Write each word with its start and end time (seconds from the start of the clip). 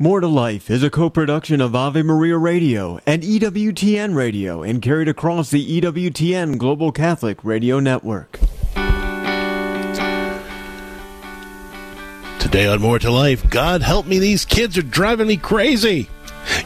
More 0.00 0.20
to 0.20 0.28
Life 0.28 0.70
is 0.70 0.84
a 0.84 0.90
co-production 0.90 1.60
of 1.60 1.74
Ave 1.74 2.02
Maria 2.04 2.38
Radio 2.38 3.00
and 3.04 3.20
EWTN 3.20 4.14
Radio 4.14 4.62
and 4.62 4.80
carried 4.80 5.08
across 5.08 5.50
the 5.50 5.80
EWTN 5.80 6.56
Global 6.56 6.92
Catholic 6.92 7.42
Radio 7.42 7.80
Network. 7.80 8.38
Today 12.38 12.68
on 12.68 12.80
More 12.80 13.00
to 13.00 13.10
Life, 13.10 13.50
God 13.50 13.82
help 13.82 14.06
me, 14.06 14.20
these 14.20 14.44
kids 14.44 14.78
are 14.78 14.82
driving 14.82 15.26
me 15.26 15.36
crazy. 15.36 16.08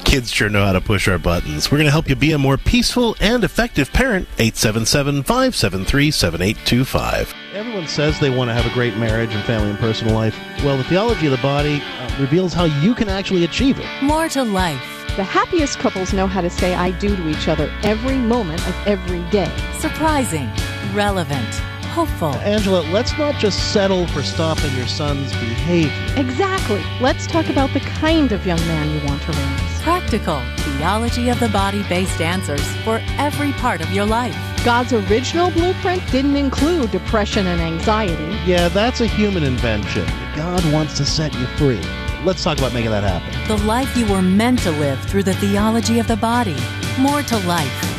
Kids 0.04 0.30
sure 0.30 0.50
know 0.50 0.66
how 0.66 0.72
to 0.72 0.82
push 0.82 1.08
our 1.08 1.16
buttons. 1.16 1.70
We're 1.70 1.78
going 1.78 1.86
to 1.86 1.90
help 1.90 2.10
you 2.10 2.16
be 2.16 2.32
a 2.32 2.38
more 2.38 2.58
peaceful 2.58 3.16
and 3.18 3.44
effective 3.44 3.90
parent. 3.94 4.28
877 4.38 5.22
573 5.22 6.10
7825. 6.10 7.41
Everyone 7.72 7.88
says 7.88 8.20
they 8.20 8.28
want 8.28 8.50
to 8.50 8.54
have 8.54 8.70
a 8.70 8.74
great 8.74 8.98
marriage 8.98 9.34
and 9.34 9.42
family 9.44 9.70
and 9.70 9.78
personal 9.78 10.14
life. 10.14 10.38
Well, 10.62 10.76
the 10.76 10.84
theology 10.84 11.24
of 11.24 11.32
the 11.32 11.38
body 11.38 11.80
uh, 11.80 12.16
reveals 12.20 12.52
how 12.52 12.64
you 12.64 12.94
can 12.94 13.08
actually 13.08 13.44
achieve 13.44 13.80
it. 13.80 13.86
More 14.02 14.28
to 14.28 14.44
life. 14.44 15.06
The 15.16 15.24
happiest 15.24 15.78
couples 15.78 16.12
know 16.12 16.26
how 16.26 16.42
to 16.42 16.50
say 16.50 16.74
I 16.74 16.90
do 16.90 17.16
to 17.16 17.28
each 17.30 17.48
other 17.48 17.72
every 17.82 18.18
moment 18.18 18.60
of 18.68 18.76
every 18.86 19.22
day. 19.30 19.50
Surprising. 19.78 20.50
Relevant. 20.92 21.54
Hopeful. 21.94 22.34
Angela, 22.44 22.82
let's 22.92 23.16
not 23.16 23.36
just 23.36 23.72
settle 23.72 24.06
for 24.08 24.22
stopping 24.22 24.76
your 24.76 24.86
son's 24.86 25.32
behavior. 25.32 26.14
Exactly. 26.18 26.84
Let's 27.00 27.26
talk 27.26 27.48
about 27.48 27.72
the 27.72 27.80
kind 27.80 28.32
of 28.32 28.46
young 28.46 28.60
man 28.66 28.90
you 28.90 29.02
want 29.06 29.22
to 29.22 29.32
raise. 29.32 29.71
Practical. 29.82 30.40
Theology 30.58 31.28
of 31.28 31.40
the 31.40 31.48
body 31.48 31.82
based 31.88 32.20
answers 32.20 32.64
for 32.84 33.00
every 33.18 33.50
part 33.54 33.80
of 33.80 33.90
your 33.92 34.06
life. 34.06 34.36
God's 34.64 34.92
original 34.92 35.50
blueprint 35.50 36.08
didn't 36.12 36.36
include 36.36 36.92
depression 36.92 37.48
and 37.48 37.60
anxiety. 37.60 38.38
Yeah, 38.48 38.68
that's 38.68 39.00
a 39.00 39.08
human 39.08 39.42
invention. 39.42 40.06
God 40.36 40.64
wants 40.72 40.96
to 40.98 41.04
set 41.04 41.34
you 41.34 41.46
free. 41.58 41.82
Let's 42.24 42.44
talk 42.44 42.58
about 42.58 42.72
making 42.72 42.92
that 42.92 43.02
happen. 43.02 43.48
The 43.48 43.60
life 43.64 43.96
you 43.96 44.06
were 44.06 44.22
meant 44.22 44.60
to 44.60 44.70
live 44.70 45.00
through 45.00 45.24
the 45.24 45.34
theology 45.34 45.98
of 45.98 46.06
the 46.06 46.16
body. 46.16 46.56
More 47.00 47.22
to 47.24 47.38
life. 47.38 47.91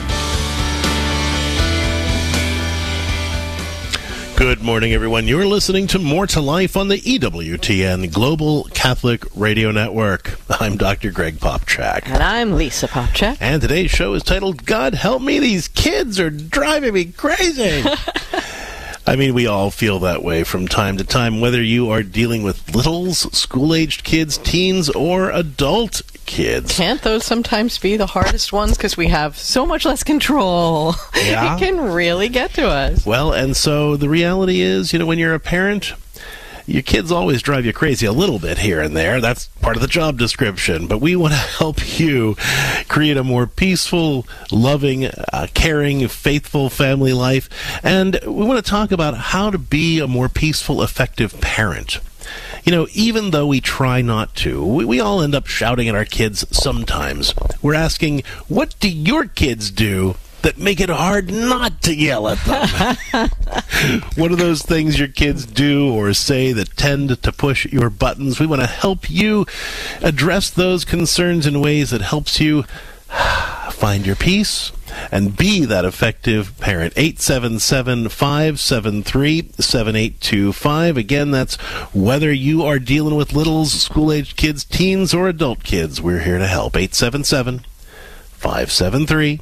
Good 4.43 4.61
morning, 4.61 4.91
everyone. 4.91 5.25
You're 5.25 5.45
listening 5.45 5.87
to 5.87 5.99
More 5.99 6.27
to 6.27 6.41
Life 6.41 6.75
on 6.75 6.89
the 6.89 6.97
EWTN 6.97 8.11
Global 8.11 8.65
Catholic 8.73 9.23
Radio 9.37 9.71
Network. 9.71 10.37
I'm 10.59 10.75
Dr. 10.75 11.11
Greg 11.11 11.37
Popcak. 11.37 12.01
And 12.07 12.21
I'm 12.21 12.51
Lisa 12.51 12.89
Popcak. 12.89 13.37
And 13.39 13.61
today's 13.61 13.89
show 13.89 14.13
is 14.15 14.21
titled 14.21 14.65
God 14.65 14.95
Help 14.95 15.21
Me, 15.21 15.39
These 15.39 15.69
Kids 15.69 16.19
Are 16.19 16.29
Driving 16.29 16.93
Me 16.93 17.05
Crazy. 17.05 17.85
I 19.05 19.15
mean, 19.17 19.33
we 19.33 19.47
all 19.47 19.69
feel 19.69 19.99
that 19.99 20.23
way 20.23 20.43
from 20.43 20.67
time 20.67 20.97
to 20.97 21.03
time, 21.03 21.41
whether 21.41 21.61
you 21.61 21.89
are 21.89 22.03
dealing 22.03 22.41
with 22.43 22.73
littles, 22.73 23.19
school 23.37 23.73
aged 23.73 24.03
kids, 24.03 24.37
teens, 24.37 24.89
or 24.89 25.29
adult 25.31 26.01
kids. 26.25 26.75
Can't 26.77 27.01
those 27.01 27.25
sometimes 27.25 27.77
be 27.77 27.97
the 27.97 28.05
hardest 28.05 28.53
ones 28.53 28.77
because 28.77 28.95
we 28.95 29.07
have 29.07 29.37
so 29.37 29.65
much 29.65 29.85
less 29.85 30.03
control? 30.03 30.95
Yeah. 31.23 31.55
it 31.55 31.59
can 31.59 31.79
really 31.79 32.27
get 32.27 32.53
to 32.55 32.67
us. 32.67 33.05
Well, 33.05 33.31
and 33.31 33.55
so 33.55 33.95
the 33.95 34.09
reality 34.09 34.59
is, 34.61 34.91
you 34.91 34.99
know, 34.99 35.05
when 35.05 35.17
you're 35.17 35.33
a 35.33 35.39
parent, 35.39 35.93
your 36.65 36.81
kids 36.81 37.11
always 37.11 37.41
drive 37.41 37.65
you 37.65 37.73
crazy 37.73 38.05
a 38.05 38.11
little 38.11 38.39
bit 38.39 38.59
here 38.59 38.81
and 38.81 38.95
there. 38.95 39.19
That's 39.19 39.47
part 39.61 39.75
of 39.75 39.81
the 39.81 39.87
job 39.87 40.17
description. 40.17 40.87
But 40.87 40.99
we 40.99 41.15
want 41.15 41.33
to 41.33 41.39
help 41.59 41.99
you 41.99 42.35
create 42.87 43.17
a 43.17 43.23
more 43.23 43.47
peaceful, 43.47 44.25
loving, 44.51 45.05
uh, 45.05 45.47
caring, 45.53 46.07
faithful 46.07 46.69
family 46.69 47.13
life. 47.13 47.49
And 47.83 48.19
we 48.25 48.45
want 48.45 48.63
to 48.63 48.69
talk 48.69 48.91
about 48.91 49.15
how 49.15 49.49
to 49.49 49.57
be 49.57 49.99
a 49.99 50.07
more 50.07 50.29
peaceful, 50.29 50.81
effective 50.81 51.39
parent. 51.41 51.99
You 52.63 52.71
know, 52.71 52.87
even 52.93 53.31
though 53.31 53.47
we 53.47 53.59
try 53.59 54.01
not 54.01 54.33
to, 54.37 54.65
we, 54.65 54.85
we 54.85 54.99
all 55.01 55.21
end 55.21 55.35
up 55.35 55.47
shouting 55.47 55.89
at 55.89 55.95
our 55.95 56.05
kids 56.05 56.45
sometimes. 56.57 57.33
We're 57.61 57.73
asking, 57.73 58.23
what 58.47 58.75
do 58.79 58.89
your 58.89 59.25
kids 59.25 59.69
do 59.69 60.15
that 60.43 60.57
make 60.57 60.79
it 60.79 60.89
hard 60.89 61.31
not 61.31 61.81
to 61.81 61.95
yell 61.95 62.27
at 62.27 62.37
them? 62.45 63.29
what 64.15 64.31
are 64.31 64.35
those 64.35 64.61
things 64.61 64.99
your 64.99 65.07
kids 65.07 65.45
do 65.45 65.93
or 65.93 66.13
say 66.13 66.53
that 66.53 66.77
tend 66.77 67.21
to 67.21 67.31
push 67.31 67.65
your 67.65 67.89
buttons? 67.89 68.39
We 68.39 68.45
want 68.45 68.61
to 68.61 68.67
help 68.67 69.09
you 69.09 69.45
address 70.01 70.49
those 70.49 70.85
concerns 70.85 71.45
in 71.45 71.61
ways 71.61 71.89
that 71.89 72.01
helps 72.01 72.39
you 72.39 72.63
find 73.71 74.05
your 74.05 74.15
peace 74.15 74.71
and 75.11 75.35
be 75.35 75.65
that 75.65 75.85
effective 75.85 76.57
parent. 76.59 76.93
877 76.95 78.09
573 78.09 79.51
7825. 79.57 80.97
Again, 80.97 81.31
that's 81.31 81.55
whether 81.93 82.31
you 82.31 82.63
are 82.63 82.79
dealing 82.79 83.15
with 83.15 83.33
littles, 83.33 83.71
school 83.71 84.11
aged 84.11 84.37
kids, 84.37 84.63
teens, 84.63 85.13
or 85.13 85.27
adult 85.27 85.63
kids. 85.63 86.01
We're 86.01 86.19
here 86.19 86.37
to 86.37 86.47
help. 86.47 86.75
877 86.75 87.65
573 88.33 89.39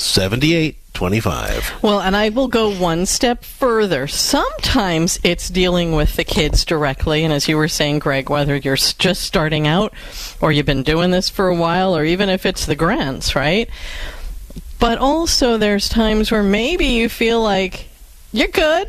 7825. 0.00 1.82
Well, 1.82 2.00
and 2.00 2.16
I 2.16 2.30
will 2.30 2.48
go 2.48 2.72
one 2.72 3.06
step 3.06 3.44
further. 3.44 4.06
Sometimes 4.06 5.20
it's 5.22 5.48
dealing 5.50 5.92
with 5.92 6.16
the 6.16 6.24
kids 6.24 6.64
directly, 6.64 7.22
and 7.22 7.32
as 7.32 7.48
you 7.48 7.56
were 7.56 7.68
saying, 7.68 7.98
Greg, 8.00 8.30
whether 8.30 8.56
you're 8.56 8.76
just 8.76 9.20
starting 9.20 9.66
out 9.66 9.92
or 10.40 10.52
you've 10.52 10.66
been 10.66 10.82
doing 10.82 11.10
this 11.10 11.28
for 11.28 11.48
a 11.48 11.54
while, 11.54 11.96
or 11.96 12.04
even 12.04 12.28
if 12.28 12.46
it's 12.46 12.66
the 12.66 12.74
grants, 12.74 13.36
right? 13.36 13.68
But 14.78 14.98
also, 14.98 15.58
there's 15.58 15.88
times 15.88 16.30
where 16.30 16.42
maybe 16.42 16.86
you 16.86 17.08
feel 17.10 17.42
like 17.42 17.88
you're 18.32 18.48
good, 18.48 18.88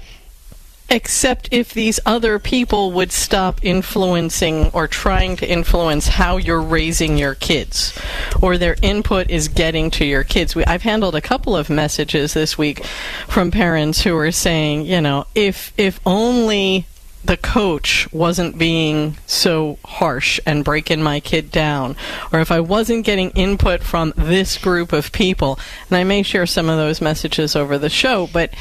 except 0.92 1.48
if 1.52 1.74
these 1.74 2.02
other 2.06 2.38
people 2.38 2.92
would 2.92 3.14
stop 3.14 3.64
influencing 3.64 4.70
or 4.74 4.88
trying 4.90 5.38
to 5.38 5.50
influence 5.50 6.10
how 6.10 6.36
you're 6.36 6.62
raising 6.62 7.18
your 7.18 7.34
kids 7.34 7.98
or 8.42 8.58
their 8.58 8.76
input 8.82 9.30
is 9.30 9.48
getting 9.48 9.90
to 9.90 10.04
your 10.04 10.26
kids. 10.26 10.54
We, 10.54 10.66
I've 10.66 10.82
handled 10.82 11.16
a 11.16 11.22
couple 11.22 11.56
of 11.56 11.70
messages 11.70 12.34
this 12.34 12.58
week 12.58 12.86
from 13.28 13.52
parents 13.52 14.02
who 14.02 14.18
are 14.18 14.32
saying, 14.32 14.86
you 14.86 15.00
know, 15.00 15.26
if 15.34 15.74
if 15.78 16.02
only 16.06 16.86
the 17.24 17.38
coach 17.38 18.12
wasn't 18.12 18.58
being 18.58 19.16
so 19.28 19.78
harsh 19.86 20.40
and 20.46 20.66
breaking 20.66 21.04
my 21.04 21.20
kid 21.20 21.52
down, 21.52 21.96
or 22.34 22.40
if 22.40 22.52
I 22.52 22.60
wasn't 22.60 23.06
getting 23.06 23.30
input 23.32 23.82
from 23.82 24.14
this 24.18 24.58
group 24.58 24.92
of 24.92 25.12
people, 25.12 25.60
and 25.90 25.98
I 25.98 26.04
may 26.04 26.24
share 26.24 26.48
some 26.48 26.68
of 26.68 26.78
those 26.78 27.00
messages 27.00 27.56
over 27.56 27.78
the 27.78 27.90
show, 27.90 28.28
but 28.34 28.52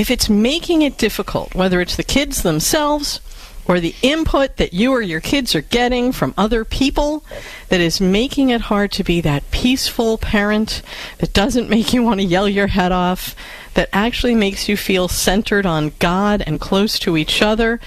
if 0.00 0.10
it's 0.10 0.30
making 0.30 0.80
it 0.80 0.96
difficult, 0.96 1.54
whether 1.54 1.78
it's 1.78 1.94
the 1.94 2.02
kids 2.02 2.42
themselves 2.42 3.20
or 3.66 3.80
the 3.80 3.94
input 4.00 4.56
that 4.56 4.72
you 4.72 4.92
or 4.92 5.02
your 5.02 5.20
kids 5.20 5.54
are 5.54 5.60
getting 5.60 6.10
from 6.10 6.32
other 6.38 6.64
people 6.64 7.22
that 7.68 7.82
is 7.82 8.00
making 8.00 8.48
it 8.48 8.62
hard 8.62 8.90
to 8.90 9.04
be 9.04 9.20
that 9.20 9.50
peaceful 9.50 10.16
parent 10.16 10.80
that 11.18 11.34
doesn't 11.34 11.68
make 11.68 11.92
you 11.92 12.02
want 12.02 12.18
to 12.18 12.24
yell 12.24 12.48
your 12.48 12.68
head 12.68 12.92
off, 12.92 13.36
that 13.74 13.90
actually 13.92 14.34
makes 14.34 14.70
you 14.70 14.76
feel 14.76 15.06
centered 15.06 15.66
on 15.66 15.92
God 15.98 16.42
and 16.46 16.58
close 16.58 16.98
to 17.00 17.18
each 17.18 17.42
other, 17.42 17.78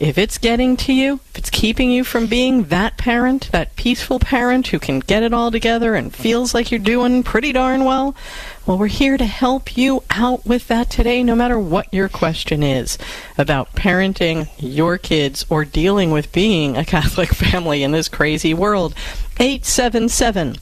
if 0.00 0.16
it's 0.16 0.38
getting 0.38 0.78
to 0.78 0.94
you, 0.94 1.20
if 1.28 1.36
it's 1.36 1.50
keeping 1.50 1.90
you 1.90 2.04
from 2.04 2.26
being 2.26 2.64
that 2.64 2.96
parent, 2.96 3.50
that 3.52 3.76
peaceful 3.76 4.18
parent 4.18 4.68
who 4.68 4.78
can 4.78 5.00
get 5.00 5.22
it 5.22 5.34
all 5.34 5.50
together 5.50 5.94
and 5.94 6.14
feels 6.14 6.54
like 6.54 6.70
you're 6.70 6.80
doing 6.80 7.22
pretty 7.22 7.52
darn 7.52 7.84
well, 7.84 8.16
well, 8.64 8.78
we're 8.78 8.86
here 8.86 9.18
to 9.18 9.26
help 9.26 9.76
you 9.76 10.02
out 10.08 10.46
with 10.46 10.68
that 10.68 10.88
today, 10.88 11.22
no 11.22 11.34
matter 11.34 11.58
what 11.58 11.92
your 11.92 12.08
question 12.08 12.62
is 12.62 12.96
about 13.36 13.74
parenting 13.74 14.48
your 14.56 14.96
kids 14.96 15.44
or 15.50 15.66
dealing 15.66 16.10
with 16.10 16.32
being 16.32 16.78
a 16.78 16.84
Catholic 16.86 17.28
family 17.34 17.82
in 17.82 17.90
this 17.90 18.08
crazy 18.08 18.54
world. 18.54 18.94
877 19.38 20.54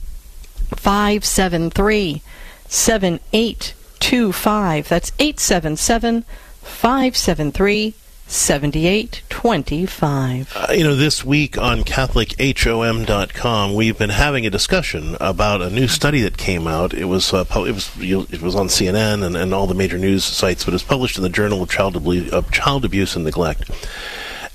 573 0.75 2.23
7825. 2.67 4.89
That's 4.89 5.13
877 5.21 6.25
573 6.63 7.95
7825. 8.29 10.53
Uh, 10.55 10.67
you 10.73 10.85
know, 10.85 10.95
this 10.95 11.25
week 11.25 11.57
on 11.57 11.81
CatholicHOM.com, 11.83 13.75
we've 13.75 13.97
been 13.99 14.11
having 14.11 14.45
a 14.47 14.51
discussion 14.51 15.17
about 15.21 15.63
a 15.63 15.71
new 15.71 15.89
study 15.89 16.21
that 16.21 16.37
came 16.37 16.67
out. 16.67 16.93
It 16.93 17.07
was 17.07 17.33
uh, 17.33 17.47
it 17.51 17.75
was 17.75 17.97
you- 17.97 18.27
it 18.31 18.43
was 18.43 18.55
on 18.55 18.69
CNN 18.69 19.25
and, 19.25 19.35
and 19.37 19.55
all 19.55 19.67
the 19.67 19.75
major 19.75 19.97
news 19.99 20.25
sites, 20.25 20.65
but 20.65 20.73
it 20.73 20.75
was 20.75 20.83
published 20.83 21.17
in 21.17 21.23
the 21.23 21.31
Journal 21.31 21.63
of 21.63 21.71
Child 21.71 21.97
Abuse, 21.97 22.31
of 22.31 22.51
Child 22.53 22.85
Abuse 22.85 23.17
and 23.17 23.25
Neglect, 23.25 23.71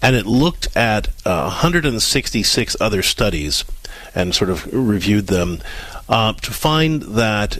and 0.01 0.15
it 0.15 0.27
looked 0.27 0.67
at 0.77 1.07
uh, 1.25 1.49
166 1.49 2.77
other 2.79 3.01
studies 3.01 3.65
and 4.13 4.35
sort 4.35 4.51
of 4.51 4.71
reviewed 4.71 5.25
them 5.27 5.59
uh, 6.07 6.33
to 6.33 6.51
find 6.53 7.01
that 7.01 7.57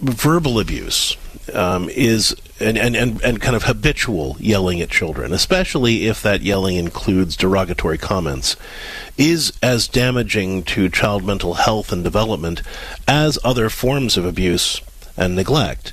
verbal 0.00 0.60
abuse 0.60 1.16
um, 1.52 1.88
is 1.88 2.36
and, 2.62 2.78
and, 2.78 2.96
and, 2.96 3.22
and 3.22 3.40
kind 3.40 3.56
of 3.56 3.64
habitual 3.64 4.36
yelling 4.38 4.80
at 4.80 4.90
children, 4.90 5.32
especially 5.32 6.06
if 6.06 6.22
that 6.22 6.42
yelling 6.42 6.76
includes 6.76 7.36
derogatory 7.36 7.98
comments, 7.98 8.56
is 9.18 9.52
as 9.62 9.88
damaging 9.88 10.62
to 10.64 10.88
child 10.88 11.24
mental 11.24 11.54
health 11.54 11.92
and 11.92 12.02
development 12.04 12.62
as 13.06 13.38
other 13.44 13.68
forms 13.68 14.16
of 14.16 14.24
abuse 14.24 14.80
and 15.16 15.36
neglect. 15.36 15.92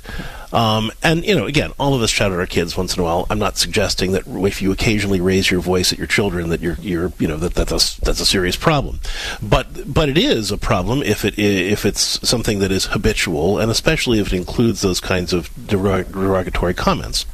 Um, 0.52 0.90
and 1.02 1.24
you 1.24 1.34
know, 1.34 1.46
again, 1.46 1.72
all 1.78 1.94
of 1.94 2.02
us 2.02 2.10
shout 2.10 2.32
at 2.32 2.38
our 2.38 2.46
kids 2.46 2.76
once 2.76 2.96
in 2.96 3.00
a 3.00 3.04
while. 3.04 3.26
I'm 3.30 3.38
not 3.38 3.56
suggesting 3.56 4.12
that 4.12 4.24
if 4.26 4.60
you 4.60 4.72
occasionally 4.72 5.20
raise 5.20 5.50
your 5.50 5.60
voice 5.60 5.92
at 5.92 5.98
your 5.98 6.08
children 6.08 6.48
that 6.50 6.60
you're, 6.60 6.76
you're 6.80 7.12
you 7.18 7.28
know, 7.28 7.36
that 7.36 7.54
that's 7.54 7.70
a, 7.72 8.00
that's 8.00 8.20
a 8.20 8.26
serious 8.26 8.56
problem. 8.56 9.00
But 9.40 9.92
but 9.92 10.08
it 10.08 10.18
is 10.18 10.50
a 10.50 10.58
problem 10.58 11.02
if 11.02 11.24
it 11.24 11.38
if 11.38 11.86
it's 11.86 12.26
something 12.28 12.58
that 12.58 12.72
is 12.72 12.86
habitual, 12.86 13.58
and 13.58 13.70
especially 13.70 14.18
if 14.18 14.32
it 14.32 14.36
includes 14.36 14.80
those 14.80 15.00
kinds 15.00 15.32
of 15.32 15.50
derogatory 15.66 16.74
comments. 16.74 17.26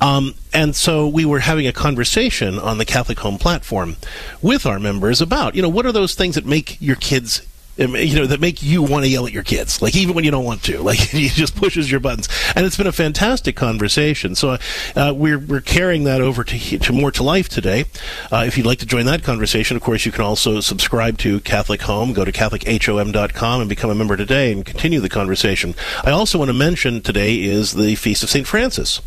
Um, 0.00 0.34
and 0.52 0.76
so 0.76 1.08
we 1.08 1.24
were 1.24 1.40
having 1.40 1.66
a 1.66 1.72
conversation 1.72 2.58
on 2.58 2.78
the 2.78 2.84
Catholic 2.84 3.18
Home 3.20 3.38
platform 3.38 3.96
with 4.40 4.64
our 4.64 4.78
members 4.78 5.20
about, 5.20 5.56
you 5.56 5.62
know, 5.62 5.68
what 5.68 5.86
are 5.86 5.92
those 5.92 6.14
things 6.14 6.36
that 6.36 6.46
make 6.46 6.80
your 6.80 6.96
kids 6.96 7.42
you 7.78 8.16
know, 8.16 8.26
that 8.26 8.40
make 8.40 8.62
you 8.62 8.82
want 8.82 9.04
to 9.04 9.08
yell 9.08 9.26
at 9.26 9.32
your 9.32 9.44
kids, 9.44 9.80
like 9.80 9.94
even 9.94 10.14
when 10.14 10.24
you 10.24 10.30
don't 10.30 10.44
want 10.44 10.62
to, 10.64 10.82
like 10.82 10.98
he 10.98 11.28
just 11.28 11.54
pushes 11.56 11.90
your 11.90 12.00
buttons. 12.00 12.28
And 12.56 12.66
it's 12.66 12.76
been 12.76 12.86
a 12.86 12.92
fantastic 12.92 13.56
conversation. 13.56 14.34
So 14.34 14.58
uh, 14.96 15.14
we're 15.16 15.38
we're 15.38 15.60
carrying 15.60 16.04
that 16.04 16.20
over 16.20 16.44
to, 16.44 16.78
to 16.78 16.92
more 16.92 17.12
to 17.12 17.22
life 17.22 17.48
today. 17.48 17.84
Uh, 18.32 18.44
if 18.46 18.56
you'd 18.56 18.66
like 18.66 18.80
to 18.80 18.86
join 18.86 19.06
that 19.06 19.22
conversation, 19.22 19.76
of 19.76 19.82
course, 19.82 20.04
you 20.04 20.12
can 20.12 20.24
also 20.24 20.60
subscribe 20.60 21.18
to 21.18 21.40
Catholic 21.40 21.82
Home. 21.82 22.12
Go 22.12 22.24
to 22.24 22.32
CatholicHOM.com 22.32 23.60
and 23.60 23.68
become 23.68 23.90
a 23.90 23.94
member 23.94 24.16
today 24.16 24.52
and 24.52 24.64
continue 24.64 25.00
the 25.00 25.08
conversation. 25.08 25.74
I 26.04 26.10
also 26.10 26.38
want 26.38 26.48
to 26.48 26.54
mention 26.54 27.00
today 27.00 27.40
is 27.42 27.74
the 27.74 27.94
Feast 27.94 28.22
of 28.22 28.30
St. 28.30 28.46
Francis, 28.46 29.00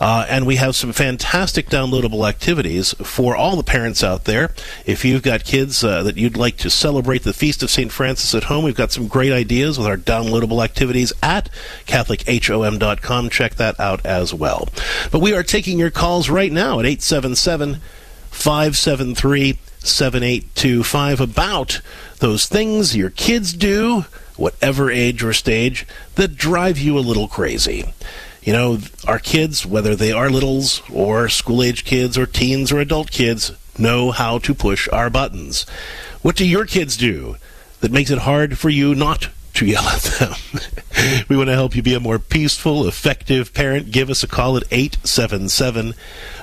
uh, 0.00 0.26
and 0.28 0.46
we 0.46 0.56
have 0.56 0.74
some 0.74 0.92
fantastic 0.92 1.68
downloadable 1.68 2.28
activities 2.28 2.94
for 2.94 3.36
all 3.36 3.56
the 3.56 3.62
parents 3.62 4.02
out 4.02 4.24
there. 4.24 4.52
If 4.86 5.04
you've 5.04 5.22
got 5.22 5.44
kids 5.44 5.84
uh, 5.84 6.02
that 6.02 6.16
you'd 6.16 6.36
like 6.36 6.56
to 6.58 6.70
celebrate 6.70 7.22
the 7.22 7.32
Feast 7.32 7.62
of 7.62 7.70
St. 7.70 7.92
Francis 7.92 8.07
Francis 8.08 8.34
at 8.34 8.44
home. 8.44 8.64
We've 8.64 8.74
got 8.74 8.90
some 8.90 9.06
great 9.06 9.32
ideas 9.32 9.76
with 9.76 9.86
our 9.86 9.98
downloadable 9.98 10.64
activities 10.64 11.12
at 11.22 11.50
CatholicHOM.com. 11.86 13.28
Check 13.28 13.56
that 13.56 13.78
out 13.78 14.06
as 14.06 14.32
well. 14.32 14.70
But 15.12 15.18
we 15.18 15.34
are 15.34 15.42
taking 15.42 15.78
your 15.78 15.90
calls 15.90 16.30
right 16.30 16.50
now 16.50 16.80
at 16.80 16.86
877 16.86 17.80
573 18.30 19.58
7825 19.80 21.20
about 21.20 21.82
those 22.20 22.46
things 22.46 22.96
your 22.96 23.10
kids 23.10 23.52
do, 23.52 24.06
whatever 24.38 24.90
age 24.90 25.22
or 25.22 25.34
stage, 25.34 25.86
that 26.14 26.34
drive 26.34 26.78
you 26.78 26.98
a 26.98 27.00
little 27.00 27.28
crazy. 27.28 27.92
You 28.40 28.54
know, 28.54 28.78
our 29.06 29.18
kids, 29.18 29.66
whether 29.66 29.94
they 29.94 30.12
are 30.12 30.30
littles 30.30 30.80
or 30.90 31.28
school 31.28 31.62
age 31.62 31.84
kids 31.84 32.16
or 32.16 32.24
teens 32.24 32.72
or 32.72 32.80
adult 32.80 33.10
kids, 33.10 33.52
know 33.78 34.12
how 34.12 34.38
to 34.38 34.54
push 34.54 34.88
our 34.88 35.10
buttons. 35.10 35.66
What 36.22 36.36
do 36.36 36.46
your 36.46 36.64
kids 36.64 36.96
do? 36.96 37.36
That 37.80 37.92
makes 37.92 38.10
it 38.10 38.18
hard 38.18 38.58
for 38.58 38.68
you 38.68 38.94
not 38.94 39.28
to 39.54 39.66
yell 39.66 39.84
at 39.84 40.02
them. 40.02 40.34
we 41.28 41.36
want 41.36 41.48
to 41.48 41.54
help 41.54 41.74
you 41.74 41.82
be 41.82 41.94
a 41.94 42.00
more 42.00 42.18
peaceful, 42.18 42.86
effective 42.86 43.54
parent. 43.54 43.90
Give 43.90 44.10
us 44.10 44.22
a 44.22 44.28
call 44.28 44.56
at 44.56 44.64
877 44.70 45.94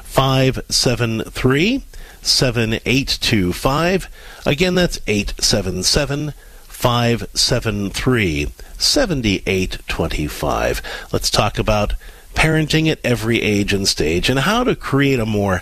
573 0.03 1.83
7825. 2.21 4.07
Again, 4.45 4.75
that's 4.75 4.99
877 5.07 6.33
573 6.67 8.51
7825. 8.77 10.81
Let's 11.11 11.29
talk 11.29 11.57
about 11.57 11.93
parenting 12.33 12.89
at 12.91 12.99
every 13.03 13.41
age 13.41 13.73
and 13.73 13.85
stage 13.87 14.29
and 14.29 14.39
how 14.39 14.63
to 14.63 14.75
create 14.75 15.19
a 15.19 15.25
more 15.25 15.61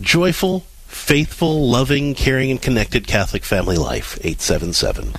joyful, 0.00 0.64
faithful, 0.90 1.68
loving, 1.68 2.14
caring, 2.14 2.50
and 2.50 2.60
connected 2.60 3.06
Catholic 3.06 3.44
family 3.44 3.76
life. 3.76 4.18
877 4.22 5.12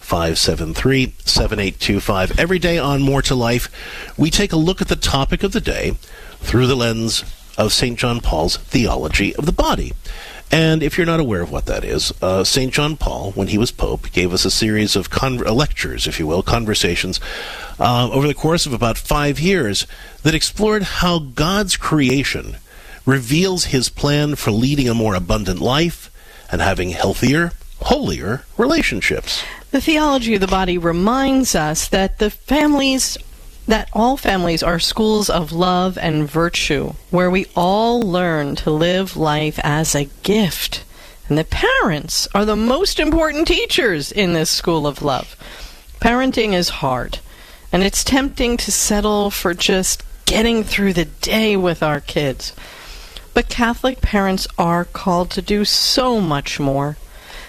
573 0.00 1.14
7825. 1.24 2.40
Every 2.40 2.58
day 2.58 2.78
on 2.78 3.02
More 3.02 3.22
to 3.22 3.34
Life, 3.34 3.70
we 4.16 4.30
take 4.30 4.52
a 4.52 4.56
look 4.56 4.80
at 4.80 4.88
the 4.88 4.96
topic 4.96 5.42
of 5.42 5.52
the 5.52 5.60
day 5.60 5.92
through 6.40 6.66
the 6.66 6.74
lens 6.74 7.24
of 7.58 7.72
St. 7.72 7.98
John 7.98 8.20
Paul's 8.20 8.56
theology 8.56 9.36
of 9.36 9.44
the 9.44 9.52
body. 9.52 9.92
And 10.50 10.82
if 10.82 10.96
you're 10.96 11.06
not 11.06 11.20
aware 11.20 11.42
of 11.42 11.50
what 11.50 11.66
that 11.66 11.84
is, 11.84 12.10
uh, 12.22 12.42
St. 12.42 12.72
John 12.72 12.96
Paul, 12.96 13.32
when 13.32 13.48
he 13.48 13.58
was 13.58 13.70
Pope, 13.70 14.10
gave 14.12 14.32
us 14.32 14.46
a 14.46 14.50
series 14.50 14.96
of 14.96 15.10
con- 15.10 15.36
lectures, 15.36 16.06
if 16.06 16.18
you 16.18 16.26
will, 16.26 16.42
conversations, 16.42 17.20
uh, 17.78 18.08
over 18.10 18.26
the 18.26 18.32
course 18.32 18.64
of 18.64 18.72
about 18.72 18.96
five 18.96 19.38
years 19.38 19.86
that 20.22 20.34
explored 20.34 20.84
how 20.84 21.18
God's 21.18 21.76
creation 21.76 22.56
reveals 23.08 23.64
his 23.64 23.88
plan 23.88 24.34
for 24.34 24.50
leading 24.50 24.86
a 24.86 24.94
more 24.94 25.14
abundant 25.14 25.60
life 25.60 26.10
and 26.52 26.60
having 26.60 26.90
healthier, 26.90 27.52
holier 27.80 28.44
relationships. 28.58 29.42
The 29.70 29.80
theology 29.80 30.34
of 30.34 30.42
the 30.42 30.46
body 30.46 30.76
reminds 30.76 31.54
us 31.54 31.88
that 31.88 32.18
the 32.18 32.28
families 32.28 33.16
that 33.66 33.88
all 33.92 34.16
families 34.16 34.62
are 34.62 34.78
schools 34.78 35.28
of 35.28 35.52
love 35.52 35.98
and 35.98 36.28
virtue 36.28 36.94
where 37.10 37.30
we 37.30 37.46
all 37.54 38.00
learn 38.00 38.56
to 38.56 38.70
live 38.70 39.16
life 39.16 39.58
as 39.62 39.94
a 39.94 40.08
gift. 40.22 40.84
And 41.28 41.36
the 41.36 41.44
parents 41.44 42.28
are 42.34 42.46
the 42.46 42.56
most 42.56 42.98
important 42.98 43.46
teachers 43.48 44.10
in 44.10 44.32
this 44.32 44.50
school 44.50 44.86
of 44.86 45.02
love. 45.02 45.36
Parenting 46.00 46.54
is 46.54 46.80
hard, 46.80 47.18
and 47.70 47.82
it's 47.82 48.02
tempting 48.02 48.56
to 48.58 48.72
settle 48.72 49.30
for 49.30 49.52
just 49.52 50.02
getting 50.24 50.64
through 50.64 50.94
the 50.94 51.04
day 51.04 51.54
with 51.54 51.82
our 51.82 52.00
kids. 52.00 52.54
But 53.38 53.48
Catholic 53.48 54.00
parents 54.00 54.48
are 54.58 54.84
called 54.84 55.30
to 55.30 55.40
do 55.40 55.64
so 55.64 56.20
much 56.20 56.58
more. 56.58 56.96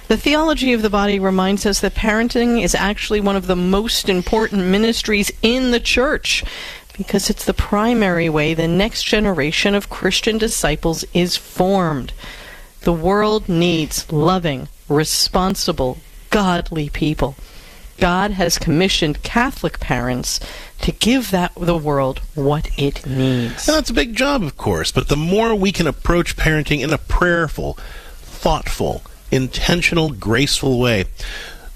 The 0.07 0.18
theology 0.18 0.71
of 0.71 0.83
the 0.83 0.89
body 0.91 1.19
reminds 1.19 1.65
us 1.65 1.80
that 1.80 1.95
parenting 1.95 2.62
is 2.62 2.75
actually 2.75 3.19
one 3.19 3.36
of 3.36 3.47
the 3.47 3.56
most 3.56 4.07
important 4.07 4.68
ministries 4.68 5.31
in 5.41 5.71
the 5.71 5.80
church 5.80 6.44
because 6.95 7.31
it's 7.31 7.44
the 7.44 7.56
primary 7.56 8.30
way 8.30 8.53
the 8.53 8.68
next 8.68 9.01
generation 9.01 9.74
of 9.74 9.89
Christian 9.89 10.38
disciples 10.38 11.06
is 11.12 11.36
formed. 11.36 12.13
The 12.81 12.94
world 12.94 13.50
needs 13.50 14.12
loving, 14.12 14.68
responsible, 14.89 15.97
godly 16.30 16.89
people. 16.89 17.36
God 17.97 18.30
has 18.30 18.59
commissioned 18.59 19.24
Catholic 19.24 19.80
parents 19.80 20.39
to 20.81 20.92
give 20.92 21.31
that 21.31 21.54
the 21.56 21.78
world 21.78 22.20
what 22.36 22.70
it 22.78 23.06
needs. 23.06 23.68
And 23.68 23.78
that's 23.78 23.90
a 23.90 23.94
big 23.94 24.16
job, 24.16 24.44
of 24.44 24.58
course, 24.58 24.92
but 24.92 25.08
the 25.08 25.18
more 25.18 25.54
we 25.56 25.72
can 25.72 25.88
approach 25.88 26.38
parenting 26.38 26.81
in 26.81 26.94
a 26.94 26.98
prayerful, 26.98 27.74
thoughtful, 28.22 29.04
intentional, 29.31 30.12
graceful 30.12 30.80
way, 30.80 31.06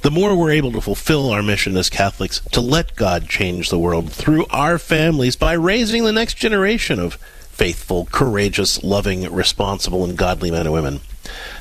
the 0.01 0.11
more 0.11 0.35
we're 0.35 0.51
able 0.51 0.71
to 0.73 0.81
fulfill 0.81 1.29
our 1.29 1.41
mission 1.41 1.77
as 1.77 1.89
Catholics 1.89 2.41
to 2.51 2.61
let 2.61 2.95
God 2.95 3.29
change 3.29 3.69
the 3.69 3.79
world 3.79 4.11
through 4.11 4.45
our 4.49 4.77
families 4.77 5.35
by 5.35 5.53
raising 5.53 6.03
the 6.03 6.11
next 6.11 6.35
generation 6.35 6.99
of 6.99 7.15
faithful, 7.51 8.07
courageous, 8.11 8.83
loving, 8.83 9.31
responsible, 9.31 10.03
and 10.03 10.17
godly 10.17 10.51
men 10.51 10.65
and 10.65 10.73
women. 10.73 10.99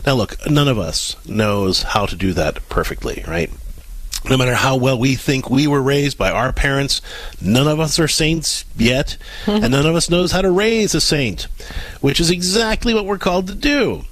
Now, 0.05 0.15
look, 0.15 0.37
none 0.51 0.67
of 0.67 0.79
us 0.79 1.17
knows 1.27 1.83
how 1.83 2.07
to 2.07 2.17
do 2.17 2.33
that 2.33 2.69
perfectly, 2.69 3.25
right? 3.29 3.51
No 4.29 4.37
matter 4.37 4.55
how 4.55 4.77
well 4.77 4.99
we 4.99 5.15
think 5.15 5.51
we 5.51 5.67
were 5.67 5.83
raised 5.83 6.17
by 6.17 6.31
our 6.31 6.53
parents, 6.53 7.03
none 7.41 7.67
of 7.67 7.81
us 7.81 7.99
are 7.99 8.09
saints 8.09 8.65
yet, 8.77 9.17
and 9.47 9.71
none 9.71 9.87
of 9.87 9.95
us 9.95 10.09
knows 10.11 10.33
how 10.33 10.43
to 10.43 10.51
raise 10.51 10.95
a 10.95 11.01
saint, 11.01 11.49
which 12.01 12.21
is 12.21 12.31
exactly 12.31 12.95
what 12.95 13.07
we're 13.07 13.19
called 13.19 13.49
to 13.49 13.55
do. 13.55 14.03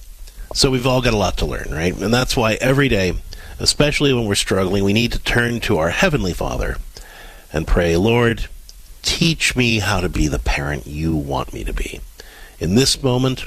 So 0.52 0.70
we've 0.70 0.86
all 0.86 1.00
got 1.00 1.14
a 1.14 1.18
lot 1.18 1.38
to 1.38 1.46
learn, 1.46 1.68
right? 1.70 1.96
And 1.96 2.12
that's 2.12 2.36
why 2.36 2.54
every 2.54 2.88
day, 2.88 3.14
especially 3.60 4.12
when 4.12 4.26
we're 4.26 4.34
struggling, 4.34 4.82
we 4.82 4.92
need 4.92 5.12
to 5.12 5.20
turn 5.20 5.60
to 5.60 5.78
our 5.78 5.90
Heavenly 5.90 6.32
Father 6.32 6.76
and 7.52 7.66
pray, 7.66 7.96
Lord, 7.96 8.46
teach 9.02 9.54
me 9.54 9.78
how 9.78 10.00
to 10.00 10.08
be 10.08 10.28
the 10.28 10.38
parent 10.38 10.86
you 10.86 11.14
want 11.14 11.52
me 11.52 11.64
to 11.64 11.72
be 11.72 12.00
in 12.58 12.74
this 12.74 13.02
moment 13.02 13.44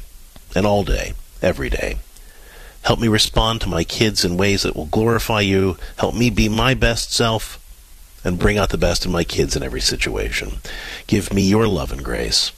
and 0.56 0.66
all 0.66 0.84
day, 0.84 1.14
every 1.42 1.70
day. 1.70 1.98
Help 2.84 3.00
me 3.00 3.08
respond 3.08 3.62
to 3.62 3.70
my 3.70 3.84
kids 3.84 4.26
in 4.26 4.38
ways 4.38 4.64
that 4.64 4.76
will 4.76 4.86
glorify 4.86 5.42
you. 5.42 5.78
Help 5.98 6.16
me 6.16 6.30
be 6.30 6.50
my 6.50 6.74
best 6.74 7.14
self 7.14 7.60
and 8.24 8.40
bring 8.40 8.58
out 8.58 8.70
the 8.70 8.78
best 8.78 9.06
in 9.06 9.12
my 9.12 9.24
kids 9.24 9.56
in 9.56 9.64
every 9.64 9.82
situation. 9.82 10.58
Give 11.08 11.34
me 11.34 11.42
your 11.42 11.68
love 11.68 11.92
and 11.92 12.04
grace, 12.04 12.52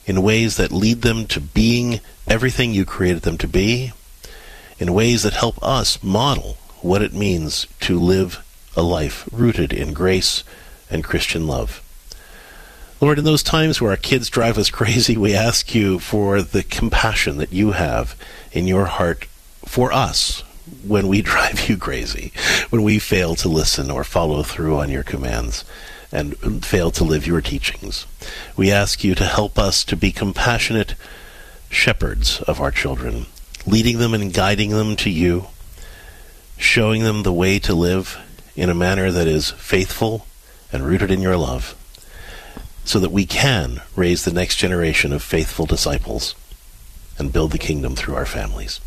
in 0.05 0.21
ways 0.21 0.55
that 0.55 0.71
lead 0.71 1.01
them 1.01 1.27
to 1.27 1.41
being 1.41 1.99
everything 2.25 2.71
you 2.71 2.85
created 2.85 3.23
them 3.23 3.37
to 3.39 3.49
be, 3.49 3.91
in 4.79 4.93
ways 4.93 5.23
that 5.23 5.33
help 5.33 5.61
us 5.61 6.01
model 6.01 6.55
what 6.79 7.01
it 7.01 7.11
means 7.11 7.67
to 7.81 7.99
live 7.99 8.41
a 8.77 8.81
life 8.81 9.27
rooted 9.29 9.73
in 9.73 9.91
grace 9.91 10.45
and 10.89 11.03
Christian 11.03 11.47
love. 11.47 11.83
Lord, 12.99 13.19
in 13.19 13.25
those 13.25 13.43
times 13.43 13.79
where 13.79 13.91
our 13.91 13.97
kids 13.97 14.29
drive 14.29 14.57
us 14.57 14.69
crazy, 14.71 15.15
we 15.15 15.35
ask 15.35 15.75
you 15.75 15.99
for 15.99 16.41
the 16.41 16.63
compassion 16.63 17.37
that 17.37 17.53
you 17.53 17.71
have 17.71 18.15
in 18.51 18.65
your 18.65 18.85
heart 18.85 19.25
for 19.65 19.93
us 19.93 20.41
when 20.83 21.07
we 21.07 21.21
drive 21.33 21.69
you 21.69 21.77
crazy, 21.77 22.33
when 22.69 22.81
we 22.81 22.97
fail 22.97 23.35
to 23.35 23.49
listen 23.49 23.91
or 23.91 24.03
follow 24.03 24.41
through 24.41 24.77
on 24.77 24.89
your 24.89 25.03
commands 25.03 25.63
and 26.11 26.65
fail 26.65 26.89
to 26.89 27.03
live 27.03 27.27
your 27.27 27.41
teachings. 27.41 28.07
We 28.55 28.71
ask 28.71 29.03
you 29.03 29.13
to 29.15 29.25
help 29.25 29.59
us 29.59 29.83
to 29.85 29.95
be 29.95 30.11
compassionate 30.11 30.95
shepherds 31.69 32.41
of 32.41 32.59
our 32.59 32.71
children, 32.71 33.27
leading 33.65 33.99
them 33.99 34.13
and 34.13 34.33
guiding 34.33 34.71
them 34.71 34.95
to 34.97 35.09
you, 35.09 35.47
showing 36.57 37.03
them 37.03 37.23
the 37.23 37.33
way 37.33 37.59
to 37.59 37.75
live 37.75 38.17
in 38.55 38.69
a 38.69 38.75
manner 38.75 39.11
that 39.11 39.27
is 39.27 39.51
faithful 39.51 40.25
and 40.71 40.85
rooted 40.85 41.11
in 41.11 41.21
your 41.21 41.37
love, 41.37 41.76
so 42.87 42.99
that 42.99 43.11
we 43.11 43.25
can 43.25 43.81
raise 43.97 44.23
the 44.23 44.31
next 44.31 44.55
generation 44.55 45.11
of 45.11 45.21
faithful 45.21 45.65
disciples 45.65 46.35
and 47.19 47.33
build 47.33 47.51
the 47.51 47.57
kingdom 47.57 47.95
through 47.95 48.15
our 48.15 48.25
families. 48.25 48.79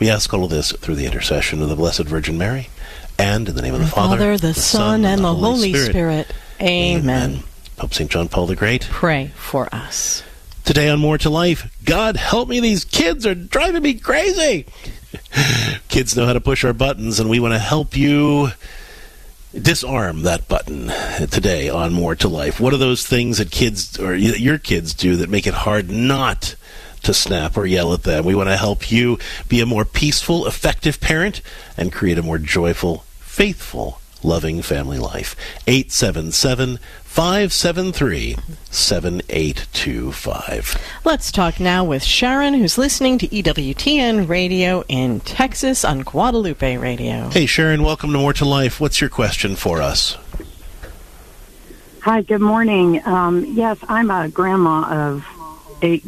We 0.00 0.10
ask 0.10 0.34
all 0.34 0.42
of 0.42 0.50
this 0.50 0.72
through 0.72 0.96
the 0.96 1.06
intercession 1.06 1.62
of 1.62 1.68
the 1.68 1.76
Blessed 1.76 2.04
Virgin 2.04 2.36
Mary, 2.36 2.68
and 3.16 3.48
in 3.48 3.54
the 3.54 3.62
name 3.62 3.74
of 3.74 3.80
the 3.80 3.86
Father, 3.86 4.16
Father, 4.16 4.38
the, 4.38 4.54
Son, 4.54 5.04
and 5.04 5.22
the 5.22 5.34
Holy 5.34 5.72
Spirit. 5.72 6.32
Amen. 6.60 7.44
Pope 7.76 7.94
St. 7.94 8.10
John 8.10 8.28
Paul 8.28 8.46
the 8.46 8.56
Great. 8.56 8.82
Pray 8.90 9.28
for 9.36 9.72
us. 9.72 10.24
Today 10.64 10.88
on 10.88 10.98
More 10.98 11.18
to 11.18 11.30
Life, 11.30 11.72
God 11.84 12.16
help 12.16 12.48
me, 12.48 12.58
these 12.58 12.84
kids 12.84 13.24
are 13.24 13.36
driving 13.36 13.82
me 13.82 13.94
crazy. 13.94 14.66
kids 15.88 16.16
know 16.16 16.26
how 16.26 16.32
to 16.32 16.40
push 16.40 16.64
our 16.64 16.72
buttons, 16.72 17.20
and 17.20 17.30
we 17.30 17.38
want 17.38 17.54
to 17.54 17.58
help 17.60 17.96
you 17.96 18.48
disarm 19.60 20.22
that 20.22 20.48
button 20.48 20.90
today 21.30 21.68
on 21.68 21.92
More 21.92 22.14
to 22.16 22.28
Life. 22.28 22.60
What 22.60 22.74
are 22.74 22.78
those 22.78 23.06
things 23.06 23.38
that 23.38 23.50
kids 23.50 23.98
or 23.98 24.14
your 24.14 24.58
kids 24.58 24.94
do 24.94 25.16
that 25.16 25.30
make 25.30 25.46
it 25.46 25.54
hard 25.54 25.90
not 25.90 26.56
to 27.02 27.14
snap 27.14 27.56
or 27.56 27.66
yell 27.66 27.92
at 27.92 28.02
them? 28.02 28.24
We 28.24 28.34
want 28.34 28.48
to 28.48 28.56
help 28.56 28.90
you 28.90 29.18
be 29.48 29.60
a 29.60 29.66
more 29.66 29.84
peaceful, 29.84 30.46
effective 30.46 31.00
parent 31.00 31.40
and 31.76 31.92
create 31.92 32.18
a 32.18 32.22
more 32.22 32.38
joyful, 32.38 33.04
faithful 33.20 34.00
loving 34.22 34.62
family 34.62 34.98
life. 34.98 35.36
877 35.66 36.78
573 37.14 38.34
7825. 38.72 40.76
Let's 41.04 41.30
talk 41.30 41.60
now 41.60 41.84
with 41.84 42.02
Sharon, 42.02 42.54
who's 42.54 42.76
listening 42.76 43.18
to 43.18 43.28
EWTN 43.28 44.28
Radio 44.28 44.82
in 44.88 45.20
Texas 45.20 45.84
on 45.84 46.00
Guadalupe 46.00 46.76
Radio. 46.76 47.28
Hey, 47.28 47.46
Sharon, 47.46 47.84
welcome 47.84 48.10
to 48.10 48.18
More 48.18 48.32
to 48.32 48.44
Life. 48.44 48.80
What's 48.80 49.00
your 49.00 49.10
question 49.10 49.54
for 49.54 49.80
us? 49.80 50.18
Hi, 52.00 52.22
good 52.22 52.40
morning. 52.40 53.00
Um, 53.06 53.44
yes, 53.44 53.78
I'm 53.86 54.10
a 54.10 54.28
grandma 54.28 55.12
of 55.12 55.24
eight 55.82 56.04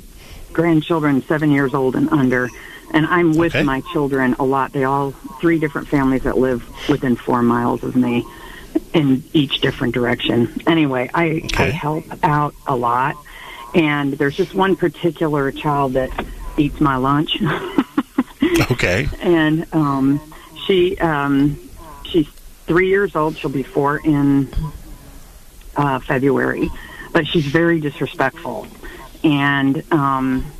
grandchildren, 0.52 1.22
seven 1.22 1.52
years 1.52 1.72
old 1.72 1.94
and 1.94 2.08
under 2.08 2.48
and 2.92 3.06
I'm 3.06 3.36
with 3.36 3.54
okay. 3.54 3.64
my 3.64 3.80
children 3.92 4.34
a 4.40 4.44
lot. 4.44 4.72
They 4.72 4.82
all 4.82 5.12
three 5.40 5.60
different 5.60 5.86
families 5.86 6.24
that 6.24 6.36
live 6.36 6.68
within 6.88 7.14
four 7.14 7.42
miles 7.42 7.84
of 7.84 7.94
me 7.94 8.26
in 8.96 9.22
each 9.34 9.60
different 9.60 9.92
direction. 9.92 10.62
Anyway, 10.66 11.10
I, 11.12 11.42
okay. 11.44 11.64
I 11.64 11.70
help 11.70 12.04
out 12.22 12.54
a 12.66 12.74
lot, 12.74 13.16
and 13.74 14.14
there's 14.14 14.34
just 14.34 14.54
one 14.54 14.74
particular 14.74 15.52
child 15.52 15.92
that 15.92 16.10
eats 16.56 16.80
my 16.80 16.96
lunch. 16.96 17.36
okay. 18.70 19.06
And 19.20 19.66
um, 19.74 20.32
she 20.66 20.96
um, 20.96 21.58
she's 22.04 22.26
three 22.66 22.88
years 22.88 23.14
old. 23.14 23.36
She'll 23.36 23.50
be 23.50 23.62
four 23.62 23.98
in 23.98 24.48
uh, 25.76 25.98
February, 26.00 26.70
but 27.12 27.26
she's 27.26 27.44
very 27.44 27.80
disrespectful, 27.80 28.66
and 29.22 29.84
um, 29.92 30.50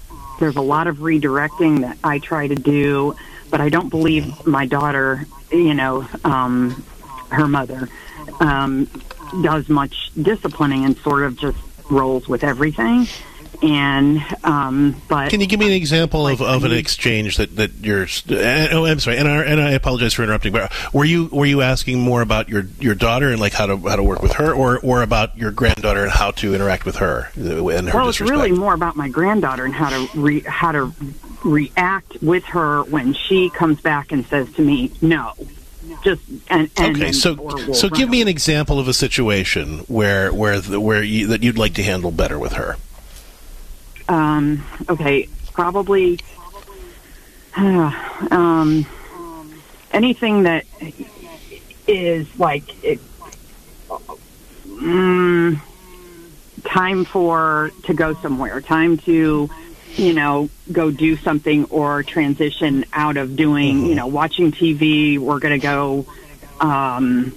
there's 0.41 0.57
a 0.57 0.61
lot 0.61 0.89
of 0.89 0.99
redirecting 0.99 1.81
that 1.81 1.97
I 2.05 2.19
try 2.19 2.49
to 2.49 2.55
do, 2.55 3.17
but 3.51 3.63
I 3.63 3.71
don't 3.71 3.89
believe 3.89 4.47
my 4.47 4.67
daughter, 4.67 5.25
you 5.51 5.73
know, 5.73 6.07
um, 6.23 6.85
her 7.31 7.49
mother, 7.49 7.89
um, 8.41 8.89
does 9.43 9.69
much 9.69 10.11
disciplining 10.21 10.85
and 10.85 10.97
sort 10.99 11.23
of 11.23 11.37
just 11.37 11.59
rolls 11.91 12.29
with 12.29 12.43
everything 12.43 13.07
and 13.63 14.23
um, 14.45 15.01
but 15.09 15.31
can 15.31 15.41
you 15.41 15.47
give 15.47 15.61
me 15.61 15.67
an 15.67 15.73
example 15.73 16.23
like, 16.23 16.35
of, 16.35 16.43
of 16.43 16.65
an 16.65 16.73
exchange 16.73 17.37
that 17.37 17.57
that 17.57 17.73
you're? 17.83 18.05
Uh, 18.05 18.69
oh, 18.73 18.85
I'm 18.85 19.01
sorry, 19.01 19.17
and 19.17 19.29
I, 19.29 19.45
and 19.45 19.61
I 19.61 19.71
apologize 19.73 20.15
for 20.15 20.23
interrupting. 20.23 20.53
But 20.53 20.73
were 20.93 21.05
you 21.05 21.27
were 21.27 21.47
you 21.47 21.63
asking 21.63 22.01
more 22.01 22.23
about 22.23 22.49
your 22.49 22.67
your 22.81 22.95
daughter 22.95 23.31
and 23.31 23.41
like 23.41 23.53
how 23.53 23.67
to 23.67 23.77
how 23.77 23.97
to 23.97 24.03
work 24.03 24.23
with 24.23 24.33
her, 24.33 24.53
or 24.53 24.79
or 24.81 25.03
about 25.03 25.37
your 25.37 25.51
granddaughter 25.51 26.03
and 26.03 26.13
how 26.13 26.33
to 26.33 26.55
interact 26.55 26.85
with 26.85 26.97
her 26.97 27.31
and 27.37 27.89
her 27.89 27.97
Well, 27.97 28.09
it's 28.09 28.21
really 28.21 28.53
more 28.53 28.75
about 28.75 28.97
my 28.97 29.09
granddaughter 29.09 29.65
and 29.65 29.75
how 29.75 29.91
to 29.91 30.19
re, 30.19 30.41
how 30.41 30.73
to 30.73 30.93
react 31.45 32.23
with 32.23 32.45
her 32.45 32.83
when 32.85 33.15
she 33.15 33.51
comes 33.51 33.81
back 33.81 34.13
and 34.13 34.27
says 34.27 34.53
to 34.55 34.63
me, 34.63 34.93
"No." 35.01 35.33
Just 36.03 36.23
and, 36.49 36.71
and 36.77 36.97
okay, 36.97 37.13
so 37.13 37.73
so 37.73 37.89
give 37.89 38.09
me 38.09 38.21
an 38.23 38.29
example 38.29 38.79
of 38.79 38.89
a 38.89 38.93
situation 38.93 39.81
where 39.89 40.33
where 40.33 40.61
the, 40.61 40.81
where 40.81 41.03
you, 41.03 41.29
that 41.29 41.43
you'd 41.43 41.59
like 41.59 41.75
to 41.75 41.83
handle 41.83 42.11
better 42.11 42.39
with 42.39 42.53
her. 42.53 42.77
Um, 44.09 44.65
okay, 44.89 45.29
probably 45.53 46.19
uh, 47.57 47.93
um, 48.31 48.87
anything 49.93 50.45
that 50.45 50.65
is 51.87 52.27
like 52.39 52.85
it, 52.85 53.01
um, 53.91 55.61
time 56.65 57.05
for 57.05 57.71
to 57.85 57.95
go 57.95 58.15
somewhere, 58.15 58.61
time 58.61 58.99
to 58.99 59.49
you 59.97 60.13
know 60.13 60.49
go 60.71 60.91
do 60.91 61.17
something 61.17 61.65
or 61.67 62.03
transition 62.03 62.85
out 62.93 63.17
of 63.17 63.37
doing 63.37 63.77
mm-hmm. 63.77 63.87
you 63.87 63.95
know 63.95 64.07
watching 64.07 64.53
TV. 64.53 65.19
We're 65.19 65.39
going 65.39 65.59
to 65.59 65.65
go 65.65 66.07
um, 66.61 67.33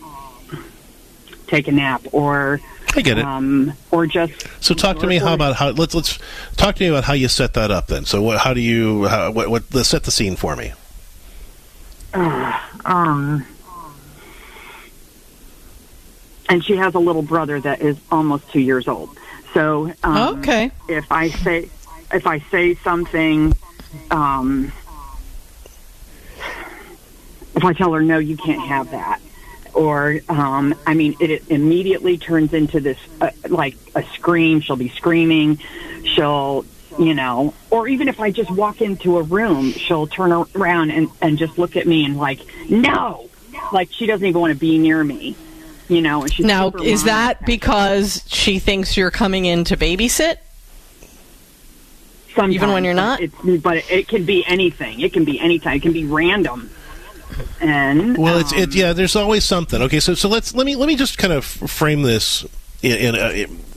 take 1.47 1.67
a 1.67 1.71
nap 1.71 2.01
or 2.11 2.59
I 2.95 3.01
get 3.01 3.17
it. 3.17 3.25
Um, 3.25 3.73
or 3.91 4.07
just 4.07 4.47
so 4.61 4.73
talk 4.73 4.99
to 4.99 5.05
or, 5.05 5.09
me. 5.09 5.17
How 5.17 5.33
about 5.33 5.55
how 5.55 5.69
let's 5.69 5.93
let's 5.93 6.19
talk 6.55 6.75
to 6.75 6.83
me 6.83 6.89
about 6.89 7.03
how 7.03 7.13
you 7.13 7.27
set 7.27 7.53
that 7.53 7.71
up 7.71 7.87
then. 7.87 8.05
So 8.05 8.21
what? 8.21 8.39
How 8.39 8.53
do 8.53 8.61
you? 8.61 9.05
How, 9.05 9.31
what? 9.31 9.49
What? 9.49 9.63
Let's 9.73 9.89
set 9.89 10.03
the 10.03 10.11
scene 10.11 10.35
for 10.35 10.55
me. 10.55 10.73
Uh, 12.13 12.59
um, 12.85 13.45
and 16.49 16.63
she 16.63 16.75
has 16.77 16.95
a 16.95 16.99
little 16.99 17.21
brother 17.21 17.59
that 17.61 17.81
is 17.81 17.97
almost 18.11 18.49
two 18.51 18.59
years 18.59 18.87
old. 18.87 19.17
So 19.53 19.93
um, 20.03 20.39
okay, 20.39 20.71
if 20.87 21.11
I 21.11 21.29
say 21.29 21.69
if 22.13 22.27
I 22.27 22.39
say 22.51 22.75
something, 22.75 23.55
um, 24.11 24.71
if 27.55 27.63
I 27.63 27.73
tell 27.73 27.93
her 27.93 28.01
no, 28.01 28.17
you 28.17 28.37
can't 28.37 28.61
have 28.61 28.91
that 28.91 29.21
or 29.73 30.19
um, 30.29 30.75
I 30.85 30.93
mean, 30.93 31.15
it 31.19 31.43
immediately 31.49 32.17
turns 32.17 32.53
into 32.53 32.79
this 32.79 32.97
uh, 33.21 33.31
like 33.47 33.75
a 33.95 34.03
scream. 34.13 34.61
She'll 34.61 34.75
be 34.75 34.89
screaming. 34.89 35.59
She'll, 36.03 36.65
you 36.97 37.13
know, 37.13 37.53
or 37.69 37.87
even 37.87 38.07
if 38.07 38.19
I 38.19 38.31
just 38.31 38.51
walk 38.51 38.81
into 38.81 39.17
a 39.17 39.23
room, 39.23 39.71
she'll 39.71 40.07
turn 40.07 40.31
around 40.31 40.91
and 40.91 41.09
and 41.21 41.37
just 41.37 41.57
look 41.57 41.75
at 41.75 41.87
me 41.87 42.05
and 42.05 42.17
like, 42.17 42.41
no, 42.69 43.29
like 43.71 43.89
she 43.91 44.05
doesn't 44.05 44.25
even 44.25 44.41
want 44.41 44.53
to 44.53 44.59
be 44.59 44.77
near 44.77 45.03
me. 45.03 45.35
You 45.87 46.01
know, 46.01 46.21
and 46.21 46.31
she's 46.31 46.45
now 46.45 46.71
is 46.83 47.05
that 47.05 47.45
because 47.45 48.23
she 48.27 48.59
thinks 48.59 48.95
you're 48.95 49.11
coming 49.11 49.45
in 49.45 49.63
to 49.65 49.77
babysit? 49.77 50.37
Sometimes, 52.43 52.55
even 52.55 52.71
when 52.71 52.83
you're 52.83 52.93
not. 52.93 53.21
It's, 53.21 53.35
but 53.61 53.77
it 53.89 54.07
can 54.07 54.25
be 54.25 54.45
anything. 54.45 54.99
It 54.99 55.13
can 55.13 55.25
be 55.25 55.39
anytime. 55.39 55.75
It 55.77 55.81
can 55.81 55.93
be 55.93 56.05
random 56.05 56.69
and 57.61 58.17
well, 58.17 58.35
um, 58.35 58.41
it's 58.41 58.53
it. 58.53 58.73
Yeah, 58.73 58.93
there's 58.93 59.15
always 59.15 59.43
something. 59.43 59.81
Okay, 59.81 59.99
so 59.99 60.13
so 60.13 60.29
let's 60.29 60.53
let 60.53 60.65
me 60.65 60.75
let 60.75 60.87
me 60.87 60.95
just 60.95 61.17
kind 61.17 61.33
of 61.33 61.45
frame 61.45 62.01
this 62.01 62.45
in. 62.81 63.15
in, 63.15 63.15
in 63.15 63.68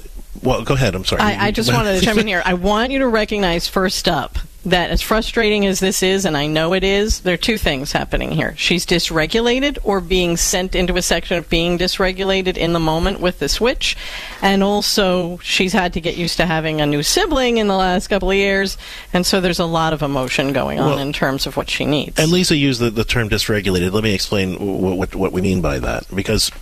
well, 0.42 0.62
go 0.62 0.74
ahead. 0.74 0.94
I'm 0.94 1.04
sorry. 1.04 1.22
I, 1.22 1.46
I 1.46 1.50
just 1.50 1.72
wanted 1.72 1.98
to 1.98 2.04
chime 2.04 2.18
in 2.18 2.26
here. 2.28 2.42
I 2.44 2.54
want 2.54 2.92
you 2.92 3.00
to 3.00 3.08
recognize 3.08 3.68
first 3.68 4.08
up 4.08 4.38
that 4.64 4.90
as 4.90 5.02
frustrating 5.02 5.66
as 5.66 5.80
this 5.80 6.02
is, 6.02 6.24
and 6.24 6.36
I 6.36 6.46
know 6.46 6.72
it 6.72 6.84
is, 6.84 7.20
there 7.20 7.34
are 7.34 7.38
two 7.38 7.58
things 7.58 7.92
happening 7.92 8.30
here. 8.30 8.54
She's 8.56 8.86
dysregulated 8.86 9.78
or 9.82 10.00
being 10.00 10.36
sent 10.36 10.74
into 10.74 10.96
a 10.96 11.02
section 11.02 11.36
of 11.36 11.50
being 11.50 11.78
dysregulated 11.78 12.56
in 12.56 12.72
the 12.72 12.78
moment 12.78 13.20
with 13.20 13.40
the 13.40 13.48
switch. 13.48 13.96
And 14.40 14.62
also, 14.62 15.38
she's 15.38 15.72
had 15.72 15.92
to 15.94 16.00
get 16.00 16.16
used 16.16 16.36
to 16.36 16.46
having 16.46 16.80
a 16.80 16.86
new 16.86 17.02
sibling 17.02 17.56
in 17.56 17.66
the 17.66 17.74
last 17.74 18.06
couple 18.08 18.30
of 18.30 18.36
years. 18.36 18.78
And 19.12 19.26
so 19.26 19.40
there's 19.40 19.58
a 19.58 19.66
lot 19.66 19.92
of 19.92 20.02
emotion 20.02 20.52
going 20.52 20.78
on 20.78 20.90
Well, 20.90 20.98
in 20.98 21.12
terms 21.12 21.46
of 21.46 21.56
what 21.56 21.68
she 21.68 21.84
needs. 21.84 22.18
And 22.18 22.30
Lisa 22.30 22.56
used 22.56 22.80
the, 22.80 22.90
the 22.90 23.04
term 23.04 23.28
dysregulated. 23.28 23.92
Let 23.92 24.04
me 24.04 24.14
explain 24.14 24.54
what, 24.80 24.96
what, 24.96 25.14
what 25.16 25.32
we 25.32 25.40
mean 25.40 25.60
by 25.60 25.80
that. 25.80 26.06
Because, 26.14 26.52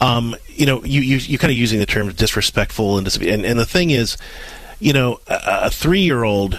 um, 0.00 0.34
you 0.48 0.66
know, 0.66 0.82
you, 0.84 1.00
you, 1.00 1.16
you're 1.18 1.38
kind 1.38 1.50
of 1.52 1.58
using 1.58 1.78
the 1.78 1.86
term 1.86 2.10
disrespectful. 2.12 2.96
And, 2.96 3.04
dis- 3.04 3.16
and, 3.16 3.44
and 3.44 3.58
the 3.58 3.66
thing 3.66 3.90
is, 3.90 4.16
you 4.78 4.92
know, 4.92 5.20
a, 5.26 5.40
a 5.44 5.70
three 5.70 6.00
year 6.00 6.24
old, 6.24 6.58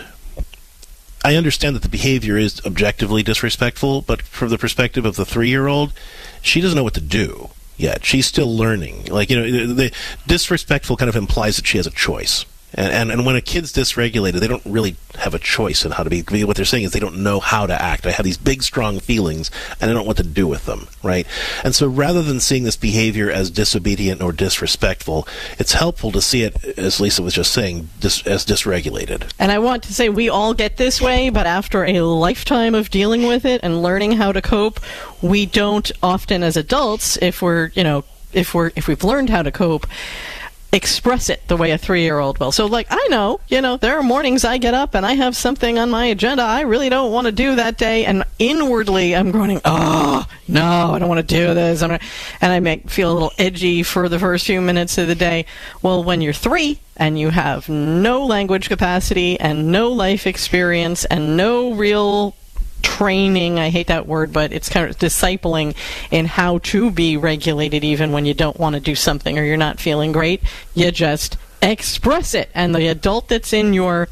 I 1.23 1.35
understand 1.35 1.75
that 1.75 1.81
the 1.81 1.89
behavior 1.89 2.37
is 2.37 2.61
objectively 2.65 3.23
disrespectful, 3.23 4.01
but 4.01 4.21
from 4.21 4.49
the 4.49 4.57
perspective 4.57 5.05
of 5.05 5.15
the 5.15 5.25
three 5.25 5.49
year 5.49 5.67
old, 5.67 5.93
she 6.41 6.61
doesn't 6.61 6.75
know 6.75 6.83
what 6.83 6.93
to 6.95 7.01
do 7.01 7.49
yet. 7.77 8.05
She's 8.05 8.25
still 8.25 8.55
learning. 8.55 9.05
Like, 9.05 9.29
you 9.29 9.35
know, 9.35 9.51
the, 9.67 9.73
the 9.73 9.91
disrespectful 10.27 10.97
kind 10.97 11.09
of 11.09 11.15
implies 11.15 11.55
that 11.57 11.67
she 11.67 11.77
has 11.77 11.87
a 11.87 11.91
choice. 11.91 12.45
And, 12.73 12.91
and 12.93 13.11
and 13.11 13.25
when 13.25 13.35
a 13.35 13.41
kid's 13.41 13.73
dysregulated, 13.73 14.39
they 14.39 14.47
don't 14.47 14.65
really 14.65 14.95
have 15.19 15.33
a 15.33 15.39
choice 15.39 15.83
in 15.83 15.91
how 15.91 16.03
to 16.03 16.09
be. 16.09 16.23
What 16.43 16.55
they're 16.55 16.65
saying 16.65 16.85
is 16.85 16.91
they 16.91 16.99
don't 16.99 17.21
know 17.23 17.39
how 17.39 17.65
to 17.65 17.81
act. 17.81 18.05
I 18.05 18.11
have 18.11 18.23
these 18.23 18.37
big, 18.37 18.63
strong 18.63 18.99
feelings, 18.99 19.51
and 19.79 19.89
I 19.89 19.93
don't 19.93 20.03
know 20.03 20.07
what 20.07 20.17
to 20.17 20.23
do 20.23 20.47
with 20.47 20.65
them, 20.65 20.87
right? 21.03 21.27
And 21.63 21.75
so, 21.75 21.87
rather 21.87 22.21
than 22.21 22.39
seeing 22.39 22.63
this 22.63 22.77
behavior 22.77 23.29
as 23.29 23.51
disobedient 23.51 24.21
or 24.21 24.31
disrespectful, 24.31 25.27
it's 25.59 25.73
helpful 25.73 26.11
to 26.11 26.21
see 26.21 26.43
it, 26.43 26.77
as 26.77 26.99
Lisa 26.99 27.21
was 27.21 27.33
just 27.33 27.51
saying, 27.51 27.89
dis, 27.99 28.25
as 28.25 28.45
dysregulated. 28.45 29.29
And 29.37 29.51
I 29.51 29.59
want 29.59 29.83
to 29.83 29.93
say 29.93 30.09
we 30.09 30.29
all 30.29 30.53
get 30.53 30.77
this 30.77 31.01
way, 31.01 31.29
but 31.29 31.45
after 31.45 31.83
a 31.85 32.01
lifetime 32.01 32.75
of 32.75 32.89
dealing 32.89 33.27
with 33.27 33.45
it 33.45 33.61
and 33.63 33.81
learning 33.81 34.13
how 34.13 34.31
to 34.31 34.41
cope, 34.41 34.79
we 35.21 35.45
don't 35.45 35.91
often 36.01 36.43
as 36.43 36.55
adults, 36.57 37.17
if 37.21 37.41
we're, 37.41 37.71
you 37.75 37.83
know, 37.83 38.03
if 38.33 38.53
we're 38.53 38.71
if 38.75 38.87
we've 38.87 39.03
learned 39.03 39.29
how 39.29 39.43
to 39.43 39.51
cope, 39.51 39.85
express 40.73 41.29
it 41.29 41.45
the 41.47 41.57
way 41.57 41.71
a 41.71 41.77
3-year-old 41.77 42.39
will. 42.39 42.51
So 42.51 42.65
like 42.65 42.87
I 42.89 43.07
know, 43.09 43.41
you 43.49 43.61
know, 43.61 43.77
there 43.77 43.97
are 43.97 44.03
mornings 44.03 44.45
I 44.45 44.57
get 44.57 44.73
up 44.73 44.95
and 44.95 45.05
I 45.05 45.13
have 45.13 45.35
something 45.35 45.77
on 45.77 45.89
my 45.89 46.05
agenda 46.05 46.43
I 46.43 46.61
really 46.61 46.87
don't 46.89 47.11
want 47.11 47.25
to 47.25 47.31
do 47.31 47.55
that 47.55 47.77
day 47.77 48.05
and 48.05 48.23
inwardly 48.39 49.15
I'm 49.15 49.31
groaning, 49.31 49.59
"Oh, 49.65 50.25
no, 50.47 50.91
I 50.93 50.99
don't 50.99 51.09
want 51.09 51.27
to 51.27 51.35
do 51.35 51.53
this." 51.53 51.81
And 51.81 51.99
I 52.41 52.59
make 52.61 52.89
feel 52.89 53.11
a 53.11 53.13
little 53.13 53.33
edgy 53.37 53.83
for 53.83 54.07
the 54.07 54.19
first 54.19 54.45
few 54.45 54.61
minutes 54.61 54.97
of 54.97 55.07
the 55.07 55.15
day. 55.15 55.45
Well, 55.81 56.03
when 56.03 56.21
you're 56.21 56.33
3 56.33 56.79
and 56.95 57.19
you 57.19 57.31
have 57.31 57.67
no 57.67 58.25
language 58.25 58.69
capacity 58.69 59.39
and 59.39 59.71
no 59.71 59.89
life 59.89 60.25
experience 60.25 61.03
and 61.05 61.35
no 61.35 61.73
real 61.73 62.35
training 62.81 63.59
i 63.59 63.69
hate 63.69 63.87
that 63.87 64.07
word 64.07 64.31
but 64.33 64.51
it's 64.51 64.69
kind 64.69 64.89
of 64.89 64.97
discipling 64.97 65.75
in 66.09 66.25
how 66.25 66.57
to 66.59 66.91
be 66.91 67.17
regulated 67.17 67.83
even 67.83 68.11
when 68.11 68.25
you 68.25 68.33
don't 68.33 68.59
want 68.59 68.75
to 68.75 68.79
do 68.79 68.95
something 68.95 69.37
or 69.37 69.43
you're 69.43 69.57
not 69.57 69.79
feeling 69.79 70.11
great. 70.11 70.41
You 70.73 70.91
just 70.91 71.37
express 71.61 72.33
it. 72.33 72.49
And 72.53 72.73
the 72.73 72.87
adult 72.87 73.27
that's 73.27 73.53
in 73.53 73.73
your 73.73 74.07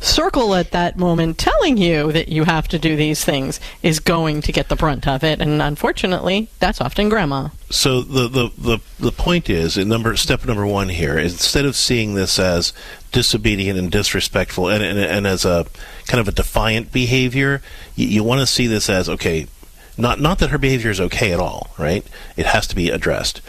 circle 0.00 0.54
at 0.54 0.70
that 0.70 0.98
moment 0.98 1.38
telling 1.38 1.76
you 1.76 2.12
that 2.12 2.28
you 2.28 2.44
have 2.44 2.68
to 2.68 2.78
do 2.78 2.96
these 2.96 3.24
things 3.24 3.60
is 3.82 4.00
going 4.00 4.42
to 4.42 4.52
get 4.52 4.68
the 4.68 4.76
brunt 4.76 5.06
of 5.06 5.24
it. 5.24 5.40
And 5.40 5.60
unfortunately 5.60 6.48
that's 6.58 6.80
often 6.80 7.08
grandma. 7.08 7.48
So 7.70 8.02
the, 8.02 8.28
the, 8.28 8.50
the, 8.56 8.78
the 8.98 9.12
point 9.12 9.50
is, 9.50 9.76
in 9.76 9.88
number 9.88 10.14
step 10.16 10.44
number 10.46 10.66
one 10.66 10.88
here 10.88 11.18
instead 11.18 11.64
of 11.64 11.76
seeing 11.76 12.14
this 12.14 12.38
as 12.38 12.72
disobedient 13.12 13.78
and 13.78 13.90
disrespectful 13.90 14.68
and, 14.68 14.82
and, 14.82 14.98
and 14.98 15.26
as 15.26 15.44
a 15.44 15.66
kind 16.06 16.20
of 16.20 16.28
a 16.28 16.32
defiant 16.32 16.92
behavior, 16.92 17.62
you, 17.96 18.06
you 18.06 18.24
want 18.24 18.40
to 18.40 18.46
see 18.46 18.66
this 18.66 18.88
as 18.88 19.08
okay, 19.08 19.46
not 19.96 20.20
not 20.20 20.38
that 20.38 20.50
her 20.50 20.58
behavior 20.58 20.90
is 20.90 21.00
okay 21.00 21.32
at 21.32 21.40
all, 21.40 21.70
right? 21.78 22.06
It 22.36 22.46
has 22.46 22.66
to 22.68 22.76
be 22.76 22.90
addressed, 22.90 23.40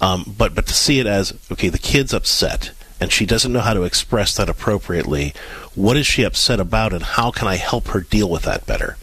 um, 0.00 0.34
but 0.36 0.54
but 0.54 0.66
to 0.66 0.74
see 0.74 1.00
it 1.00 1.06
as 1.06 1.32
okay, 1.50 1.68
the 1.68 1.78
kid's 1.78 2.12
upset 2.12 2.72
and 3.00 3.10
she 3.10 3.26
doesn't 3.26 3.52
know 3.52 3.60
how 3.60 3.74
to 3.74 3.82
express 3.82 4.36
that 4.36 4.48
appropriately. 4.48 5.34
What 5.74 5.96
is 5.96 6.06
she 6.06 6.22
upset 6.22 6.60
about, 6.60 6.92
and 6.92 7.02
how 7.02 7.32
can 7.32 7.48
I 7.48 7.56
help 7.56 7.88
her 7.88 8.00
deal 8.00 8.30
with 8.30 8.42
that 8.42 8.64
better? 8.64 8.96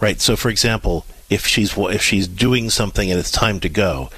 right? 0.00 0.20
So, 0.20 0.36
for 0.36 0.48
example, 0.48 1.04
if 1.30 1.46
she's 1.46 1.76
if 1.76 2.02
she's 2.02 2.28
doing 2.28 2.70
something 2.70 3.10
and 3.10 3.18
it's 3.18 3.30
time 3.30 3.60
to 3.60 3.68
go, 3.68 4.10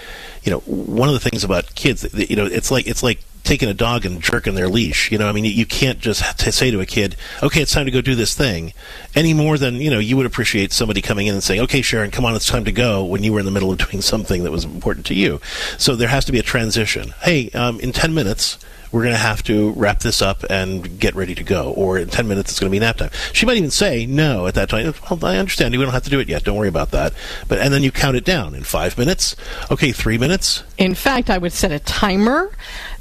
you 0.43 0.51
know, 0.51 0.61
one 0.61 1.09
of 1.09 1.15
the 1.15 1.31
things 1.31 1.45
about 1.45 1.75
kids, 1.75 2.07
you 2.15 2.37
know, 2.37 2.47
it's 2.47 2.71
like 2.71 2.87
it's 2.87 3.03
like 3.03 3.21
taking 3.45 3.69
a 3.69 3.75
dog 3.75 4.05
and 4.05 4.21
jerking 4.21 4.55
their 4.55 4.69
leash. 4.69 5.11
You 5.11 5.19
know, 5.19 5.29
I 5.29 5.33
mean, 5.33 5.45
you 5.45 5.67
can't 5.67 5.99
just 5.99 6.23
say 6.53 6.71
to 6.71 6.81
a 6.81 6.87
kid, 6.87 7.17
"Okay, 7.43 7.63
it's 7.63 7.73
time 7.73 7.87
to 7.87 7.91
go 7.91 8.01
do 8.01 8.15
this 8.15 8.35
thing," 8.35 8.73
any 9.15 9.35
more 9.35 9.59
than 9.59 9.77
you 9.77 9.91
know 9.91 9.99
you 9.99 10.17
would 10.17 10.27
appreciate 10.27 10.73
somebody 10.73 11.01
coming 11.01 11.27
in 11.27 11.35
and 11.35 11.43
saying, 11.43 11.61
"Okay, 11.63 11.83
Sharon, 11.83 12.11
come 12.11 12.25
on, 12.25 12.35
it's 12.35 12.47
time 12.47 12.65
to 12.65 12.73
go," 12.73 13.05
when 13.05 13.23
you 13.23 13.33
were 13.33 13.41
in 13.41 13.47
the 13.47 13.53
middle 13.53 13.73
of 13.73 13.79
doing 13.79 14.03
something 14.03 14.45
that 14.45 14.51
was 14.51 14.65
important 14.65 15.07
to 15.07 15.15
you. 15.15 15.41
So 15.79 15.97
there 15.97 16.09
has 16.09 16.25
to 16.27 16.33
be 16.33 16.39
a 16.39 16.43
transition. 16.43 17.15
Hey, 17.23 17.51
um, 17.51 17.81
in 17.81 17.93
ten 17.93 18.15
minutes 18.15 18.59
we're 18.93 19.03
going 19.03 19.15
to 19.15 19.19
have 19.19 19.43
to 19.45 19.71
wrap 19.73 20.01
this 20.01 20.21
up 20.21 20.45
and 20.51 20.99
get 20.99 21.15
ready 21.15 21.35
to 21.35 21.45
go. 21.45 21.73
Or 21.73 21.99
in 21.99 22.09
10 22.09 22.27
minutes, 22.27 22.51
it's 22.51 22.61
going 22.61 22.71
to 22.71 22.75
be 22.75 22.81
nap 22.81 22.97
time. 22.97 23.11
She 23.33 23.47
might 23.47 23.57
even 23.57 23.71
say 23.71 24.07
no 24.07 24.47
at 24.47 24.55
that 24.55 24.69
time. 24.69 24.95
Well, 25.11 25.25
I 25.25 25.37
understand. 25.37 25.77
We 25.77 25.85
don't 25.85 25.93
have 25.93 26.05
to 26.05 26.11
do 26.11 26.21
it 26.21 26.29
yet. 26.29 26.45
Don't 26.45 26.57
worry 26.57 26.69
about 26.69 26.91
that. 26.91 27.13
But 27.49 27.59
And 27.59 27.73
then 27.73 27.83
you 27.83 27.93
count 27.93 28.17
it 28.17 28.25
down 28.25 28.55
in 28.55 28.65
five 28.65 28.99
minutes. 28.99 29.37
Okay, 29.71 29.93
three 29.93 30.19
minutes. 30.19 30.65
In 30.81 30.95
fact, 30.95 31.29
I 31.29 31.37
would 31.37 31.53
set 31.53 31.73
a 31.73 31.79
timer 31.79 32.51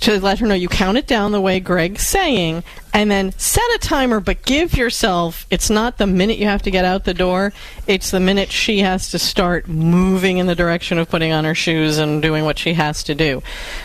to 0.01 0.19
let 0.19 0.39
her 0.39 0.45
know 0.45 0.53
you 0.53 0.67
count 0.67 0.97
it 0.97 1.07
down 1.07 1.31
the 1.31 1.39
way 1.39 1.61
Greg's 1.61 2.05
saying, 2.05 2.65
and 2.93 3.09
then 3.09 3.31
set 3.37 3.63
a 3.73 3.77
timer, 3.79 4.19
but 4.19 4.43
give 4.43 4.75
yourself, 4.75 5.47
it's 5.49 5.69
not 5.69 5.97
the 5.97 6.05
minute 6.05 6.39
you 6.39 6.45
have 6.45 6.61
to 6.63 6.71
get 6.71 6.83
out 6.83 7.05
the 7.05 7.13
door, 7.13 7.53
it's 7.87 8.11
the 8.11 8.19
minute 8.19 8.51
she 8.51 8.79
has 8.79 9.11
to 9.11 9.17
start 9.17 9.69
moving 9.69 10.39
in 10.39 10.45
the 10.45 10.55
direction 10.55 10.97
of 10.97 11.09
putting 11.09 11.31
on 11.31 11.45
her 11.45 11.55
shoes 11.55 11.99
and 11.99 12.21
doing 12.21 12.43
what 12.43 12.59
she 12.59 12.73
has 12.73 13.01
to 13.03 13.15
do. 13.15 13.41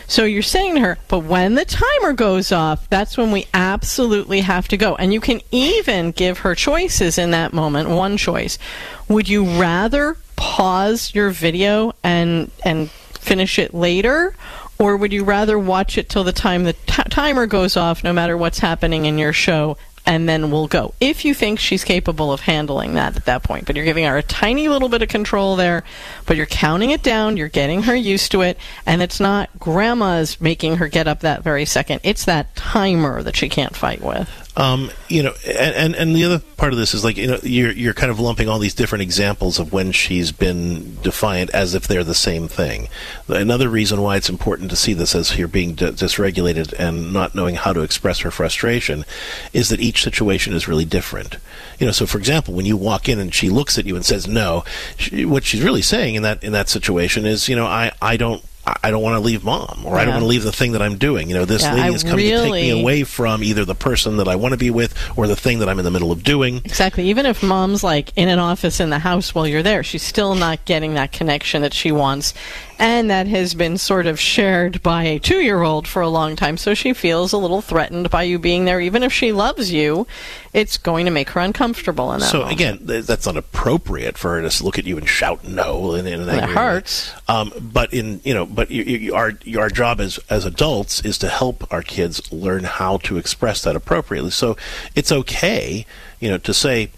So 0.08 0.24
you're 0.24 0.42
saying 0.42 0.74
to 0.74 0.80
her, 0.80 0.98
but 1.06 1.20
when 1.20 1.54
the 1.54 1.64
timer 1.64 2.14
goes 2.14 2.50
off, 2.50 2.90
that's 2.90 3.16
when 3.16 3.30
we 3.30 3.46
absolutely 3.54 4.40
have 4.40 4.66
to 4.68 4.76
go. 4.76 4.96
And 4.96 5.14
you 5.14 5.20
can 5.20 5.40
even 5.52 6.10
give 6.10 6.38
her 6.38 6.56
choices 6.56 7.16
in 7.16 7.30
that 7.30 7.52
moment. 7.52 7.90
One 7.90 8.16
choice. 8.16 8.58
Would 9.06 9.28
you 9.28 9.44
rather 9.44 10.16
pause 10.34 11.14
your 11.14 11.30
video 11.30 11.94
and, 12.02 12.50
and 12.64 12.90
finish 13.24 13.58
it 13.58 13.74
later? 13.74 14.34
Or 14.78 14.96
would 14.96 15.12
you 15.12 15.24
rather 15.24 15.58
watch 15.58 15.96
it 15.98 16.08
till 16.08 16.24
the 16.24 16.32
time 16.32 16.64
the 16.64 16.72
t- 16.72 17.02
timer 17.10 17.46
goes 17.46 17.76
off, 17.76 18.04
no 18.04 18.12
matter 18.12 18.36
what's 18.36 18.58
happening 18.58 19.06
in 19.06 19.18
your 19.18 19.32
show, 19.32 19.76
and 20.04 20.28
then 20.28 20.50
we'll 20.50 20.66
go? 20.66 20.94
If 21.00 21.24
you 21.24 21.32
think 21.32 21.58
she's 21.58 21.84
capable 21.84 22.32
of 22.32 22.40
handling 22.40 22.94
that 22.94 23.16
at 23.16 23.24
that 23.24 23.44
point. 23.44 23.66
But 23.66 23.76
you're 23.76 23.84
giving 23.84 24.04
her 24.04 24.18
a 24.18 24.22
tiny 24.22 24.68
little 24.68 24.88
bit 24.88 25.00
of 25.00 25.08
control 25.08 25.56
there, 25.56 25.84
but 26.26 26.36
you're 26.36 26.46
counting 26.46 26.90
it 26.90 27.02
down, 27.02 27.36
you're 27.36 27.48
getting 27.48 27.84
her 27.84 27.94
used 27.94 28.32
to 28.32 28.42
it, 28.42 28.58
and 28.84 29.00
it's 29.00 29.20
not 29.20 29.48
grandma's 29.58 30.40
making 30.40 30.76
her 30.76 30.88
get 30.88 31.08
up 31.08 31.20
that 31.20 31.42
very 31.42 31.64
second. 31.64 32.00
It's 32.02 32.24
that 32.24 32.54
timer 32.56 33.22
that 33.22 33.36
she 33.36 33.48
can't 33.48 33.76
fight 33.76 34.02
with. 34.02 34.43
Um, 34.56 34.92
you 35.08 35.22
know, 35.22 35.34
and, 35.46 35.74
and 35.74 35.94
and 35.96 36.14
the 36.14 36.24
other 36.24 36.38
part 36.56 36.72
of 36.72 36.78
this 36.78 36.94
is 36.94 37.02
like 37.02 37.16
you 37.16 37.26
know 37.26 37.38
you're 37.42 37.72
you're 37.72 37.94
kind 37.94 38.10
of 38.10 38.20
lumping 38.20 38.48
all 38.48 38.60
these 38.60 38.74
different 38.74 39.02
examples 39.02 39.58
of 39.58 39.72
when 39.72 39.90
she's 39.90 40.30
been 40.30 40.94
defiant 41.02 41.50
as 41.50 41.74
if 41.74 41.88
they're 41.88 42.04
the 42.04 42.14
same 42.14 42.46
thing. 42.46 42.88
Another 43.26 43.68
reason 43.68 44.00
why 44.00 44.16
it's 44.16 44.28
important 44.28 44.70
to 44.70 44.76
see 44.76 44.94
this 44.94 45.14
as 45.16 45.36
you're 45.36 45.48
being 45.48 45.74
d- 45.74 45.86
dysregulated 45.86 46.72
and 46.78 47.12
not 47.12 47.34
knowing 47.34 47.56
how 47.56 47.72
to 47.72 47.80
express 47.80 48.20
her 48.20 48.30
frustration 48.30 49.04
is 49.52 49.70
that 49.70 49.80
each 49.80 50.04
situation 50.04 50.52
is 50.52 50.68
really 50.68 50.84
different. 50.84 51.38
You 51.80 51.86
know, 51.86 51.92
so 51.92 52.06
for 52.06 52.18
example, 52.18 52.54
when 52.54 52.66
you 52.66 52.76
walk 52.76 53.08
in 53.08 53.18
and 53.18 53.34
she 53.34 53.50
looks 53.50 53.76
at 53.76 53.86
you 53.86 53.96
and 53.96 54.04
says 54.04 54.28
no, 54.28 54.62
she, 54.96 55.24
what 55.24 55.42
she's 55.42 55.62
really 55.62 55.82
saying 55.82 56.14
in 56.14 56.22
that 56.22 56.44
in 56.44 56.52
that 56.52 56.68
situation 56.68 57.26
is, 57.26 57.48
you 57.48 57.56
know, 57.56 57.66
I 57.66 57.90
I 58.00 58.16
don't 58.16 58.44
I 58.66 58.90
don't 58.90 59.02
want 59.02 59.16
to 59.16 59.20
leave 59.20 59.44
mom, 59.44 59.82
or 59.84 59.96
I 59.96 60.04
don't 60.04 60.14
want 60.14 60.22
to 60.22 60.28
leave 60.28 60.42
the 60.42 60.52
thing 60.52 60.72
that 60.72 60.80
I'm 60.80 60.96
doing. 60.96 61.28
You 61.28 61.34
know, 61.34 61.44
this 61.44 61.62
Yeah, 61.62 61.74
lady 61.74 61.88
I 61.88 61.90
is 61.90 62.02
coming 62.02 62.30
to 62.30 62.38
take 62.38 62.52
me 62.52 62.80
away 62.80 63.04
from 63.04 63.42
either 63.42 63.64
the 63.64 63.74
person 63.74 64.16
that 64.16 64.28
I 64.28 64.36
want 64.36 64.52
to 64.52 64.58
be 64.58 64.70
with 64.70 64.94
or 65.18 65.26
the 65.26 65.36
thing 65.36 65.58
that 65.58 65.68
I'm 65.68 65.78
in 65.78 65.84
the 65.84 65.90
middle 65.90 66.10
of 66.10 66.22
doing. 66.22 66.56
Exactly. 66.64 67.08
Even 67.10 67.26
if 67.26 67.42
mom's 67.42 67.84
like 67.84 68.10
in 68.16 68.28
an 68.28 68.38
office 68.38 68.80
in 68.80 68.88
the 68.88 68.98
house 68.98 69.34
while 69.34 69.46
you're 69.46 69.62
there, 69.62 69.82
she's 69.82 70.02
still 70.02 70.34
not 70.34 70.64
getting 70.64 70.94
that 70.94 71.12
connection 71.12 71.60
that 71.62 71.74
she 71.74 71.92
wants. 71.92 72.32
And 72.78 73.08
that 73.10 73.26
has 73.28 73.54
been 73.54 73.78
sort 73.78 74.06
of 74.06 74.18
shared 74.18 74.82
by 74.82 75.04
a 75.04 75.18
two 75.18 75.40
year 75.40 75.62
old 75.62 75.86
for 75.86 76.02
a 76.02 76.08
long 76.08 76.36
time. 76.36 76.56
So 76.56 76.74
she 76.74 76.92
feels 76.92 77.32
a 77.32 77.38
little 77.38 77.60
threatened 77.62 78.10
by 78.10 78.24
you 78.24 78.38
being 78.38 78.64
there. 78.64 78.80
Even 78.80 79.02
if 79.02 79.12
she 79.12 79.32
loves 79.32 79.72
you, 79.72 80.06
it's 80.52 80.76
going 80.76 81.04
to 81.04 81.10
make 81.10 81.30
her 81.30 81.40
uncomfortable 81.40 82.12
in 82.12 82.20
that 82.20 82.30
So 82.30 82.38
moment. 82.40 82.54
again, 82.54 82.86
th- 82.86 83.06
that's 83.06 83.26
not 83.26 83.36
appropriate 83.36 84.18
for 84.18 84.30
her 84.40 84.48
to 84.48 84.64
look 84.64 84.78
at 84.78 84.84
you 84.86 84.98
and 84.98 85.08
shout 85.08 85.44
no 85.44 85.94
in, 85.94 86.06
in 86.06 86.20
an 86.20 86.28
And 86.28 86.38
it 86.38 86.48
hurts. 86.50 87.12
Um, 87.28 87.52
but 87.60 87.92
in 87.94 88.20
you 88.24 88.34
know, 88.34 88.46
but 88.46 88.70
you, 88.70 88.82
you, 88.82 89.14
our 89.14 89.32
our 89.58 89.68
job 89.70 90.00
as 90.00 90.18
as 90.28 90.44
adults 90.44 91.04
is 91.04 91.18
to 91.18 91.28
help 91.28 91.72
our 91.72 91.82
kids 91.82 92.32
learn 92.32 92.64
how 92.64 92.98
to 92.98 93.16
express 93.18 93.62
that 93.62 93.76
appropriately. 93.76 94.30
So 94.30 94.56
it's 94.94 95.12
okay, 95.12 95.86
you 96.20 96.28
know, 96.28 96.38
to 96.38 96.52
say. 96.54 96.90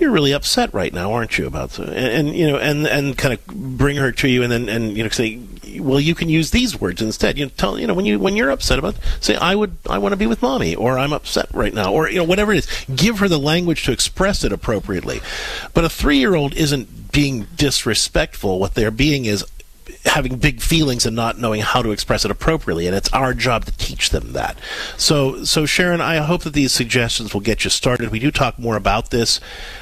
You're 0.00 0.10
really 0.10 0.32
upset 0.32 0.72
right 0.72 0.92
now, 0.92 1.12
aren't 1.12 1.38
you? 1.38 1.46
About 1.46 1.78
and, 1.78 1.90
and, 1.90 2.34
you 2.34 2.48
know, 2.48 2.58
and 2.58 2.86
and 2.86 3.16
kind 3.16 3.34
of 3.34 3.46
bring 3.46 3.96
her 3.96 4.12
to 4.12 4.28
you, 4.28 4.42
and 4.42 4.52
then 4.52 4.68
and 4.68 4.96
you 4.96 5.02
know 5.02 5.08
say, 5.08 5.40
well, 5.80 6.00
you 6.00 6.14
can 6.14 6.28
use 6.28 6.50
these 6.50 6.80
words 6.80 7.02
instead. 7.02 7.38
You 7.38 7.46
know, 7.46 7.52
tell 7.56 7.78
you 7.78 7.86
know 7.86 7.94
when 7.94 8.06
you 8.06 8.18
when 8.18 8.36
you're 8.36 8.50
upset 8.50 8.78
about, 8.78 8.96
say, 9.20 9.36
I 9.36 9.54
would 9.54 9.76
I 9.88 9.98
want 9.98 10.12
to 10.12 10.16
be 10.16 10.26
with 10.26 10.42
mommy, 10.42 10.74
or 10.74 10.98
I'm 10.98 11.12
upset 11.12 11.48
right 11.52 11.74
now, 11.74 11.92
or 11.92 12.08
you 12.08 12.18
know 12.18 12.24
whatever 12.24 12.52
it 12.52 12.58
is. 12.58 12.84
Give 12.94 13.18
her 13.18 13.28
the 13.28 13.38
language 13.38 13.84
to 13.84 13.92
express 13.92 14.44
it 14.44 14.52
appropriately. 14.52 15.20
But 15.74 15.84
a 15.84 15.88
three 15.88 16.18
year 16.18 16.34
old 16.34 16.54
isn't 16.54 17.12
being 17.12 17.46
disrespectful. 17.56 18.58
What 18.58 18.74
they're 18.74 18.90
being 18.90 19.24
is 19.24 19.44
having 20.04 20.36
big 20.36 20.60
feelings 20.60 21.06
and 21.06 21.14
not 21.14 21.38
knowing 21.38 21.60
how 21.60 21.82
to 21.82 21.90
express 21.90 22.24
it 22.24 22.30
appropriately 22.30 22.86
and 22.86 22.94
it's 22.94 23.12
our 23.12 23.34
job 23.34 23.64
to 23.64 23.72
teach 23.76 24.10
them 24.10 24.32
that. 24.32 24.58
So 24.96 25.44
so 25.44 25.66
sharon 25.66 26.00
i 26.00 26.16
hope 26.16 26.42
that 26.42 26.52
these 26.52 26.72
suggestions 26.72 27.34
will 27.34 27.40
get 27.40 27.64
you 27.64 27.70
started. 27.70 28.10
We 28.10 28.18
do 28.18 28.30
talk 28.30 28.58
more 28.58 28.76
about 28.76 29.10
this 29.10 29.40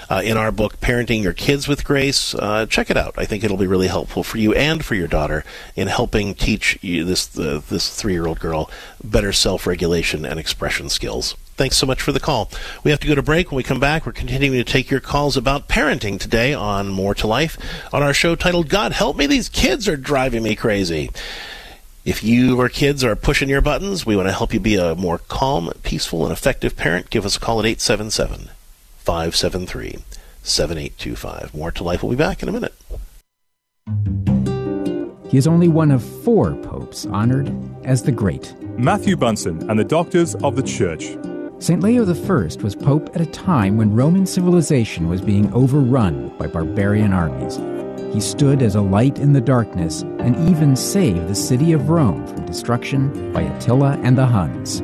uh, 0.09 0.23
in 0.25 0.37
our 0.37 0.53
book 0.53 0.81
parenting 0.81 1.23
your 1.23 1.33
kids 1.33 1.69
with 1.69 1.85
grace. 1.85 2.35
Uh, 2.35 2.67
check 2.67 2.91
it 2.91 2.97
out. 2.97 3.15
I 3.17 3.25
think 3.25 3.45
it'll 3.45 3.57
be 3.57 3.67
really 3.67 3.89
helpful 3.89 4.23
for 4.23 4.39
you 4.39 4.55
and 4.55 4.85
for 4.85 4.95
your 4.95 5.09
daughter 5.09 5.45
in 5.75 5.89
helping 5.89 6.35
teach 6.35 6.79
you 6.83 7.05
this 7.05 7.39
uh, 7.39 7.61
this 7.69 7.95
three 7.95 8.13
year 8.13 8.27
old 8.27 8.41
girl 8.41 8.71
better 9.03 9.33
self-regulation 9.33 10.25
and 10.25 10.39
expression 10.39 10.89
skills 10.89 11.37
Thanks 11.57 11.79
so 11.79 11.87
much 11.87 12.03
for 12.03 12.13
the 12.13 12.21
call. 12.21 12.51
We 12.85 12.91
have 12.91 13.01
to 13.01 13.07
go 13.07 13.15
to 13.15 13.23
break. 13.23 13.51
When 13.51 13.57
we 13.57 13.63
come 13.63 13.81
back, 13.81 14.05
we're 14.05 14.13
continuing 14.13 14.59
to 14.59 14.65
take 14.65 14.91
your 14.91 15.01
calls 15.01 15.39
about 15.39 15.69
parenting 15.69 16.21
today 16.21 16.53
on 16.53 16.89
More 16.89 17.15
to 17.15 17.27
Life 17.27 17.59
on 17.95 18.03
our 18.03 18.13
show 18.13 18.35
titled 18.35 18.69
God 18.69 18.93
Help 18.93 19.17
Me, 19.17 19.27
These 19.27 19.49
Kids 19.49 19.89
Are 19.89 19.97
Driving 19.97 20.43
Me 20.43 20.55
Crazy. 20.55 21.11
If 22.05 22.23
you 22.23 22.61
or 22.61 22.69
kids 22.69 23.03
are 23.03 23.17
pushing 23.17 23.49
your 23.49 23.63
buttons, 23.63 24.05
we 24.05 24.17
want 24.17 24.29
to 24.29 24.33
help 24.33 24.53
you 24.53 24.61
be 24.61 24.77
a 24.77 24.95
more 24.95 25.19
calm, 25.19 25.73
peaceful, 25.83 26.25
and 26.25 26.33
effective 26.33 26.77
parent. 26.77 27.09
Give 27.09 27.25
us 27.25 27.37
a 27.37 27.41
call 27.41 27.59
at 27.59 27.67
877 27.67 28.51
573 28.99 30.05
7825. 30.43 31.55
More 31.55 31.71
to 31.73 31.83
Life 31.83 32.03
will 32.03 32.11
be 32.11 32.17
back 32.17 32.43
in 32.43 32.51
a 32.51 32.53
minute. 32.53 32.75
He 35.31 35.39
is 35.39 35.47
only 35.47 35.69
one 35.69 35.91
of 35.91 36.05
four 36.23 36.55
popes 36.57 37.07
honored 37.07 37.53
as 37.85 38.03
the 38.03 38.13
Great. 38.13 38.55
Matthew 38.79 39.17
Bunson 39.17 39.69
and 39.69 39.79
the 39.79 39.85
Doctors 39.85 40.35
of 40.37 40.55
the 40.55 40.63
Church. 40.63 41.17
St. 41.59 41.83
Leo 41.83 42.05
I 42.05 42.13
was 42.63 42.77
pope 42.77 43.09
at 43.15 43.23
a 43.23 43.27
time 43.27 43.79
when 43.79 43.95
Roman 43.95 44.27
civilization 44.27 45.09
was 45.09 45.23
being 45.23 45.51
overrun 45.55 46.29
by 46.37 46.47
barbarian 46.47 47.15
armies. 47.15 47.57
He 48.13 48.21
stood 48.21 48.61
as 48.61 48.75
a 48.75 48.83
light 48.83 49.19
in 49.19 49.33
the 49.33 49.41
darkness 49.41 50.03
and 50.03 50.37
even 50.51 50.77
saved 50.77 51.29
the 51.29 51.35
city 51.35 51.73
of 51.73 51.89
Rome 51.89 52.27
from 52.27 52.45
destruction 52.45 53.33
by 53.33 53.41
Attila 53.41 53.99
and 54.03 54.19
the 54.19 54.27
Huns. 54.27 54.83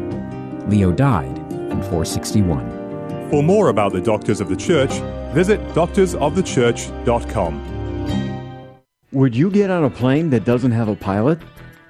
Leo 0.66 0.92
died 0.92 1.36
in 1.52 1.82
461. 1.82 3.28
For 3.28 3.42
more 3.42 3.68
about 3.68 3.92
the 3.92 4.00
Doctors 4.00 4.40
of 4.40 4.48
the 4.48 4.56
Church, 4.56 4.92
visit 5.34 5.60
doctorsofthechurch.com. 5.74 7.68
Would 9.12 9.36
you 9.36 9.50
get 9.50 9.68
on 9.70 9.84
a 9.84 9.90
plane 9.90 10.30
that 10.30 10.46
doesn't 10.46 10.72
have 10.72 10.88
a 10.88 10.96
pilot? 10.96 11.38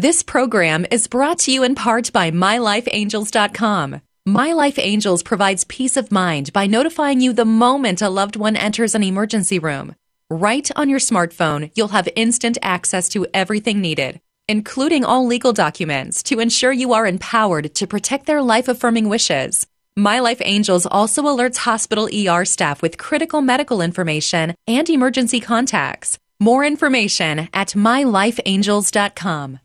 This 0.00 0.22
program 0.22 0.86
is 0.90 1.08
brought 1.08 1.40
to 1.40 1.52
you 1.52 1.62
in 1.62 1.74
part 1.74 2.10
by 2.10 2.30
MyLifeAngels.com. 2.30 4.00
My 4.24 4.52
Life 4.54 4.78
Angels 4.78 5.22
provides 5.22 5.64
peace 5.64 5.94
of 5.98 6.10
mind 6.10 6.54
by 6.54 6.66
notifying 6.66 7.20
you 7.20 7.34
the 7.34 7.44
moment 7.44 8.00
a 8.00 8.08
loved 8.08 8.34
one 8.34 8.56
enters 8.56 8.94
an 8.94 9.02
emergency 9.02 9.58
room. 9.58 9.94
Right 10.30 10.70
on 10.74 10.88
your 10.88 11.00
smartphone, 11.00 11.70
you'll 11.74 11.88
have 11.88 12.08
instant 12.16 12.56
access 12.62 13.10
to 13.10 13.26
everything 13.34 13.82
needed, 13.82 14.22
including 14.48 15.04
all 15.04 15.26
legal 15.26 15.52
documents 15.52 16.22
to 16.22 16.40
ensure 16.40 16.72
you 16.72 16.94
are 16.94 17.06
empowered 17.06 17.74
to 17.74 17.86
protect 17.86 18.24
their 18.24 18.40
life 18.40 18.68
affirming 18.68 19.06
wishes. 19.10 19.66
My 19.98 20.20
Life 20.20 20.40
Angels 20.42 20.86
also 20.86 21.24
alerts 21.24 21.58
hospital 21.58 22.08
ER 22.10 22.46
staff 22.46 22.80
with 22.80 22.96
critical 22.96 23.42
medical 23.42 23.82
information 23.82 24.54
and 24.66 24.88
emergency 24.88 25.40
contacts. 25.40 26.18
More 26.38 26.64
information 26.64 27.50
at 27.52 27.74
mylifeangels.com. 27.74 29.60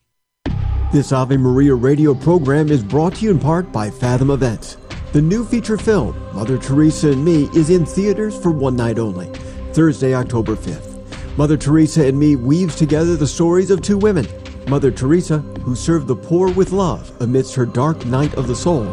This 0.95 1.11
Ave 1.11 1.35
Maria 1.35 1.75
radio 1.75 2.13
program 2.13 2.69
is 2.69 2.81
brought 2.81 3.15
to 3.15 3.25
you 3.25 3.31
in 3.31 3.37
part 3.37 3.69
by 3.69 3.91
Fathom 3.91 4.29
Events. 4.31 4.77
The 5.11 5.21
new 5.21 5.43
feature 5.43 5.77
film, 5.77 6.15
Mother 6.33 6.57
Teresa 6.57 7.11
and 7.11 7.25
Me, 7.25 7.49
is 7.53 7.69
in 7.69 7.85
theaters 7.85 8.41
for 8.41 8.49
one 8.49 8.77
night 8.77 8.97
only, 8.97 9.27
Thursday, 9.73 10.13
October 10.13 10.55
5th. 10.55 11.37
Mother 11.37 11.57
Teresa 11.57 12.07
and 12.07 12.17
Me 12.17 12.37
weaves 12.37 12.77
together 12.77 13.17
the 13.17 13.27
stories 13.27 13.71
of 13.71 13.81
two 13.81 13.97
women 13.97 14.25
Mother 14.69 14.89
Teresa, 14.89 15.39
who 15.65 15.75
served 15.75 16.07
the 16.07 16.15
poor 16.15 16.49
with 16.53 16.71
love 16.71 17.11
amidst 17.21 17.55
her 17.55 17.65
dark 17.65 18.05
night 18.05 18.33
of 18.35 18.47
the 18.47 18.55
soul, 18.55 18.83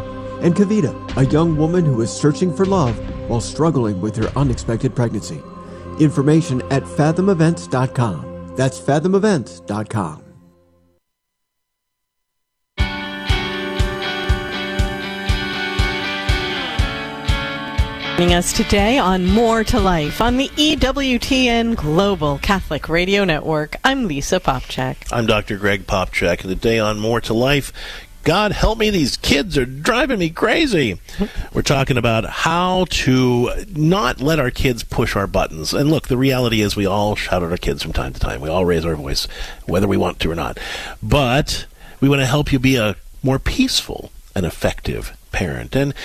and 0.41 0.53
Kavita, 0.53 0.93
a 1.15 1.25
young 1.27 1.55
woman 1.55 1.85
who 1.85 2.01
is 2.01 2.11
searching 2.11 2.53
for 2.53 2.65
love 2.65 2.99
while 3.29 3.39
struggling 3.39 4.01
with 4.01 4.17
her 4.17 4.29
unexpected 4.37 4.93
pregnancy. 4.93 5.41
Information 6.01 6.61
at 6.63 6.85
fathomevents.com. 6.85 8.55
That's 8.57 8.77
fathomevents.com. 8.77 10.22
Joining 18.15 18.35
us 18.35 18.53
today 18.53 18.99
on 18.99 19.25
More 19.25 19.63
to 19.63 19.79
Life 19.79 20.21
on 20.21 20.37
the 20.37 20.47
EWTN 20.49 21.75
Global 21.75 22.37
Catholic 22.37 22.87
Radio 22.87 23.23
Network. 23.23 23.75
I'm 23.83 24.07
Lisa 24.07 24.39
Popcak. 24.39 25.11
I'm 25.11 25.25
Dr. 25.25 25.57
Greg 25.57 25.87
Popcak, 25.87 26.41
and 26.41 26.49
today 26.49 26.77
on 26.77 26.99
More 26.99 27.21
to 27.21 27.33
Life, 27.33 27.73
God 28.23 28.51
help 28.51 28.77
me, 28.77 28.91
these 28.91 29.17
kids 29.17 29.57
are 29.57 29.65
driving 29.65 30.19
me 30.19 30.29
crazy. 30.29 30.99
We're 31.55 31.63
talking 31.63 31.97
about 31.97 32.25
how 32.25 32.85
to 32.89 33.49
not 33.69 34.21
let 34.21 34.39
our 34.39 34.51
kids 34.51 34.83
push 34.83 35.15
our 35.15 35.25
buttons. 35.25 35.73
And 35.73 35.89
look, 35.89 36.07
the 36.07 36.15
reality 36.15 36.61
is 36.61 36.75
we 36.75 36.85
all 36.85 37.15
shout 37.15 37.41
at 37.41 37.49
our 37.49 37.57
kids 37.57 37.81
from 37.81 37.93
time 37.93 38.13
to 38.13 38.19
time. 38.19 38.41
We 38.41 38.49
all 38.49 38.63
raise 38.63 38.85
our 38.85 38.95
voice, 38.95 39.27
whether 39.65 39.87
we 39.87 39.97
want 39.97 40.19
to 40.19 40.29
or 40.29 40.35
not. 40.35 40.59
But 41.01 41.65
we 41.99 42.09
want 42.09 42.21
to 42.21 42.27
help 42.27 42.53
you 42.53 42.59
be 42.59 42.75
a 42.75 42.95
more 43.23 43.39
peaceful 43.39 44.11
and 44.35 44.45
effective 44.45 45.17
parent. 45.31 45.75
And 45.75 45.95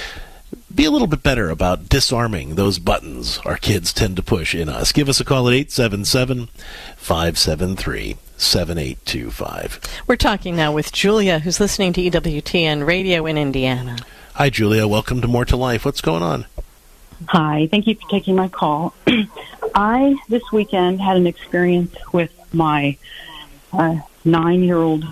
be 0.75 0.85
a 0.85 0.91
little 0.91 1.07
bit 1.07 1.23
better 1.23 1.51
about 1.51 1.89
disarming 1.89 2.55
those 2.55 2.79
buttons 2.79 3.39
our 3.45 3.57
kids 3.57 3.93
tend 3.93 4.17
to 4.17 4.23
push 4.23 4.55
in 4.55 4.69
us. 4.69 4.93
Give 4.93 5.09
us 5.09 5.21
a 5.21 5.25
call 5.25 5.49
at 5.49 5.55
877 5.55 6.49
573 6.97 8.17
7825. 8.37 9.81
We're 10.07 10.17
talking 10.17 10.57
now 10.57 10.73
with 10.73 10.93
Julia, 10.93 11.41
who's 11.41 11.59
listening 11.59 11.93
to 11.95 12.03
EWTN 12.03 12.87
Radio 12.87 13.27
in 13.27 13.39
Indiana. 13.39 13.97
Hi, 14.35 14.51
Julia. 14.51 14.87
Welcome 14.87 15.21
to 15.23 15.29
More 15.29 15.45
to 15.47 15.57
Life. 15.57 15.85
What's 15.85 16.01
going 16.01 16.23
on? 16.23 16.47
Hi. 17.27 17.67
Thank 17.71 17.87
you 17.87 17.97
for 17.97 18.09
taking 18.09 18.37
my 18.37 18.49
call. 18.49 18.95
I, 19.75 20.17
this 20.29 20.53
weekend, 20.53 21.01
had 21.01 21.17
an 21.17 21.27
experience 21.27 21.95
with 22.13 22.33
my 22.55 22.97
uh, 23.73 23.97
nine 24.25 24.63
year 24.63 24.79
old 24.79 25.05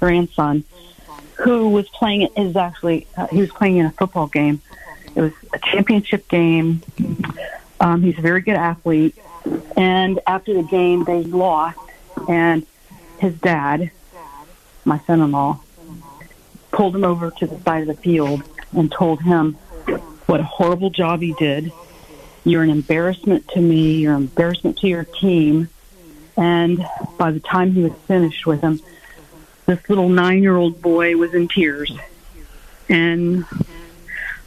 grandson 0.00 0.64
who 1.34 1.68
was 1.68 1.88
playing 1.88 2.28
is 2.36 2.56
actually 2.56 3.06
uh, 3.16 3.26
he 3.26 3.40
was 3.40 3.50
playing 3.50 3.76
in 3.76 3.86
a 3.86 3.90
football 3.90 4.28
game. 4.28 4.62
It 5.14 5.20
was 5.20 5.32
a 5.52 5.58
championship 5.58 6.28
game. 6.28 6.82
Um, 7.80 8.02
he's 8.02 8.18
a 8.18 8.22
very 8.22 8.40
good 8.40 8.56
athlete, 8.56 9.16
and 9.76 10.20
after 10.26 10.54
the 10.54 10.62
game 10.62 11.04
they 11.04 11.22
lost, 11.22 11.78
and 12.28 12.66
his 13.18 13.34
dad, 13.34 13.90
my 14.84 14.98
son-in-law, 15.06 15.60
pulled 16.72 16.96
him 16.96 17.04
over 17.04 17.30
to 17.30 17.46
the 17.46 17.58
side 17.60 17.82
of 17.82 17.88
the 17.88 18.02
field 18.02 18.42
and 18.72 18.90
told 18.90 19.22
him 19.22 19.54
what 20.26 20.40
a 20.40 20.44
horrible 20.44 20.90
job 20.90 21.20
he 21.20 21.32
did. 21.34 21.72
You're 22.44 22.62
an 22.62 22.70
embarrassment 22.70 23.48
to 23.48 23.60
me. 23.60 23.98
You're 23.98 24.14
an 24.14 24.22
embarrassment 24.22 24.78
to 24.78 24.88
your 24.88 25.04
team. 25.04 25.68
And 26.36 26.84
by 27.16 27.30
the 27.30 27.40
time 27.40 27.72
he 27.72 27.82
was 27.82 27.92
finished 28.06 28.44
with 28.46 28.60
him, 28.60 28.80
this 29.66 29.78
little 29.88 30.08
nine 30.08 30.42
year 30.42 30.56
old 30.56 30.82
boy 30.82 31.16
was 31.16 31.32
in 31.34 31.48
tears. 31.48 31.92
And 32.88 33.46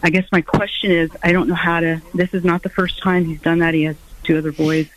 I 0.03 0.09
guess 0.09 0.25
my 0.31 0.41
question 0.41 0.91
is 0.91 1.09
I 1.23 1.31
don't 1.31 1.47
know 1.47 1.55
how 1.55 1.79
to, 1.79 2.01
this 2.13 2.33
is 2.33 2.43
not 2.43 2.63
the 2.63 2.69
first 2.69 3.01
time 3.01 3.25
he's 3.25 3.41
done 3.41 3.59
that. 3.59 3.73
He 3.73 3.83
has 3.83 3.95
two 4.23 4.37
other 4.37 4.51
boys. 4.51 4.87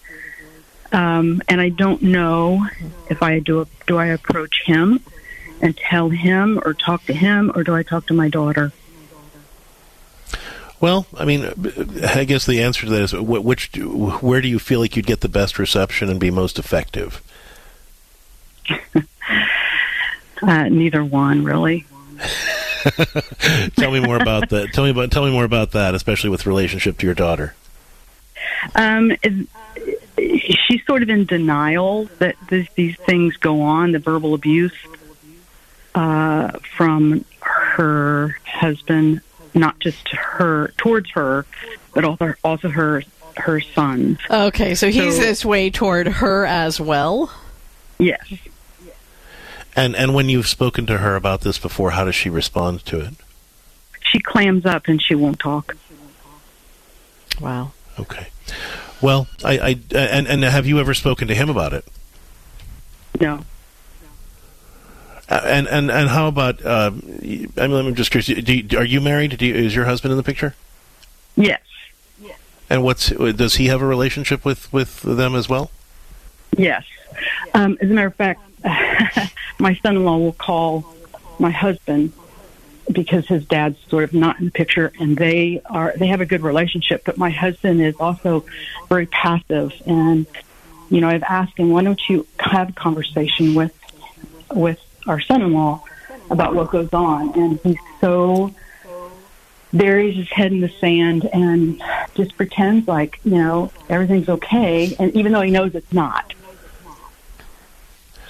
Um, 0.92 1.40
and 1.48 1.60
I 1.60 1.68
don't 1.68 2.02
know 2.02 2.66
if 3.08 3.22
I 3.22 3.38
do, 3.38 3.66
do 3.86 3.96
I 3.96 4.06
approach 4.06 4.62
him 4.64 5.00
and 5.60 5.76
tell 5.76 6.08
him 6.08 6.60
or 6.64 6.74
talk 6.74 7.04
to 7.06 7.14
him 7.14 7.52
or 7.54 7.62
do 7.62 7.74
I 7.74 7.82
talk 7.82 8.06
to 8.08 8.14
my 8.14 8.28
daughter? 8.28 8.72
Well, 10.80 11.06
I 11.14 11.26
mean, 11.26 11.44
I 12.06 12.24
guess 12.24 12.46
the 12.46 12.62
answer 12.62 12.86
to 12.86 12.92
that 12.92 13.02
is 13.02 13.12
which, 13.12 13.76
where 13.76 14.40
do 14.40 14.48
you 14.48 14.58
feel 14.58 14.80
like 14.80 14.96
you'd 14.96 15.06
get 15.06 15.20
the 15.20 15.28
best 15.28 15.58
reception 15.58 16.08
and 16.08 16.18
be 16.18 16.30
most 16.30 16.58
effective? 16.58 17.22
uh, 20.42 20.68
neither 20.68 21.04
one, 21.04 21.44
really. 21.44 21.84
tell 23.76 23.90
me 23.90 24.00
more 24.00 24.16
about 24.16 24.48
that. 24.50 24.70
Tell 24.72 24.84
me 24.84 24.90
about 24.90 25.10
tell 25.10 25.24
me 25.24 25.32
more 25.32 25.44
about 25.44 25.72
that, 25.72 25.94
especially 25.94 26.30
with 26.30 26.46
relationship 26.46 26.98
to 26.98 27.06
your 27.06 27.14
daughter. 27.14 27.54
Um, 28.74 29.16
she's 30.18 30.84
sort 30.86 31.02
of 31.02 31.10
in 31.10 31.24
denial 31.24 32.06
that 32.18 32.36
this, 32.48 32.68
these 32.74 32.96
things 32.96 33.36
go 33.36 33.62
on, 33.62 33.92
the 33.92 33.98
verbal 33.98 34.34
abuse 34.34 34.74
uh, 35.94 36.58
from 36.76 37.24
her 37.40 38.36
husband, 38.44 39.20
not 39.54 39.78
just 39.80 40.08
her 40.08 40.68
towards 40.76 41.10
her, 41.10 41.46
but 41.94 42.04
also 42.04 42.34
also 42.44 42.68
her 42.68 43.02
her 43.36 43.60
sons. 43.60 44.18
Okay, 44.30 44.74
so 44.74 44.90
he's 44.90 45.16
so, 45.16 45.22
this 45.22 45.44
way 45.44 45.70
toward 45.70 46.06
her 46.06 46.44
as 46.44 46.80
well. 46.80 47.32
Yes. 47.98 48.26
And 49.80 49.96
and 49.96 50.14
when 50.14 50.28
you've 50.28 50.46
spoken 50.46 50.84
to 50.86 50.98
her 50.98 51.16
about 51.16 51.40
this 51.40 51.56
before, 51.56 51.92
how 51.92 52.04
does 52.04 52.14
she 52.14 52.28
respond 52.28 52.84
to 52.84 53.00
it? 53.00 53.14
She 54.02 54.20
clams 54.20 54.66
up 54.66 54.88
and 54.88 55.00
she 55.00 55.14
won't 55.14 55.38
talk. 55.38 55.74
Wow. 57.40 57.72
Okay. 57.98 58.28
Well, 59.00 59.26
I, 59.42 59.58
I 59.58 59.80
and 59.96 60.28
and 60.28 60.44
have 60.44 60.66
you 60.66 60.78
ever 60.80 60.92
spoken 60.92 61.28
to 61.28 61.34
him 61.34 61.48
about 61.48 61.72
it? 61.72 61.86
No. 63.18 63.46
Uh, 65.30 65.40
and 65.44 65.66
and 65.66 65.90
and 65.90 66.10
how 66.10 66.28
about? 66.28 66.62
Uh, 66.62 66.90
I 66.92 67.66
mean, 67.66 67.86
I'm 67.86 67.94
just 67.94 68.10
curious. 68.10 68.28
You, 68.28 68.78
are 68.78 68.84
you 68.84 69.00
married? 69.00 69.40
You, 69.40 69.54
is 69.54 69.74
your 69.74 69.86
husband 69.86 70.12
in 70.12 70.18
the 70.18 70.22
picture? 70.22 70.54
Yes. 71.36 71.62
And 72.68 72.82
what's 72.82 73.08
does 73.08 73.54
he 73.54 73.68
have 73.68 73.80
a 73.80 73.86
relationship 73.86 74.44
with 74.44 74.70
with 74.74 75.00
them 75.00 75.34
as 75.34 75.48
well? 75.48 75.70
Yes. 76.54 76.84
Um, 77.54 77.78
as 77.80 77.90
a 77.90 77.94
matter 77.94 78.08
of 78.08 78.14
fact, 78.14 78.42
my 78.64 79.78
son-in-law 79.82 80.18
will 80.18 80.32
call 80.32 80.84
my 81.38 81.50
husband 81.50 82.12
because 82.90 83.26
his 83.26 83.44
dad's 83.46 83.78
sort 83.88 84.04
of 84.04 84.12
not 84.12 84.38
in 84.40 84.46
the 84.46 84.50
picture 84.50 84.92
and 84.98 85.16
they 85.16 85.62
are 85.66 85.94
they 85.96 86.08
have 86.08 86.20
a 86.20 86.26
good 86.26 86.42
relationship 86.42 87.04
but 87.04 87.16
my 87.16 87.30
husband 87.30 87.80
is 87.80 87.94
also 88.00 88.44
very 88.88 89.06
passive. 89.06 89.72
And 89.86 90.26
you 90.90 91.00
know 91.00 91.08
I've 91.08 91.22
asked 91.22 91.58
him 91.58 91.70
why 91.70 91.82
don't 91.82 92.00
you 92.08 92.26
have 92.38 92.70
a 92.70 92.72
conversation 92.72 93.54
with 93.54 93.74
with 94.52 94.80
our 95.06 95.20
son-in-law 95.20 95.82
about 96.30 96.54
what 96.54 96.70
goes 96.70 96.92
on? 96.92 97.38
And 97.38 97.60
he's 97.60 97.78
so 98.00 98.54
buries 99.72 100.16
his 100.16 100.28
head 100.30 100.52
in 100.52 100.60
the 100.60 100.68
sand 100.68 101.28
and 101.32 101.80
just 102.14 102.36
pretends 102.36 102.88
like 102.88 103.20
you 103.24 103.36
know 103.36 103.70
everything's 103.88 104.28
okay 104.28 104.94
and 104.98 105.14
even 105.14 105.30
though 105.30 105.42
he 105.42 105.50
knows 105.50 105.74
it's 105.76 105.92
not 105.92 106.34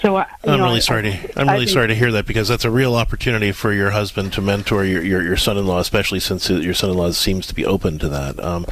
so 0.01 0.15
I, 0.15 0.25
I'm 0.43 0.57
know, 0.57 0.65
really 0.65 0.81
sorry 0.81 1.03
to 1.03 1.39
I'm 1.39 1.47
really 1.47 1.67
sorry 1.67 1.87
to 1.87 1.95
hear 1.95 2.11
that 2.13 2.25
because 2.25 2.47
that's 2.47 2.65
a 2.65 2.71
real 2.71 2.95
opportunity 2.95 3.51
for 3.51 3.71
your 3.71 3.91
husband 3.91 4.33
to 4.33 4.41
mentor 4.41 4.83
your 4.83 5.03
your, 5.03 5.21
your 5.21 5.37
son-in-law, 5.37 5.79
especially 5.79 6.19
since 6.19 6.49
your 6.49 6.73
son-in-law 6.73 7.11
seems 7.11 7.45
to 7.47 7.55
be 7.55 7.65
open 7.65 7.99
to 7.99 8.09
that. 8.09 8.39
Um, 8.39 8.65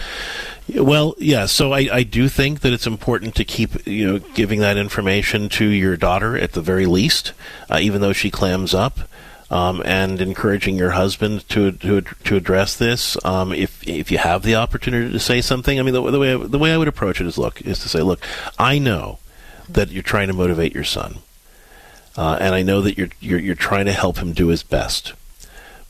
well, 0.75 1.15
yeah. 1.19 1.45
So 1.45 1.71
I, 1.71 1.87
I 1.91 2.03
do 2.03 2.29
think 2.29 2.61
that 2.61 2.73
it's 2.73 2.87
important 2.87 3.35
to 3.35 3.45
keep 3.45 3.85
you 3.85 4.07
know 4.07 4.19
giving 4.33 4.59
that 4.61 4.77
information 4.77 5.49
to 5.49 5.65
your 5.65 5.97
daughter 5.97 6.35
at 6.35 6.53
the 6.53 6.61
very 6.61 6.87
least, 6.87 7.33
uh, 7.69 7.77
even 7.79 8.01
though 8.01 8.13
she 8.13 8.31
clams 8.31 8.73
up. 8.73 8.99
Um, 9.51 9.81
and 9.83 10.21
encouraging 10.21 10.75
your 10.75 10.91
husband 10.91 11.49
to 11.49 11.71
to 11.71 12.01
to 12.01 12.35
address 12.35 12.75
this. 12.75 13.17
Um, 13.25 13.51
if 13.51 13.81
if 13.87 14.11
you 14.11 14.19
have 14.19 14.43
the 14.43 14.53
opportunity 14.53 15.11
to 15.11 15.19
say 15.19 15.41
something, 15.41 15.79
I 15.79 15.81
mean, 15.81 15.95
the, 15.95 16.11
the 16.11 16.19
way 16.19 16.37
the 16.37 16.59
way 16.59 16.71
I 16.71 16.77
would 16.77 16.87
approach 16.87 17.19
it 17.19 17.25
is 17.25 17.35
look 17.35 17.59
is 17.63 17.79
to 17.79 17.89
say, 17.89 18.03
look, 18.03 18.23
I 18.59 18.77
know 18.77 19.17
that 19.69 19.89
you're 19.89 20.03
trying 20.03 20.27
to 20.27 20.33
motivate 20.33 20.73
your 20.73 20.83
son, 20.83 21.19
uh, 22.17 22.37
and 22.39 22.55
I 22.55 22.61
know 22.61 22.81
that 22.81 22.97
you're, 22.97 23.09
you're 23.19 23.39
you're 23.39 23.55
trying 23.55 23.85
to 23.85 23.93
help 23.93 24.17
him 24.17 24.33
do 24.33 24.47
his 24.47 24.63
best. 24.63 25.13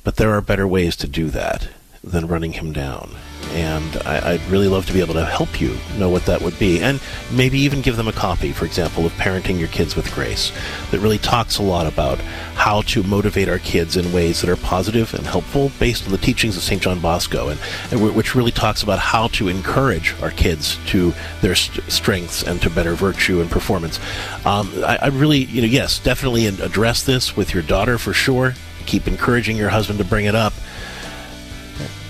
But 0.04 0.16
there 0.16 0.32
are 0.32 0.42
better 0.42 0.68
ways 0.68 0.96
to 0.98 1.08
do 1.08 1.30
that 1.30 1.70
than 2.04 2.28
running 2.28 2.54
him 2.54 2.72
down. 2.72 3.12
And 3.52 3.98
I, 4.06 4.34
would 4.34 4.46
really 4.48 4.68
love 4.68 4.86
to 4.86 4.94
be 4.94 5.02
able 5.02 5.16
to 5.16 5.26
help 5.26 5.60
you 5.60 5.76
know 5.98 6.10
what 6.10 6.26
that 6.26 6.42
would 6.42 6.58
be. 6.60 6.82
And 6.82 7.02
maybe 7.32 7.58
even 7.60 7.82
give 7.82 7.98
them 7.98 8.08
a 8.08 8.14
copy, 8.14 8.52
for 8.52 8.66
example, 8.66 9.06
of 9.06 9.12
Parenting 9.14 9.58
Your 9.58 9.70
Kids 9.70 9.96
with 9.96 10.14
Grace, 10.14 10.52
that 10.92 11.00
really 11.00 11.18
talks 11.18 11.58
a 11.58 11.64
lot 11.64 11.88
about 11.88 12.20
how 12.56 12.82
to 12.84 13.02
motivate 13.02 13.50
our 13.50 13.58
kids 13.60 13.98
in 13.98 14.14
ways 14.14 14.42
that 14.42 14.50
are 14.50 14.56
positive 14.58 15.14
and 15.14 15.26
helpful 15.26 15.72
based 15.80 16.06
on 16.06 16.12
the 16.12 16.18
teachings 16.18 16.58
of 16.58 16.64
St. 16.64 16.82
John 16.82 17.00
Bosco, 17.00 17.50
and, 17.50 17.60
and 17.92 18.16
which 18.16 18.36
really 18.36 18.52
talks 18.52 18.84
about 18.84 19.00
how 19.00 19.28
to 19.30 19.48
encourage 19.48 20.14
our 20.22 20.32
kids 20.32 20.78
to 20.88 21.14
their 21.42 21.56
st- 21.56 21.90
strengths 21.92 22.44
and 22.44 22.62
to 22.62 22.70
better 22.70 22.94
virtue 22.94 23.42
and 23.42 23.50
performance. 23.50 24.00
Um, 24.46 24.72
I, 24.86 25.00
I 25.02 25.08
really, 25.08 25.46
you 25.46 25.62
know, 25.62 25.68
yes, 25.68 25.98
definitely 25.98 26.46
address 26.46 27.04
this 27.04 27.36
with 27.36 27.54
your 27.54 27.64
daughter 27.64 27.98
for 27.98 28.14
sure. 28.14 28.54
Keep 28.86 29.08
encouraging 29.08 29.58
your 29.58 29.70
husband 29.70 30.00
to 30.00 30.06
bring 30.06 30.26
it 30.26 30.36
up 30.36 30.54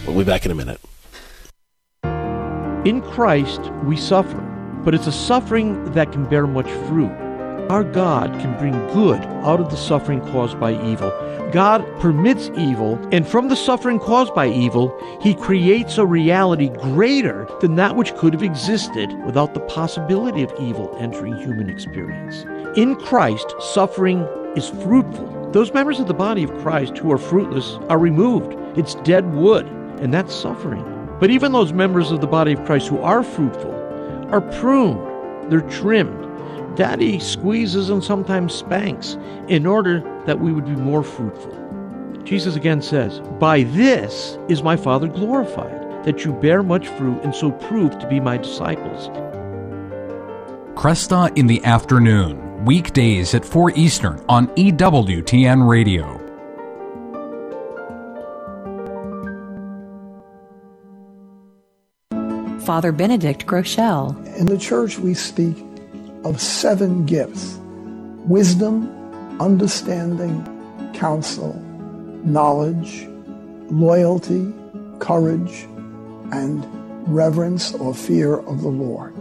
We'll 0.09 0.25
be 0.25 0.31
back 0.31 0.43
in 0.43 0.51
a 0.51 0.55
minute. 0.55 0.81
In 2.83 3.01
Christ, 3.01 3.61
we 3.83 3.95
suffer, 3.95 4.39
but 4.83 4.95
it's 4.95 5.05
a 5.05 5.11
suffering 5.11 5.91
that 5.91 6.11
can 6.11 6.25
bear 6.25 6.47
much 6.47 6.69
fruit. 6.87 7.11
Our 7.69 7.83
God 7.83 8.33
can 8.39 8.57
bring 8.57 8.73
good 8.87 9.21
out 9.45 9.59
of 9.59 9.69
the 9.69 9.77
suffering 9.77 10.21
caused 10.31 10.59
by 10.59 10.71
evil. 10.89 11.11
God 11.51 11.85
permits 11.99 12.49
evil, 12.57 12.99
and 13.11 13.27
from 13.27 13.49
the 13.49 13.55
suffering 13.55 13.99
caused 13.99 14.33
by 14.33 14.47
evil, 14.47 14.97
He 15.21 15.35
creates 15.35 15.99
a 15.99 16.07
reality 16.07 16.69
greater 16.69 17.47
than 17.61 17.75
that 17.75 17.95
which 17.95 18.15
could 18.15 18.33
have 18.33 18.41
existed 18.41 19.13
without 19.25 19.53
the 19.53 19.59
possibility 19.61 20.41
of 20.41 20.51
evil 20.59 20.97
entering 20.99 21.37
human 21.37 21.69
experience. 21.69 22.45
In 22.75 22.95
Christ, 22.95 23.53
suffering 23.59 24.21
is 24.55 24.69
fruitful. 24.69 25.51
Those 25.51 25.71
members 25.71 25.99
of 25.99 26.07
the 26.07 26.15
body 26.15 26.43
of 26.43 26.57
Christ 26.57 26.97
who 26.97 27.11
are 27.11 27.19
fruitless 27.19 27.75
are 27.89 27.99
removed. 27.99 28.55
It's 28.75 28.95
dead 28.95 29.31
wood 29.35 29.78
and 30.01 30.13
that's 30.13 30.33
suffering. 30.33 30.83
But 31.19 31.29
even 31.29 31.51
those 31.51 31.73
members 31.73 32.11
of 32.11 32.21
the 32.21 32.27
body 32.27 32.53
of 32.53 32.63
Christ 32.65 32.87
who 32.87 32.99
are 32.99 33.23
fruitful 33.23 33.73
are 34.31 34.41
pruned, 34.41 35.51
they're 35.51 35.69
trimmed. 35.69 36.25
Daddy 36.77 37.19
squeezes 37.19 37.89
and 37.89 38.03
sometimes 38.03 38.53
spanks 38.53 39.17
in 39.47 39.65
order 39.65 40.01
that 40.25 40.39
we 40.39 40.53
would 40.53 40.65
be 40.65 40.75
more 40.75 41.03
fruitful. 41.03 41.55
Jesus 42.23 42.55
again 42.55 42.81
says, 42.81 43.19
By 43.39 43.63
this 43.63 44.37
is 44.47 44.63
my 44.63 44.77
Father 44.77 45.07
glorified, 45.07 46.05
that 46.05 46.23
you 46.23 46.31
bear 46.33 46.63
much 46.63 46.87
fruit 46.87 47.21
and 47.23 47.35
so 47.35 47.51
prove 47.51 47.97
to 47.99 48.07
be 48.07 48.19
my 48.19 48.37
disciples. 48.37 49.09
Kresta 50.77 51.35
in 51.37 51.47
the 51.47 51.63
afternoon, 51.65 52.63
weekdays 52.63 53.33
at 53.33 53.43
4 53.43 53.71
Eastern 53.71 54.23
on 54.29 54.47
EWTN 54.49 55.67
Radio. 55.67 56.18
Father 62.69 62.91
Benedict 62.91 63.47
Groeschel. 63.47 64.13
In 64.37 64.45
the 64.45 64.55
church, 64.55 64.99
we 64.99 65.15
speak 65.15 65.57
of 66.23 66.39
seven 66.39 67.03
gifts 67.03 67.57
wisdom, 68.27 68.87
understanding, 69.41 70.45
counsel, 70.93 71.55
knowledge, 72.23 73.07
loyalty, 73.71 74.53
courage, 74.99 75.65
and 76.31 76.63
reverence 77.11 77.73
or 77.73 77.95
fear 77.95 78.37
of 78.37 78.61
the 78.61 78.67
Lord. 78.67 79.13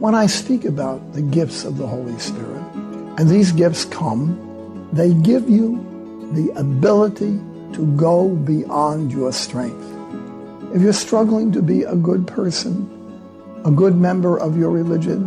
When 0.00 0.14
I 0.14 0.24
speak 0.24 0.64
about 0.64 1.12
the 1.12 1.20
gifts 1.20 1.66
of 1.66 1.76
the 1.76 1.86
Holy 1.86 2.18
Spirit, 2.18 2.62
and 3.18 3.28
these 3.28 3.52
gifts 3.52 3.84
come, 3.84 4.88
they 4.94 5.12
give 5.12 5.50
you 5.50 5.76
the 6.32 6.58
ability 6.58 7.38
to 7.74 7.94
go 7.98 8.30
beyond 8.30 9.12
your 9.12 9.34
strength. 9.34 9.97
If 10.74 10.82
you're 10.82 10.92
struggling 10.92 11.50
to 11.52 11.62
be 11.62 11.84
a 11.84 11.94
good 11.94 12.26
person, 12.26 12.84
a 13.64 13.70
good 13.70 13.96
member 13.96 14.38
of 14.38 14.58
your 14.58 14.70
religion, 14.70 15.22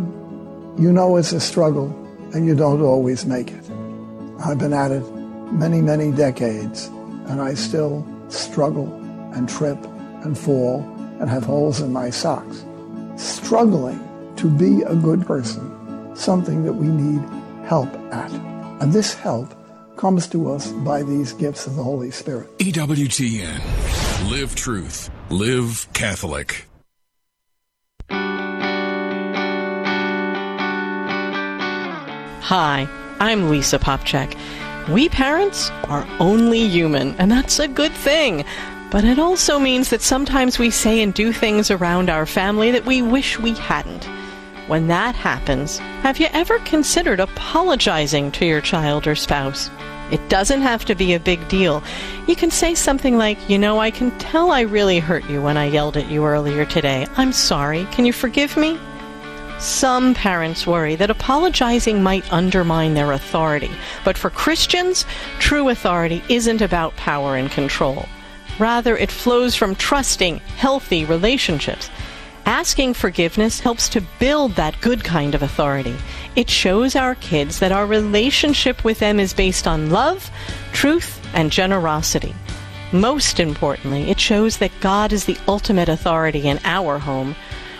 you 0.78 0.92
know 0.92 1.16
it's 1.16 1.32
a 1.32 1.40
struggle 1.40 1.88
and 2.32 2.46
you 2.46 2.54
don't 2.54 2.80
always 2.80 3.26
make 3.26 3.50
it. 3.50 3.64
I've 4.44 4.58
been 4.58 4.72
at 4.72 4.92
it 4.92 5.02
many, 5.50 5.82
many 5.82 6.12
decades 6.12 6.86
and 7.26 7.42
I 7.42 7.54
still 7.54 8.06
struggle 8.28 8.86
and 9.34 9.48
trip 9.48 9.84
and 10.22 10.38
fall 10.38 10.82
and 11.18 11.28
have 11.28 11.42
holes 11.42 11.80
in 11.80 11.92
my 11.92 12.10
socks. 12.10 12.64
Struggling 13.16 13.98
to 14.36 14.48
be 14.48 14.82
a 14.82 14.94
good 14.94 15.26
person, 15.26 16.14
something 16.14 16.62
that 16.62 16.74
we 16.74 16.86
need 16.86 17.20
help 17.66 17.92
at. 18.12 18.30
And 18.80 18.92
this 18.92 19.14
help 19.14 19.52
comes 19.96 20.28
to 20.28 20.52
us 20.52 20.70
by 20.70 21.02
these 21.02 21.32
gifts 21.32 21.66
of 21.66 21.74
the 21.74 21.82
Holy 21.82 22.12
Spirit. 22.12 22.56
EWTN. 22.58 24.30
Live 24.30 24.54
truth. 24.54 25.10
Live 25.32 25.88
Catholic. 25.94 26.66
Hi, 32.42 32.86
I'm 33.18 33.48
Lisa 33.48 33.78
Popcak. 33.78 34.36
We 34.90 35.08
parents 35.08 35.70
are 35.84 36.06
only 36.20 36.68
human, 36.68 37.14
and 37.14 37.32
that's 37.32 37.58
a 37.58 37.66
good 37.66 37.92
thing. 37.92 38.44
But 38.90 39.04
it 39.04 39.18
also 39.18 39.58
means 39.58 39.88
that 39.88 40.02
sometimes 40.02 40.58
we 40.58 40.68
say 40.70 41.00
and 41.00 41.14
do 41.14 41.32
things 41.32 41.70
around 41.70 42.10
our 42.10 42.26
family 42.26 42.70
that 42.70 42.84
we 42.84 43.00
wish 43.00 43.38
we 43.38 43.54
hadn't. 43.54 44.04
When 44.66 44.88
that 44.88 45.14
happens, 45.14 45.78
have 46.02 46.20
you 46.20 46.26
ever 46.32 46.58
considered 46.58 47.20
apologizing 47.20 48.32
to 48.32 48.44
your 48.44 48.60
child 48.60 49.06
or 49.06 49.14
spouse? 49.14 49.70
It 50.12 50.28
doesn't 50.28 50.60
have 50.60 50.84
to 50.84 50.94
be 50.94 51.14
a 51.14 51.20
big 51.20 51.48
deal. 51.48 51.82
You 52.28 52.36
can 52.36 52.50
say 52.50 52.74
something 52.74 53.16
like, 53.16 53.38
You 53.48 53.58
know, 53.58 53.80
I 53.80 53.90
can 53.90 54.16
tell 54.18 54.50
I 54.50 54.60
really 54.60 54.98
hurt 54.98 55.28
you 55.28 55.40
when 55.40 55.56
I 55.56 55.64
yelled 55.64 55.96
at 55.96 56.10
you 56.10 56.26
earlier 56.26 56.66
today. 56.66 57.06
I'm 57.16 57.32
sorry. 57.32 57.86
Can 57.92 58.04
you 58.04 58.12
forgive 58.12 58.56
me? 58.56 58.78
Some 59.58 60.14
parents 60.14 60.66
worry 60.66 60.96
that 60.96 61.08
apologizing 61.08 62.02
might 62.02 62.30
undermine 62.32 62.92
their 62.92 63.12
authority. 63.12 63.70
But 64.04 64.18
for 64.18 64.28
Christians, 64.28 65.06
true 65.38 65.70
authority 65.70 66.22
isn't 66.28 66.60
about 66.60 66.96
power 66.96 67.36
and 67.36 67.50
control. 67.50 68.06
Rather, 68.58 68.96
it 68.96 69.10
flows 69.10 69.56
from 69.56 69.74
trusting, 69.76 70.38
healthy 70.58 71.04
relationships. 71.06 71.90
Asking 72.44 72.94
forgiveness 72.94 73.60
helps 73.60 73.88
to 73.90 74.02
build 74.18 74.52
that 74.52 74.80
good 74.80 75.04
kind 75.04 75.34
of 75.34 75.42
authority. 75.42 75.96
It 76.34 76.50
shows 76.50 76.96
our 76.96 77.14
kids 77.16 77.60
that 77.60 77.72
our 77.72 77.86
relationship 77.86 78.84
with 78.84 78.98
them 78.98 79.20
is 79.20 79.32
based 79.32 79.66
on 79.66 79.90
love, 79.90 80.30
truth, 80.72 81.20
and 81.34 81.52
generosity. 81.52 82.34
Most 82.92 83.38
importantly, 83.38 84.10
it 84.10 84.18
shows 84.18 84.58
that 84.58 84.72
God 84.80 85.12
is 85.12 85.24
the 85.24 85.38
ultimate 85.46 85.88
authority 85.88 86.48
in 86.48 86.58
our 86.64 86.98
home. 86.98 87.36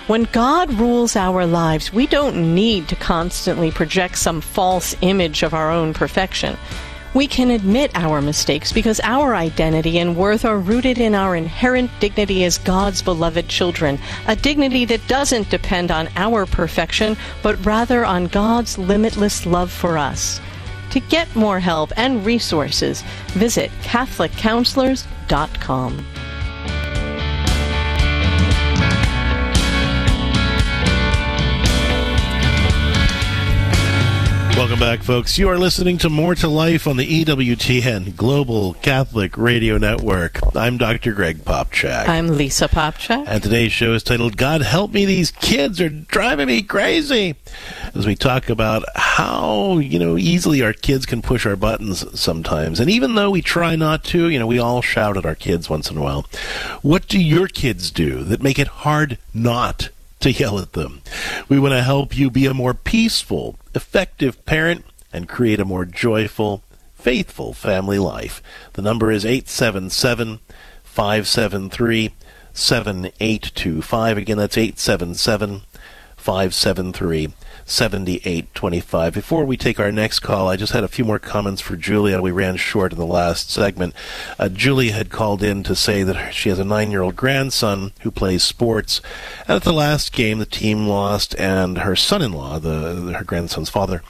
When 0.06 0.24
God 0.24 0.72
rules 0.74 1.16
our 1.16 1.44
lives, 1.44 1.92
we 1.92 2.06
don't 2.06 2.54
need 2.54 2.88
to 2.88 2.96
constantly 2.96 3.70
project 3.70 4.18
some 4.18 4.40
false 4.40 4.96
image 5.00 5.42
of 5.42 5.54
our 5.54 5.70
own 5.70 5.92
perfection. 5.92 6.56
We 7.14 7.26
can 7.26 7.50
admit 7.50 7.90
our 7.94 8.22
mistakes 8.22 8.72
because 8.72 8.98
our 9.04 9.34
identity 9.34 9.98
and 9.98 10.16
worth 10.16 10.46
are 10.46 10.58
rooted 10.58 10.96
in 10.98 11.14
our 11.14 11.36
inherent 11.36 11.90
dignity 12.00 12.44
as 12.44 12.56
God's 12.56 13.02
beloved 13.02 13.48
children, 13.48 13.98
a 14.26 14.36
dignity 14.36 14.86
that 14.86 15.06
doesn't 15.08 15.50
depend 15.50 15.90
on 15.90 16.08
our 16.16 16.46
perfection, 16.46 17.18
but 17.42 17.62
rather 17.66 18.06
on 18.06 18.28
God's 18.28 18.78
limitless 18.78 19.44
love 19.44 19.70
for 19.70 19.98
us. 19.98 20.40
To 20.92 21.00
get 21.00 21.36
more 21.36 21.60
help 21.60 21.92
and 21.96 22.24
resources, 22.24 23.02
visit 23.28 23.70
CatholicCounselors.com. 23.82 26.06
Welcome 34.54 34.78
back, 34.78 35.02
folks. 35.02 35.38
You 35.38 35.48
are 35.48 35.58
listening 35.58 35.98
to 35.98 36.10
More 36.10 36.34
to 36.36 36.46
Life 36.46 36.86
on 36.86 36.96
the 36.96 37.24
EWTN 37.24 38.14
Global 38.16 38.74
Catholic 38.74 39.36
Radio 39.36 39.76
Network. 39.76 40.38
I'm 40.54 40.78
Dr. 40.78 41.12
Greg 41.12 41.38
Popcak. 41.38 42.06
I'm 42.06 42.28
Lisa 42.28 42.68
Popcak. 42.68 43.24
And 43.26 43.42
today's 43.42 43.72
show 43.72 43.94
is 43.94 44.02
titled 44.02 44.36
God 44.36 44.62
Help 44.62 44.92
Me, 44.92 45.04
These 45.04 45.32
Kids 45.32 45.80
Are 45.80 45.88
Driving 45.88 46.46
Me 46.46 46.62
Crazy. 46.62 47.34
As 47.94 48.06
we 48.06 48.14
talk 48.14 48.50
about 48.50 48.84
how, 48.94 49.78
you 49.78 49.98
know, 49.98 50.16
easily 50.16 50.62
our 50.62 50.74
kids 50.74 51.06
can 51.06 51.22
push 51.22 51.44
our 51.44 51.56
buttons 51.56 52.18
sometimes. 52.18 52.78
And 52.78 52.90
even 52.90 53.14
though 53.14 53.30
we 53.30 53.42
try 53.42 53.74
not 53.74 54.04
to, 54.04 54.28
you 54.28 54.38
know, 54.38 54.46
we 54.46 54.58
all 54.58 54.82
shout 54.82 55.16
at 55.16 55.26
our 55.26 55.34
kids 55.34 55.68
once 55.68 55.90
in 55.90 55.96
a 55.96 56.02
while. 56.02 56.26
What 56.82 57.08
do 57.08 57.20
your 57.20 57.48
kids 57.48 57.90
do 57.90 58.22
that 58.24 58.42
make 58.42 58.58
it 58.58 58.68
hard 58.68 59.18
not 59.34 59.88
to 60.22 60.32
yell 60.32 60.58
at 60.58 60.72
them. 60.72 61.02
We 61.48 61.58
want 61.58 61.72
to 61.72 61.82
help 61.82 62.16
you 62.16 62.30
be 62.30 62.46
a 62.46 62.54
more 62.54 62.74
peaceful, 62.74 63.56
effective 63.74 64.44
parent 64.46 64.84
and 65.12 65.28
create 65.28 65.60
a 65.60 65.64
more 65.64 65.84
joyful, 65.84 66.62
faithful 66.94 67.52
family 67.52 67.98
life. 67.98 68.42
The 68.72 68.82
number 68.82 69.10
is 69.10 69.24
877 69.24 70.40
573 70.84 72.14
7825. 72.52 74.18
Again, 74.18 74.38
that's 74.38 74.58
877 74.58 75.62
573 76.16 77.34
7825. 77.64 79.14
Before 79.14 79.44
we 79.44 79.56
take 79.56 79.80
our 79.80 79.92
next 79.92 80.20
call, 80.20 80.48
I 80.48 80.56
just 80.56 80.72
had 80.72 80.84
a 80.84 80.88
few 80.88 81.04
more 81.04 81.18
comments 81.18 81.60
for 81.60 81.76
Julia. 81.76 82.20
We 82.20 82.30
ran 82.30 82.56
short 82.56 82.92
in 82.92 82.98
the 82.98 83.06
last 83.06 83.50
segment. 83.50 83.94
Uh, 84.38 84.48
Julia 84.48 84.92
had 84.92 85.10
called 85.10 85.42
in 85.42 85.62
to 85.64 85.74
say 85.74 86.02
that 86.02 86.32
she 86.32 86.48
has 86.48 86.58
a 86.58 86.64
nine 86.64 86.90
year 86.90 87.02
old 87.02 87.16
grandson 87.16 87.92
who 88.00 88.10
plays 88.10 88.42
sports. 88.42 89.00
And 89.48 89.56
at 89.56 89.62
the 89.62 89.72
last 89.72 90.12
game, 90.12 90.38
the 90.38 90.46
team 90.46 90.86
lost, 90.86 91.34
and 91.38 91.78
her 91.78 91.96
son 91.96 92.22
in 92.22 92.32
law, 92.32 92.60
her 92.60 93.24
grandson's 93.24 93.70
father, 93.70 94.02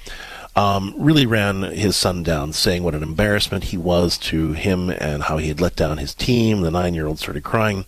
um, 0.55 0.95
really 0.99 1.25
ran 1.25 1.63
his 1.63 1.97
son 1.97 2.23
down, 2.23 2.53
saying 2.53 2.83
what 2.83 2.95
an 2.95 3.03
embarrassment 3.03 3.65
he 3.65 3.79
was 3.79 4.19
to 4.19 4.53
him 4.53 4.91
and 4.91 5.23
how 5.23 5.39
he 5.39 5.49
had 5.49 5.61
let 5.61 5.77
down 5.77 5.97
his 5.97 6.15
team. 6.15 6.61
The 6.61 6.71
nine 6.71 6.93
year 6.93 7.07
old 7.07 7.19
started 7.19 7.43
crying. 7.43 7.87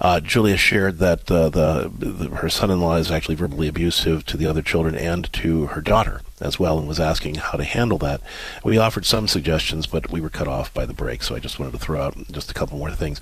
Uh, 0.00 0.20
Julia 0.20 0.56
shared 0.56 0.98
that 0.98 1.30
uh, 1.30 1.50
the, 1.50 1.90
the, 1.98 2.28
her 2.36 2.48
son-in-law 2.48 2.96
is 2.96 3.10
actually 3.10 3.34
verbally 3.34 3.68
abusive 3.68 4.24
to 4.26 4.36
the 4.36 4.46
other 4.46 4.62
children 4.62 4.94
and 4.94 5.30
to 5.34 5.66
her 5.66 5.80
daughter 5.80 6.22
as 6.40 6.58
well, 6.58 6.78
and 6.78 6.88
was 6.88 7.00
asking 7.00 7.34
how 7.34 7.58
to 7.58 7.64
handle 7.64 7.98
that. 7.98 8.22
We 8.64 8.78
offered 8.78 9.04
some 9.04 9.28
suggestions, 9.28 9.86
but 9.86 10.10
we 10.10 10.20
were 10.20 10.30
cut 10.30 10.48
off 10.48 10.72
by 10.72 10.86
the 10.86 10.94
break, 10.94 11.22
so 11.22 11.34
I 11.34 11.40
just 11.40 11.58
wanted 11.58 11.72
to 11.72 11.78
throw 11.78 12.00
out 12.00 12.16
just 12.30 12.50
a 12.50 12.54
couple 12.54 12.78
more 12.78 12.92
things. 12.92 13.20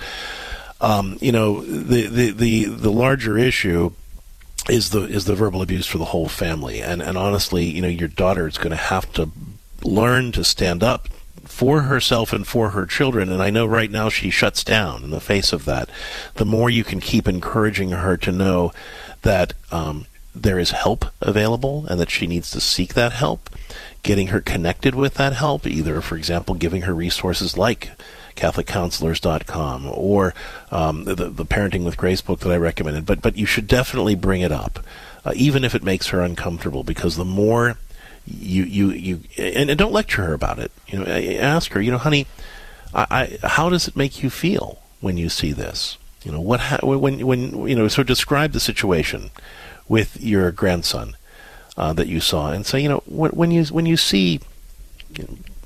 Um, 0.81 1.16
you 1.20 1.33
know, 1.33 1.62
the, 1.62 2.07
the 2.07 2.31
the 2.33 2.64
the 2.66 2.92
larger 2.92 3.38
issue 3.38 3.92
is 4.68 4.90
the 4.90 5.02
is 5.02 5.24
the 5.24 5.35
verbal 5.35 5.62
abuse 5.62 5.87
for 5.87 5.98
the 5.98 6.07
whole 6.07 6.29
family, 6.29 6.81
and 6.81 7.02
and 7.02 7.16
honestly, 7.16 7.64
you 7.64 7.83
know, 7.83 7.88
your 7.88 8.09
daughter 8.09 8.46
is 8.46 8.59
going 8.59 8.70
to 8.70 8.76
have 8.76 9.12
to 9.14 9.31
learn 9.83 10.33
to 10.33 10.44
stand 10.44 10.83
up 10.83 11.09
for 11.44 11.83
herself 11.83 12.33
and 12.33 12.46
for 12.46 12.70
her 12.70 12.87
children. 12.87 13.31
And 13.31 13.42
I 13.42 13.50
know 13.50 13.66
right 13.66 13.90
now 13.90 14.09
she 14.09 14.31
shuts 14.31 14.64
down 14.64 15.05
in 15.05 15.11
the 15.11 15.20
face 15.20 15.52
of 15.52 15.64
that. 15.64 15.88
The 16.35 16.44
more 16.44 16.68
you 16.68 16.85
can 16.85 17.00
keep 17.00 17.29
encouraging 17.29 17.90
her 17.90 18.16
to 18.18 18.33
know 18.33 18.72
that 19.22 19.55
um, 19.70 20.07
there 20.35 20.59
is 20.59 20.70
help 20.72 21.07
available 21.20 21.87
and 21.88 21.98
that 21.98 22.11
she 22.11 22.26
needs 22.26 22.50
to 22.50 22.61
seek 22.61 22.94
that 22.94 23.12
help, 23.12 23.48
getting 24.02 24.29
her 24.29 24.40
connected 24.40 24.94
with 24.94 25.14
that 25.14 25.33
help, 25.33 25.66
either, 25.66 26.00
for 26.00 26.16
example, 26.16 26.55
giving 26.55 26.83
her 26.83 26.94
resources 26.94 27.57
like 27.57 27.90
CatholicCounselors.com 28.37 29.87
or 29.92 30.35
um, 30.70 31.05
the, 31.05 31.14
the 31.14 31.44
Parenting 31.44 31.85
with 31.85 31.96
Grace 31.96 32.20
book 32.20 32.40
that 32.40 32.53
I 32.53 32.57
recommended. 32.57 33.07
But 33.07 33.22
but 33.22 33.37
you 33.37 33.46
should 33.46 33.66
definitely 33.66 34.14
bring 34.14 34.42
it 34.42 34.53
up, 34.53 34.81
uh, 35.25 35.33
even 35.35 35.64
if 35.64 35.75
it 35.75 35.83
makes 35.83 36.09
her 36.09 36.20
uncomfortable, 36.20 36.85
because 36.85 37.16
the 37.16 37.25
more 37.25 37.79
you 38.27 38.64
you 38.64 38.90
you 38.90 39.20
and, 39.38 39.70
and, 39.70 39.79
don't 39.79 39.92
lecture 39.92 40.25
her 40.25 40.35
about 40.35 40.59
it. 40.59 40.72
You 40.88 40.99
know, 40.99 41.07
ask 41.07 41.72
her. 41.72 41.81
You 41.81 41.92
know, 41.92 41.99
honey, 41.99 42.27
I, 42.94 43.38
I, 43.42 43.46
how 43.49 43.68
does 43.68 43.88
it 43.88 43.96
make 43.96 44.22
you 44.22 44.31
feel 44.31 44.83
when 45.01 45.16
you 45.16 45.29
see 45.29 45.53
this? 45.53 45.99
You 46.25 46.33
know, 46.33 46.40
what 46.40 46.61
ha- 46.61 46.81
when 46.83 47.25
when 47.27 47.66
you 47.68 47.75
know. 47.77 47.88
So 47.88 48.03
describe 48.03 48.53
the 48.53 48.61
situation 48.61 49.31
with 49.88 50.20
your 50.20 50.51
grandson 50.51 51.16
uh, 51.77 51.92
that 51.92 52.09
you 52.09 52.20
saw, 52.20 52.51
and 52.51 52.66
say, 52.66 52.81
you 52.81 52.88
know, 52.88 53.03
when, 53.07 53.31
when 53.31 53.51
you 53.51 53.64
when 53.66 53.87
you 53.87 53.96
see 53.96 54.40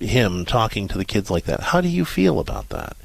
him 0.00 0.44
talking 0.44 0.88
to 0.88 0.98
the 0.98 1.04
kids 1.04 1.30
like 1.30 1.44
that, 1.44 1.60
how 1.60 1.80
do 1.80 1.88
you 1.88 2.04
feel 2.04 2.40
about 2.40 2.68
that? 2.70 2.96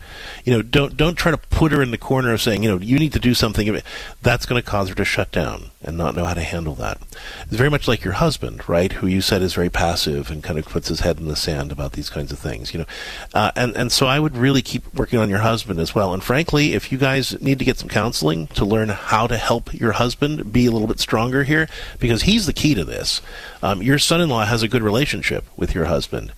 You 0.44 0.54
know, 0.54 0.62
don't 0.62 0.96
don't 0.98 1.16
try 1.16 1.32
to 1.32 1.38
put 1.38 1.72
her 1.72 1.82
in 1.82 1.92
the 1.92 1.98
corner 1.98 2.34
of 2.34 2.42
saying, 2.42 2.64
you 2.64 2.70
know, 2.70 2.78
you 2.78 3.00
need 3.00 3.14
to 3.14 3.20
do 3.20 3.34
something. 3.34 3.82
That's 4.22 4.46
going 4.46 4.62
to 4.62 4.68
cause 4.68 4.90
her 4.90 4.96
to 4.96 5.06
shut 5.06 5.32
down 5.32 5.72
and 5.82 5.98
not 5.98 6.16
know 6.16 6.26
how 6.26 6.34
to 6.34 6.42
handle 6.42 6.76
that. 6.76 7.00
It's 7.44 7.56
very 7.56 7.70
much 7.70 7.88
like 7.88 8.04
your 8.04 8.16
husband, 8.16 8.68
right? 8.68 8.92
Who 8.92 9.08
you 9.08 9.22
said 9.22 9.42
is 9.42 9.54
very 9.54 9.70
passive 9.70 10.32
and 10.32 10.44
kind 10.44 10.58
of 10.58 10.66
puts 10.66 10.88
his 10.88 11.02
head 11.02 11.20
in 11.20 11.28
the 11.28 11.36
sand 11.36 11.72
about 11.72 11.94
these 11.94 12.10
kinds 12.10 12.32
of 12.32 12.40
things, 12.40 12.74
you 12.74 12.80
know. 12.80 12.86
Uh, 13.34 13.52
and 13.56 13.76
and 13.76 13.92
so 13.92 14.08
I 14.08 14.20
would 14.20 14.36
really 14.38 14.62
keep 14.62 14.94
working 14.94 15.20
on 15.20 15.30
your 15.30 15.40
husband 15.40 15.80
as 15.80 15.94
well. 15.96 16.14
And 16.14 16.24
frankly, 16.24 16.74
if 16.74 16.92
you 16.92 16.98
guys 16.98 17.40
need 17.42 17.60
to 17.60 17.66
get 17.66 17.78
some 17.78 17.90
counseling 17.90 18.48
to 18.48 18.66
learn 18.66 18.90
how 18.90 19.28
to 19.28 19.38
help 19.38 19.74
your 19.74 19.94
husband 19.94 20.52
be 20.52 20.66
a 20.66 20.72
little 20.72 20.88
bit 20.88 21.00
stronger 21.00 21.44
here, 21.44 21.68
because 22.00 22.24
he's 22.24 22.46
the 22.46 22.54
key 22.54 22.76
to 22.76 22.84
this. 22.84 23.22
Um, 23.62 23.82
your 23.82 24.00
son-in-law 24.00 24.46
has 24.46 24.64
a 24.64 24.68
good 24.68 24.84
relationship 24.84 25.46
with 25.56 25.76
your 25.76 25.86
husband. 25.86 26.34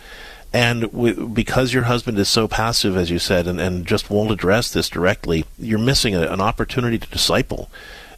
And 0.54 0.84
w- 0.84 1.28
because 1.28 1.74
your 1.74 1.84
husband 1.84 2.18
is 2.18 2.30
so 2.30 2.48
passive, 2.48 2.96
as 2.96 3.12
you 3.12 3.20
said, 3.20 3.48
and, 3.48 3.57
and 3.60 3.86
just 3.86 4.10
won't 4.10 4.32
address 4.32 4.72
this 4.72 4.90
directly, 4.90 5.46
you're 5.58 5.80
missing 5.80 6.16
a, 6.16 6.22
an 6.22 6.42
opportunity 6.42 6.98
to 6.98 7.10
disciple 7.10 7.70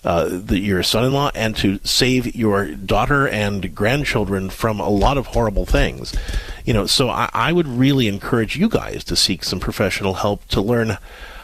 uh, 0.03 0.29
the, 0.31 0.59
your 0.59 0.81
son-in-law 0.81 1.31
and 1.35 1.55
to 1.57 1.79
save 1.83 2.35
your 2.35 2.67
daughter 2.67 3.27
and 3.27 3.75
grandchildren 3.75 4.49
from 4.49 4.79
a 4.79 4.89
lot 4.89 5.17
of 5.17 5.27
horrible 5.27 5.65
things. 5.65 6.13
You 6.63 6.73
know, 6.73 6.85
so 6.85 7.09
I, 7.09 7.29
I 7.33 7.51
would 7.51 7.67
really 7.67 8.07
encourage 8.07 8.55
you 8.55 8.69
guys 8.69 9.03
to 9.05 9.15
seek 9.15 9.43
some 9.43 9.59
professional 9.59 10.15
help 10.15 10.47
to 10.49 10.61
learn 10.61 10.97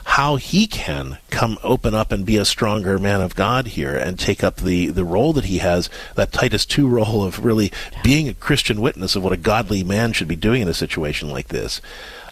how 0.06 0.36
he 0.36 0.68
can 0.68 1.18
come 1.30 1.58
open 1.64 1.94
up 1.94 2.12
and 2.12 2.26
be 2.26 2.38
a 2.38 2.46
stronger 2.46 2.98
man 3.00 3.22
of 3.22 3.36
God 3.36 3.68
here 3.68 3.96
and 3.96 4.18
take 4.18 4.44
up 4.44 4.58
the, 4.58 4.88
the 4.88 5.04
role 5.04 5.34
that 5.34 5.46
he 5.46 5.58
has, 5.58 5.90
that 6.14 6.32
Titus 6.32 6.66
2 6.66 6.88
role 6.88 7.24
of 7.24 7.44
really 7.44 7.72
being 8.04 8.30
a 8.30 8.34
Christian 8.34 8.82
witness 8.82 9.16
of 9.16 9.24
what 9.24 9.34
a 9.34 9.38
godly 9.38 9.84
man 9.84 10.14
should 10.14 10.28
be 10.28 10.36
doing 10.36 10.62
in 10.62 10.68
a 10.68 10.74
situation 10.74 11.30
like 11.30 11.48
this. 11.48 11.82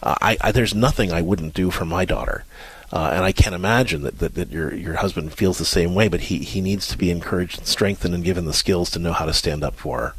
Uh, 0.01 0.15
I, 0.21 0.38
I, 0.39 0.51
there's 0.51 0.75
nothing 0.75 1.12
I 1.12 1.21
wouldn't 1.21 1.55
do 1.55 1.71
for 1.71 1.83
my 1.83 2.05
daughter. 2.05 2.45
Uh, 2.91 3.09
and 3.15 3.25
I 3.25 3.31
can't 3.31 3.55
imagine 3.55 4.03
that, 4.03 4.19
that, 4.19 4.36
that, 4.36 4.51
your 4.51 4.71
your 4.73 4.97
husband 4.97 5.33
feels 5.33 5.57
the 5.57 5.65
same 5.65 5.95
way, 5.95 6.07
but 6.07 6.21
he, 6.21 6.38
he 6.39 6.62
needs 6.62 6.88
to 6.89 6.97
be 6.97 7.09
encouraged 7.09 7.57
and 7.57 7.67
strengthened 7.67 8.13
and 8.13 8.23
given 8.23 8.45
the 8.45 8.53
skills 8.53 8.91
to 8.91 8.99
know 8.99 9.13
how 9.13 9.25
to 9.25 9.33
stand 9.33 9.63
up 9.63 9.73
for 9.73 9.99
her 9.99 10.15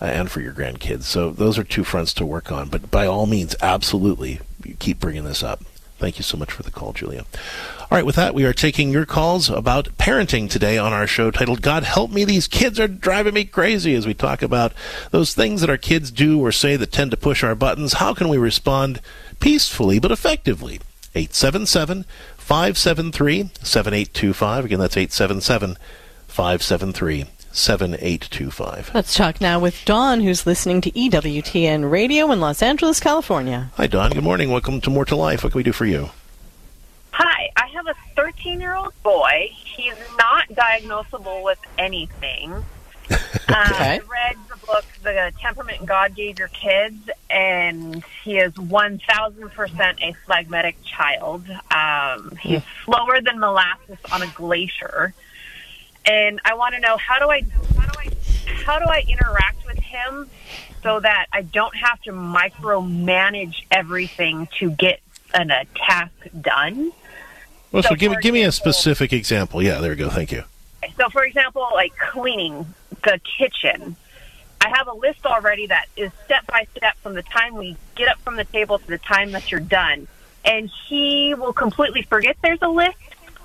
uh, 0.00 0.06
and 0.06 0.30
for 0.30 0.40
your 0.40 0.54
grandkids. 0.54 1.02
So 1.02 1.30
those 1.30 1.58
are 1.58 1.64
two 1.64 1.84
fronts 1.84 2.14
to 2.14 2.24
work 2.24 2.50
on. 2.50 2.70
But 2.70 2.90
by 2.90 3.06
all 3.06 3.26
means, 3.26 3.54
absolutely 3.60 4.40
keep 4.78 4.98
bringing 4.98 5.24
this 5.24 5.42
up. 5.42 5.62
Thank 5.98 6.18
you 6.18 6.22
so 6.22 6.36
much 6.36 6.52
for 6.52 6.62
the 6.62 6.70
call, 6.70 6.92
Julia. 6.92 7.24
All 7.80 7.96
right, 7.96 8.04
with 8.04 8.16
that, 8.16 8.34
we 8.34 8.44
are 8.44 8.52
taking 8.52 8.90
your 8.90 9.06
calls 9.06 9.48
about 9.48 9.96
parenting 9.96 10.50
today 10.50 10.76
on 10.76 10.92
our 10.92 11.06
show 11.06 11.30
titled 11.30 11.62
God 11.62 11.84
Help 11.84 12.10
Me, 12.10 12.24
These 12.24 12.48
Kids 12.48 12.78
Are 12.78 12.88
Driving 12.88 13.32
Me 13.32 13.44
Crazy 13.44 13.94
as 13.94 14.06
we 14.06 14.12
talk 14.12 14.42
about 14.42 14.74
those 15.10 15.34
things 15.34 15.62
that 15.62 15.70
our 15.70 15.78
kids 15.78 16.10
do 16.10 16.38
or 16.38 16.52
say 16.52 16.76
that 16.76 16.92
tend 16.92 17.12
to 17.12 17.16
push 17.16 17.42
our 17.42 17.54
buttons. 17.54 17.94
How 17.94 18.12
can 18.12 18.28
we 18.28 18.36
respond 18.36 19.00
peacefully 19.40 19.98
but 19.98 20.12
effectively? 20.12 20.80
877 21.14 22.04
573 22.36 23.50
7825. 23.62 24.64
Again, 24.66 24.78
that's 24.78 24.96
877 24.96 25.76
573 26.26 27.24
7825. 27.56 28.90
Let's 28.92 29.14
talk 29.14 29.40
now 29.40 29.58
with 29.58 29.82
Don, 29.86 30.20
who's 30.20 30.46
listening 30.46 30.82
to 30.82 30.90
EWTN 30.90 31.90
Radio 31.90 32.30
in 32.30 32.38
Los 32.38 32.62
Angeles, 32.62 33.00
California. 33.00 33.70
Hi, 33.76 33.86
Don. 33.86 34.10
Good 34.12 34.22
morning. 34.22 34.50
Welcome 34.50 34.80
to 34.82 34.90
More 34.90 35.06
to 35.06 35.16
Life. 35.16 35.42
What 35.42 35.52
can 35.52 35.58
we 35.58 35.62
do 35.62 35.72
for 35.72 35.86
you? 35.86 36.10
Hi, 37.12 37.50
I 37.56 37.66
have 37.68 37.86
a 37.86 37.94
13 38.14 38.60
year 38.60 38.74
old 38.74 38.92
boy. 39.02 39.48
He's 39.52 39.94
not 40.18 40.48
diagnosable 40.50 41.42
with 41.42 41.58
anything. 41.78 42.52
uh, 43.10 43.14
I 43.48 44.00
read 44.10 44.36
the 44.50 44.66
book, 44.66 44.84
The 45.02 45.32
Temperament 45.40 45.86
God 45.86 46.14
Gave 46.14 46.38
Your 46.38 46.48
Kids, 46.48 47.08
and 47.30 48.04
he 48.22 48.36
is 48.36 48.52
1000% 48.52 50.02
a 50.02 50.12
phlegmatic 50.26 50.76
child. 50.84 51.46
Um, 51.70 52.36
he's 52.40 52.62
slower 52.84 53.22
than 53.22 53.38
molasses 53.38 53.98
on 54.12 54.22
a 54.22 54.26
glacier. 54.28 55.14
And 56.06 56.40
I 56.44 56.54
want 56.54 56.74
to 56.74 56.80
know 56.80 56.96
how 56.96 57.18
do 57.18 57.30
I 57.30 57.42
how 57.76 57.86
do 57.86 57.98
I 57.98 58.08
how 58.64 58.78
do 58.78 58.84
I 58.86 59.04
interact 59.08 59.66
with 59.66 59.78
him 59.78 60.30
so 60.82 61.00
that 61.00 61.26
I 61.32 61.42
don't 61.42 61.74
have 61.76 62.00
to 62.02 62.12
micromanage 62.12 63.64
everything 63.70 64.48
to 64.58 64.70
get 64.70 65.00
an, 65.34 65.50
a 65.50 65.64
task 65.74 66.12
done. 66.40 66.92
Well, 67.72 67.82
so, 67.82 67.90
So, 67.90 67.94
give, 67.96 68.20
give 68.20 68.32
me 68.32 68.44
a 68.44 68.52
specific 68.52 69.12
example. 69.12 69.62
Yeah, 69.62 69.80
there 69.80 69.90
we 69.90 69.96
go. 69.96 70.08
Thank 70.08 70.32
you. 70.32 70.44
So, 70.96 71.08
for 71.08 71.24
example, 71.24 71.66
like 71.74 71.96
cleaning 71.96 72.66
the 73.02 73.20
kitchen, 73.38 73.96
I 74.60 74.68
have 74.68 74.86
a 74.86 74.94
list 74.94 75.26
already 75.26 75.66
that 75.66 75.86
is 75.96 76.10
step 76.24 76.46
by 76.46 76.66
step 76.76 76.96
from 76.98 77.14
the 77.14 77.22
time 77.22 77.56
we 77.56 77.76
get 77.96 78.08
up 78.08 78.18
from 78.20 78.36
the 78.36 78.44
table 78.44 78.78
to 78.78 78.86
the 78.86 78.98
time 78.98 79.32
that 79.32 79.50
you're 79.50 79.60
done. 79.60 80.06
And 80.44 80.70
he 80.88 81.34
will 81.34 81.52
completely 81.52 82.02
forget 82.02 82.36
there's 82.42 82.62
a 82.62 82.68
list, 82.68 82.96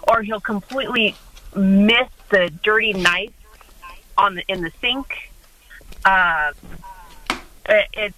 or 0.07 0.21
he'll 0.21 0.39
completely 0.39 1.15
miss 1.55 2.07
the 2.31 2.51
dirty 2.63 2.93
knife 2.93 3.31
on 4.17 4.35
the 4.35 4.43
in 4.47 4.61
the 4.61 4.71
sink. 4.81 5.07
Uh, 6.03 6.51
it, 7.69 7.87
it, 7.93 8.13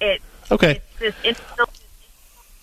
it 0.00 0.22
Okay. 0.50 0.80
it's 1.00 1.16
this 1.22 1.38
it's 1.38 1.40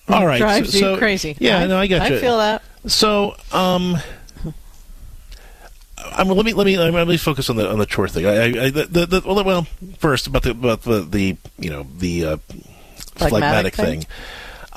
All 0.09 0.25
right. 0.27 0.37
drives 0.39 0.71
so, 0.71 0.77
you 0.77 0.83
so- 0.83 0.97
crazy. 0.97 1.37
Yeah, 1.39 1.59
I- 1.59 1.67
no, 1.67 1.77
I 1.79 1.87
got 1.87 2.09
you. 2.09 2.17
I 2.17 2.19
feel 2.19 2.37
that. 2.37 2.61
So, 2.85 3.35
um, 3.51 3.97
I 5.97 6.23
mean, 6.23 6.35
let 6.35 6.45
me 6.45 6.53
let 6.53 6.65
me 6.65 6.77
let 6.77 7.07
me 7.07 7.17
focus 7.17 7.49
on 7.49 7.55
the 7.55 7.69
on 7.69 7.79
the 7.79 7.85
chore 7.85 8.07
thing. 8.07 8.25
I, 8.25 8.29
I, 8.31 8.43
I 8.65 8.69
the, 8.69 8.85
the, 8.85 9.05
the, 9.05 9.21
well, 9.25 9.43
well, 9.43 9.67
first 9.97 10.27
about 10.27 10.43
the 10.43 10.51
about 10.51 10.81
the, 10.83 11.01
the 11.01 11.37
you 11.59 11.69
know 11.69 11.85
the 11.97 12.25
uh, 12.25 12.37
phlegmatic, 13.15 13.17
Phlegmatic 13.17 13.75
thing. 13.75 13.99
thing? 14.01 14.09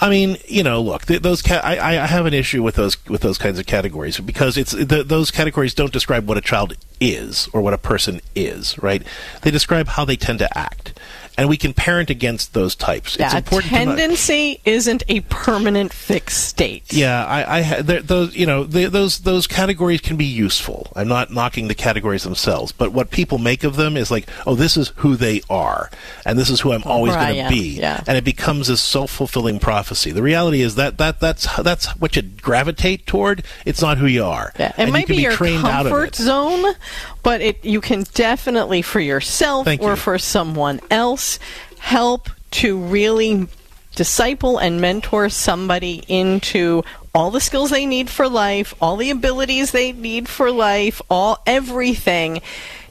I 0.03 0.09
mean, 0.09 0.39
you 0.49 0.63
know, 0.63 0.81
look, 0.81 1.05
th- 1.07 1.21
those 1.21 1.43
ca- 1.43 1.61
I, 1.63 2.03
I 2.03 2.07
have 2.07 2.25
an 2.25 2.33
issue 2.33 2.63
with 2.63 2.75
those 2.77 2.97
with 3.07 3.21
those 3.21 3.37
kinds 3.37 3.59
of 3.59 3.67
categories 3.67 4.19
because 4.19 4.57
it's 4.57 4.73
th- 4.75 5.07
those 5.07 5.31
categories 5.31 5.75
don't 5.75 5.93
describe 5.93 6.27
what 6.27 6.39
a 6.39 6.41
child 6.41 6.75
is 7.01 7.49
or 7.53 7.61
what 7.61 7.75
a 7.75 7.79
person 7.79 8.21
is, 8.35 8.79
right? 8.83 9.03
They 9.43 9.51
describe 9.51 9.89
how 9.89 10.07
they 10.07 10.17
tend 10.17 10.39
to 10.39 10.59
act, 10.59 10.99
and 11.41 11.49
we 11.49 11.57
can 11.57 11.73
parent 11.73 12.11
against 12.11 12.53
those 12.53 12.75
types. 12.75 13.17
it's 13.17 13.33
Yeah, 13.33 13.39
important 13.39 13.73
to 13.73 13.85
not- 13.87 13.97
tendency 13.97 14.61
isn't 14.67 15.03
a 15.09 15.21
permanent 15.23 15.91
fixed 15.91 16.45
state. 16.49 16.93
yeah, 16.93 17.25
I, 17.25 17.59
I 17.61 17.81
those 17.83 18.37
you 18.37 18.45
know 18.45 18.65
the, 18.65 18.85
those 18.91 19.21
those 19.21 19.47
categories 19.47 20.03
can 20.03 20.17
be 20.19 20.27
useful. 20.27 20.93
I'm 20.95 21.09
not 21.09 21.33
knocking 21.33 21.69
the 21.69 21.75
categories 21.75 22.25
themselves, 22.25 22.73
but 22.73 22.93
what 22.93 23.11
people 23.11 23.39
make 23.39 23.65
of 23.65 23.77
them 23.77 23.97
is 23.97 24.11
like, 24.11 24.29
oh, 24.47 24.55
this 24.55 24.77
is 24.77 24.93
who 24.97 25.17
they 25.17 25.41
are, 25.49 25.91
and 26.27 26.39
this 26.39 26.51
is 26.51 26.61
who 26.61 26.73
I'm 26.73 26.83
always 26.85 27.15
Right, 27.15 27.23
going 27.25 27.35
to 27.35 27.37
yeah, 27.39 27.49
be, 27.49 27.79
yeah. 27.81 28.05
and 28.07 28.19
it 28.19 28.25
becomes 28.25 28.69
this 28.69 28.83
self 28.83 29.11
fulfilling 29.11 29.59
prophecy. 29.61 30.11
The 30.13 30.23
reality 30.23 30.61
is 30.61 30.75
that 30.75 30.99
that 30.99 31.21
that's 31.21 31.47
that's 31.63 31.87
what 31.99 32.17
you 32.17 32.23
gravitate 32.23 33.07
toward. 33.07 33.45
It's 33.65 33.81
not 33.81 33.97
who 33.97 34.07
you 34.07 34.25
are. 34.25 34.53
Yeah, 34.59 34.69
it 34.69 34.75
and 34.77 34.93
might 34.93 35.01
you 35.01 35.07
can 35.07 35.13
be 35.15 35.17
be 35.17 35.23
your 35.23 35.33
trained 35.33 35.65
out 35.65 35.87
of 35.87 35.93
comfort 35.93 36.21
it. 36.21 36.23
zone, 36.23 36.75
but 37.23 37.41
it 37.41 37.65
you 37.65 37.81
can 37.81 38.05
definitely 38.15 38.83
for 38.83 39.01
yourself 39.01 39.65
Thank 39.65 39.83
or 39.83 39.91
you. 39.91 39.97
for 39.97 40.19
someone 40.19 40.81
else 40.91 41.39
help 41.79 42.29
to 42.53 42.79
really 42.79 43.47
disciple 43.95 44.59
and 44.59 44.81
mentor 44.81 45.29
somebody 45.29 46.05
into 46.09 46.83
all 47.15 47.31
the 47.31 47.41
skills 47.41 47.71
they 47.71 47.87
need 47.87 48.09
for 48.09 48.29
life, 48.29 48.75
all 48.81 48.97
the 48.97 49.11
abilities 49.11 49.73
they 49.73 49.93
need 49.93 50.29
for 50.29 50.51
life, 50.51 51.03
all 51.11 51.43
everything. 51.47 52.41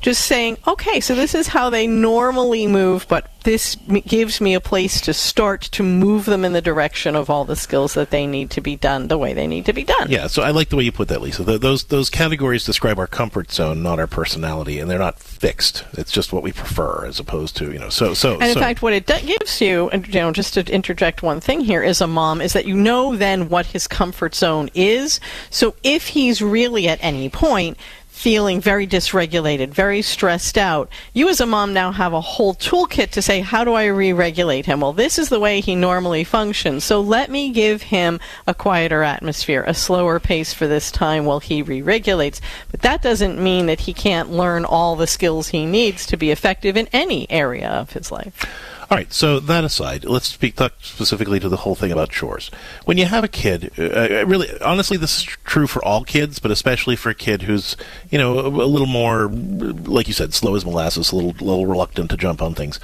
Just 0.02 0.26
saying, 0.26 0.58
okay, 0.66 1.00
so 1.02 1.14
this 1.14 1.36
is 1.36 1.48
how 1.48 1.70
they 1.70 1.86
normally 1.86 2.68
move, 2.68 3.06
but 3.10 3.30
this 3.44 3.76
m- 3.90 3.96
gives 4.02 4.40
me 4.40 4.54
a 4.54 4.60
place 4.62 5.02
to 5.02 5.14
start 5.14 5.62
to 5.62 5.84
move 5.84 6.26
them 6.26 6.46
in 6.46 6.54
the 6.54 6.62
direction 6.62 7.16
of 7.16 7.30
all 7.30 7.44
the 7.44 7.56
skills 7.56 7.96
that 7.96 8.10
they 8.10 8.26
need 8.26 8.50
to 8.52 8.62
be 8.62 8.76
done 8.78 9.08
the 9.10 9.18
way 9.18 9.34
they 9.34 9.48
need 9.48 9.66
to 9.66 9.74
be 9.74 9.84
done. 9.84 10.10
Yeah, 10.10 10.28
so 10.28 10.42
I 10.42 10.52
like 10.52 10.70
the 10.70 10.78
way 10.78 10.84
you 10.84 10.92
put 10.94 11.10
that, 11.10 11.22
Lisa. 11.22 11.44
Th 11.44 11.60
those 11.60 11.86
those 11.86 12.10
categories 12.10 12.64
describe 12.66 12.98
our 12.98 13.08
comfort 13.08 13.52
zone, 13.52 13.84
not 13.84 14.00
our 14.00 14.08
personality, 14.08 14.80
and 14.80 14.90
they're 14.90 15.00
not 15.00 15.20
fixed. 15.20 15.84
It's 15.94 16.12
just 16.12 16.32
what 16.32 16.44
we 16.44 16.52
prefer, 16.54 17.06
as 17.06 17.20
opposed 17.20 17.58
to 17.58 17.72
you 17.72 17.80
know. 17.80 17.90
So 17.90 18.14
so 18.14 18.34
And 18.36 18.44
in 18.44 18.54
so, 18.54 18.60
fact, 18.60 18.82
what 18.82 18.94
it 18.94 19.06
do- 19.06 19.20
gives 19.26 19.60
you, 19.60 19.90
and 19.90 20.08
you 20.08 20.14
know, 20.22 20.32
just 20.32 20.54
to 20.54 20.62
interject 20.74 21.24
one 21.24 21.40
thing 21.42 21.60
here, 21.60 21.84
is 21.84 22.00
a 22.02 22.08
mom, 22.08 22.40
is 22.42 22.54
that 22.54 22.66
you 22.66 22.76
know 22.76 23.16
then 23.18 23.50
what 23.50 23.66
his 23.66 23.88
comfort 23.88 24.34
zone 24.36 24.70
is. 24.74 25.20
So 25.50 25.76
if 25.84 26.08
he's 26.08 26.42
really 26.42 26.88
at 26.88 27.00
any 27.02 27.30
point 27.30 27.78
feeling 28.20 28.60
very 28.60 28.86
dysregulated, 28.86 29.70
very 29.70 30.02
stressed 30.02 30.58
out, 30.58 30.92
you 31.14 31.30
as 31.30 31.40
a 31.40 31.46
mom 31.46 31.72
now 31.72 31.90
have 31.90 32.12
a 32.12 32.20
whole 32.20 32.54
toolkit 32.54 33.10
to 33.12 33.22
say, 33.22 33.40
how 33.40 33.64
do 33.64 33.72
I 33.72 33.86
re-regulate 33.86 34.66
him? 34.66 34.82
Well, 34.82 34.92
this 34.92 35.18
is 35.18 35.30
the 35.30 35.40
way 35.40 35.62
he 35.62 35.74
normally 35.74 36.26
functions. 36.26 36.84
So 36.84 37.00
let 37.00 37.32
me 37.32 37.50
give 37.50 37.84
him 37.84 38.20
a 38.46 38.54
quieter 38.54 39.04
atmosphere, 39.04 39.64
a 39.66 39.74
slower 39.74 40.20
pace 40.20 40.54
for 40.54 40.68
this 40.68 40.92
time 40.92 41.24
while 41.24 41.40
he 41.40 41.62
re-regulates. 41.62 42.42
But 42.70 42.82
that 42.82 43.02
doesn't 43.02 43.42
mean 43.42 43.68
that 43.68 43.80
he 43.80 43.94
can't 43.94 44.30
learn 44.30 44.66
all 44.66 44.98
the 44.98 45.08
skills 45.08 45.48
he 45.48 45.66
needs 45.66 46.06
to 46.08 46.18
be 46.18 46.30
effective 46.30 46.76
in 46.76 46.90
any 46.92 47.26
area 47.32 47.70
of 47.70 47.94
his 47.94 48.12
life. 48.12 48.46
All 48.92 48.98
right. 48.98 49.12
So 49.14 49.40
that 49.40 49.64
aside, 49.64 50.04
let's 50.04 50.28
speak 50.28 50.56
talk 50.56 50.74
specifically 50.82 51.40
to 51.40 51.48
the 51.48 51.58
whole 51.58 51.76
thing 51.76 51.92
about 51.92 52.10
chores. 52.10 52.50
When 52.86 52.98
you 52.98 53.06
have 53.06 53.24
a 53.24 53.28
kid, 53.28 53.72
uh, 53.78 53.84
uh, 53.84 54.26
really, 54.26 54.50
honestly, 54.62 54.98
this 54.98 55.20
is 55.20 55.24
true 55.24 55.68
for 55.68 55.84
all 55.86 56.04
kids, 56.04 56.40
but 56.40 56.50
especially 56.50 56.96
for 56.96 57.12
a 57.12 57.16
kid 57.16 57.44
who's, 57.44 57.78
you 58.10 58.18
know, 58.18 58.40
a, 58.40 58.48
a 58.48 58.66
little 58.66 58.88
more, 58.88 59.28
like 59.28 60.08
you 60.08 60.14
said, 60.14 60.34
slow 60.34 60.56
as 60.56 60.66
molasses, 60.66 61.12
a 61.12 61.16
little, 61.16 61.32
little 61.32 61.68
reluctant 61.68 62.10
to 62.10 62.18
jump 62.18 62.42
on 62.42 62.56
things. 62.56 62.80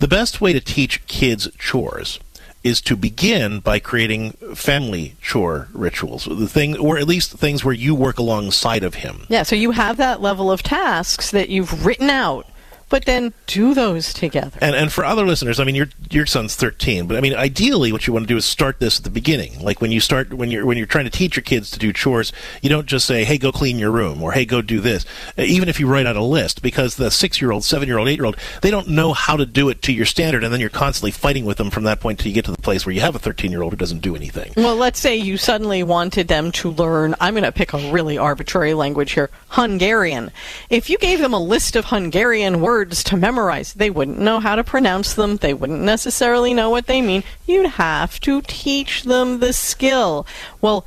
The 0.00 0.08
best 0.08 0.40
way 0.40 0.52
to 0.52 0.60
teach 0.60 1.06
kids 1.06 1.48
chores 1.56 2.18
is 2.64 2.80
to 2.80 2.96
begin 2.96 3.60
by 3.60 3.78
creating 3.78 4.32
family 4.54 5.14
chore 5.20 5.68
rituals, 5.72 6.24
the 6.24 6.48
thing, 6.48 6.76
or 6.78 6.98
at 6.98 7.06
least 7.06 7.32
things 7.32 7.62
where 7.62 7.74
you 7.74 7.94
work 7.94 8.18
alongside 8.18 8.82
of 8.82 8.94
him. 8.94 9.26
Yeah, 9.28 9.42
so 9.42 9.54
you 9.54 9.70
have 9.72 9.98
that 9.98 10.22
level 10.22 10.50
of 10.50 10.62
tasks 10.62 11.30
that 11.30 11.50
you've 11.50 11.84
written 11.84 12.08
out, 12.08 12.48
but 12.94 13.06
then 13.06 13.32
do 13.48 13.74
those 13.74 14.14
together. 14.14 14.56
And 14.60 14.76
and 14.76 14.92
for 14.92 15.04
other 15.04 15.26
listeners, 15.26 15.58
I 15.58 15.64
mean, 15.64 15.74
your 15.74 15.88
your 16.12 16.26
son's 16.26 16.54
thirteen, 16.54 17.08
but 17.08 17.16
I 17.16 17.20
mean, 17.20 17.34
ideally, 17.34 17.90
what 17.90 18.06
you 18.06 18.12
want 18.12 18.22
to 18.22 18.32
do 18.32 18.36
is 18.36 18.44
start 18.44 18.78
this 18.78 18.98
at 18.98 19.02
the 19.02 19.10
beginning. 19.10 19.58
Like 19.60 19.80
when 19.80 19.90
you 19.90 19.98
start 19.98 20.32
when 20.32 20.52
you're 20.52 20.64
when 20.64 20.78
you're 20.78 20.86
trying 20.86 21.06
to 21.06 21.10
teach 21.10 21.34
your 21.34 21.42
kids 21.42 21.72
to 21.72 21.80
do 21.80 21.92
chores, 21.92 22.32
you 22.62 22.70
don't 22.70 22.86
just 22.86 23.04
say, 23.04 23.24
"Hey, 23.24 23.36
go 23.36 23.50
clean 23.50 23.80
your 23.80 23.90
room," 23.90 24.22
or 24.22 24.30
"Hey, 24.30 24.44
go 24.44 24.62
do 24.62 24.78
this." 24.78 25.04
Uh, 25.36 25.42
Even 25.42 25.68
if 25.68 25.80
you 25.80 25.88
write 25.88 26.06
out 26.06 26.14
a 26.14 26.22
list, 26.22 26.62
because 26.62 26.94
the 26.94 27.10
six 27.10 27.40
year 27.40 27.50
old, 27.50 27.64
seven 27.64 27.88
year 27.88 27.98
old, 27.98 28.08
eight 28.08 28.16
year 28.16 28.26
old, 28.26 28.36
they 28.62 28.70
don't 28.70 28.86
know 28.86 29.12
how 29.12 29.36
to 29.36 29.44
do 29.44 29.68
it 29.70 29.82
to 29.82 29.92
your 29.92 30.06
standard, 30.06 30.44
and 30.44 30.52
then 30.52 30.60
you're 30.60 30.70
constantly 30.70 31.10
fighting 31.10 31.44
with 31.44 31.56
them 31.56 31.70
from 31.70 31.82
that 31.82 31.98
point 31.98 32.20
till 32.20 32.28
you 32.28 32.34
get 32.34 32.44
to 32.44 32.52
the 32.52 32.62
place 32.62 32.86
where 32.86 32.94
you 32.94 33.00
have 33.00 33.16
a 33.16 33.18
thirteen 33.18 33.50
year 33.50 33.62
old 33.62 33.72
who 33.72 33.76
doesn't 33.76 34.02
do 34.02 34.14
anything. 34.14 34.52
Well, 34.56 34.76
let's 34.76 35.00
say 35.00 35.16
you 35.16 35.36
suddenly 35.36 35.82
wanted 35.82 36.28
them 36.28 36.52
to 36.52 36.70
learn, 36.70 37.16
I'm 37.20 37.34
going 37.34 37.42
to 37.42 37.50
pick 37.50 37.72
a 37.72 37.90
really 37.90 38.18
arbitrary 38.18 38.74
language 38.74 39.10
here, 39.10 39.30
Hungarian. 39.48 40.30
If 40.70 40.88
you 40.88 40.96
gave 40.96 41.18
them 41.18 41.32
a 41.34 41.40
list 41.40 41.74
of 41.74 41.86
Hungarian 41.86 42.60
words 42.60 42.83
to 42.86 43.16
memorize, 43.16 43.74
they 43.74 43.90
wouldn't 43.90 44.18
know 44.18 44.40
how 44.40 44.56
to 44.56 44.64
pronounce 44.64 45.14
them, 45.14 45.36
they 45.36 45.54
wouldn't 45.54 45.80
necessarily 45.80 46.54
know 46.54 46.70
what 46.70 46.86
they 46.86 47.00
mean. 47.00 47.24
You'd 47.46 47.70
have 47.70 48.20
to 48.20 48.42
teach 48.42 49.04
them 49.04 49.40
the 49.40 49.52
skill. 49.52 50.26
Well, 50.60 50.86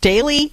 daily 0.00 0.52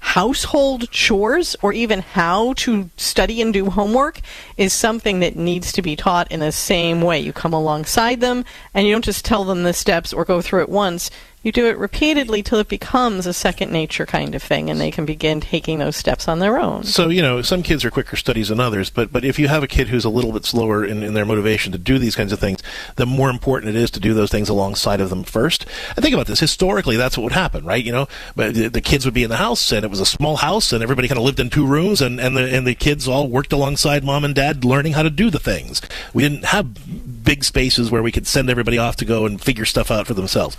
household 0.00 0.88
chores 0.90 1.56
or 1.62 1.72
even 1.72 2.00
how 2.00 2.52
to 2.52 2.88
study 2.96 3.42
and 3.42 3.52
do 3.52 3.70
homework 3.70 4.20
is 4.56 4.72
something 4.72 5.18
that 5.18 5.34
needs 5.34 5.72
to 5.72 5.82
be 5.82 5.96
taught 5.96 6.30
in 6.30 6.38
the 6.40 6.52
same 6.52 7.00
way. 7.00 7.18
You 7.18 7.32
come 7.32 7.52
alongside 7.52 8.20
them 8.20 8.44
and 8.72 8.86
you 8.86 8.92
don't 8.92 9.04
just 9.04 9.24
tell 9.24 9.44
them 9.44 9.64
the 9.64 9.72
steps 9.72 10.12
or 10.12 10.24
go 10.24 10.40
through 10.40 10.62
it 10.62 10.68
once. 10.68 11.10
You 11.42 11.52
do 11.52 11.66
it 11.66 11.78
repeatedly 11.78 12.42
till 12.42 12.58
it 12.58 12.68
becomes 12.68 13.26
a 13.26 13.32
second 13.32 13.70
nature 13.70 14.04
kind 14.04 14.34
of 14.34 14.42
thing, 14.42 14.68
and 14.68 14.80
they 14.80 14.90
can 14.90 15.06
begin 15.06 15.40
taking 15.40 15.78
those 15.78 15.94
steps 15.94 16.26
on 16.26 16.40
their 16.40 16.58
own. 16.58 16.82
So 16.84 17.08
you 17.08 17.22
know, 17.22 17.40
some 17.42 17.62
kids 17.62 17.84
are 17.84 17.90
quicker 17.90 18.16
studies 18.16 18.48
than 18.48 18.58
others, 18.58 18.90
but 18.90 19.12
but 19.12 19.24
if 19.24 19.38
you 19.38 19.46
have 19.48 19.62
a 19.62 19.68
kid 19.68 19.88
who's 19.88 20.04
a 20.04 20.10
little 20.10 20.32
bit 20.32 20.44
slower 20.44 20.84
in, 20.84 21.02
in 21.02 21.14
their 21.14 21.24
motivation 21.24 21.70
to 21.72 21.78
do 21.78 21.98
these 21.98 22.16
kinds 22.16 22.32
of 22.32 22.40
things, 22.40 22.62
the 22.96 23.06
more 23.06 23.30
important 23.30 23.76
it 23.76 23.80
is 23.80 23.90
to 23.92 24.00
do 24.00 24.12
those 24.12 24.30
things 24.30 24.48
alongside 24.48 25.00
of 25.00 25.10
them 25.10 25.22
first. 25.22 25.66
And 25.94 26.02
think 26.02 26.14
about 26.14 26.26
this: 26.26 26.40
historically, 26.40 26.96
that's 26.96 27.16
what 27.16 27.24
would 27.24 27.32
happen, 27.32 27.64
right? 27.64 27.84
You 27.84 27.92
know, 27.92 28.08
but 28.34 28.54
the, 28.54 28.68
the 28.68 28.80
kids 28.80 29.04
would 29.04 29.14
be 29.14 29.22
in 29.22 29.30
the 29.30 29.36
house, 29.36 29.72
and 29.72 29.84
it 29.84 29.88
was 29.88 30.00
a 30.00 30.06
small 30.06 30.36
house, 30.36 30.72
and 30.72 30.82
everybody 30.82 31.06
kind 31.06 31.18
of 31.18 31.24
lived 31.24 31.38
in 31.38 31.50
two 31.50 31.66
rooms, 31.66 32.00
and 32.00 32.18
and 32.18 32.36
the 32.36 32.42
and 32.42 32.66
the 32.66 32.74
kids 32.74 33.06
all 33.06 33.28
worked 33.28 33.52
alongside 33.52 34.02
mom 34.02 34.24
and 34.24 34.34
dad, 34.34 34.64
learning 34.64 34.94
how 34.94 35.02
to 35.02 35.10
do 35.10 35.30
the 35.30 35.38
things. 35.38 35.80
We 36.12 36.22
didn't 36.22 36.46
have 36.46 37.24
big 37.26 37.44
spaces 37.44 37.90
where 37.90 38.02
we 38.02 38.12
could 38.12 38.26
send 38.26 38.48
everybody 38.48 38.78
off 38.78 38.96
to 38.96 39.04
go 39.04 39.26
and 39.26 39.38
figure 39.38 39.66
stuff 39.66 39.90
out 39.90 40.06
for 40.06 40.14
themselves. 40.14 40.56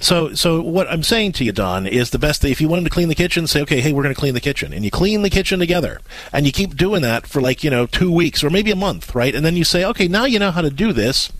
So, 0.00 0.23
so 0.32 0.62
what 0.62 0.88
I'm 0.88 1.02
saying 1.02 1.32
to 1.32 1.44
you, 1.44 1.52
Don, 1.52 1.86
is 1.86 2.10
the 2.10 2.18
best. 2.18 2.44
If 2.44 2.60
you 2.60 2.68
wanted 2.68 2.84
to 2.84 2.90
clean 2.90 3.08
the 3.08 3.14
kitchen, 3.14 3.46
say, 3.46 3.60
okay, 3.62 3.80
hey, 3.80 3.92
we're 3.92 4.02
going 4.02 4.14
to 4.14 4.18
clean 4.18 4.34
the 4.34 4.40
kitchen, 4.40 4.72
and 4.72 4.84
you 4.84 4.90
clean 4.90 5.22
the 5.22 5.30
kitchen 5.30 5.58
together, 5.58 6.00
and 6.32 6.46
you 6.46 6.52
keep 6.52 6.76
doing 6.76 7.02
that 7.02 7.26
for 7.26 7.40
like 7.40 7.62
you 7.62 7.70
know 7.70 7.86
two 7.86 8.10
weeks 8.10 8.42
or 8.42 8.50
maybe 8.50 8.70
a 8.70 8.76
month, 8.76 9.14
right? 9.14 9.34
And 9.34 9.44
then 9.44 9.56
you 9.56 9.64
say, 9.64 9.84
okay, 9.84 10.08
now 10.08 10.24
you 10.24 10.38
know 10.38 10.50
how 10.50 10.62
to 10.62 10.70
do 10.70 10.92
this. 10.92 11.30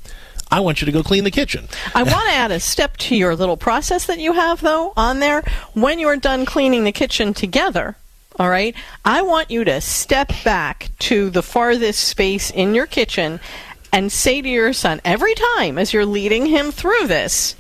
I 0.50 0.60
want 0.60 0.80
you 0.80 0.86
to 0.86 0.92
go 0.92 1.02
clean 1.02 1.24
the 1.24 1.30
kitchen. 1.30 1.68
I 1.94 2.02
want 2.02 2.28
to 2.28 2.34
add 2.34 2.52
a 2.52 2.60
step 2.60 2.96
to 2.98 3.16
your 3.16 3.34
little 3.34 3.56
process 3.56 4.06
that 4.06 4.18
you 4.18 4.34
have, 4.34 4.60
though, 4.60 4.92
on 4.96 5.18
there. 5.18 5.42
When 5.72 5.98
you're 5.98 6.16
done 6.16 6.44
cleaning 6.44 6.84
the 6.84 6.92
kitchen 6.92 7.34
together, 7.34 7.96
all 8.38 8.50
right, 8.50 8.74
I 9.04 9.22
want 9.22 9.50
you 9.50 9.64
to 9.64 9.80
step 9.80 10.32
back 10.44 10.90
to 11.00 11.30
the 11.30 11.42
farthest 11.42 12.04
space 12.04 12.50
in 12.50 12.74
your 12.74 12.86
kitchen 12.86 13.40
and 13.92 14.10
say 14.10 14.42
to 14.42 14.48
your 14.48 14.72
son 14.72 15.00
every 15.04 15.34
time 15.34 15.78
as 15.78 15.92
you're 15.92 16.04
leading 16.04 16.46
him 16.46 16.72
through 16.72 17.06
this, 17.06 17.54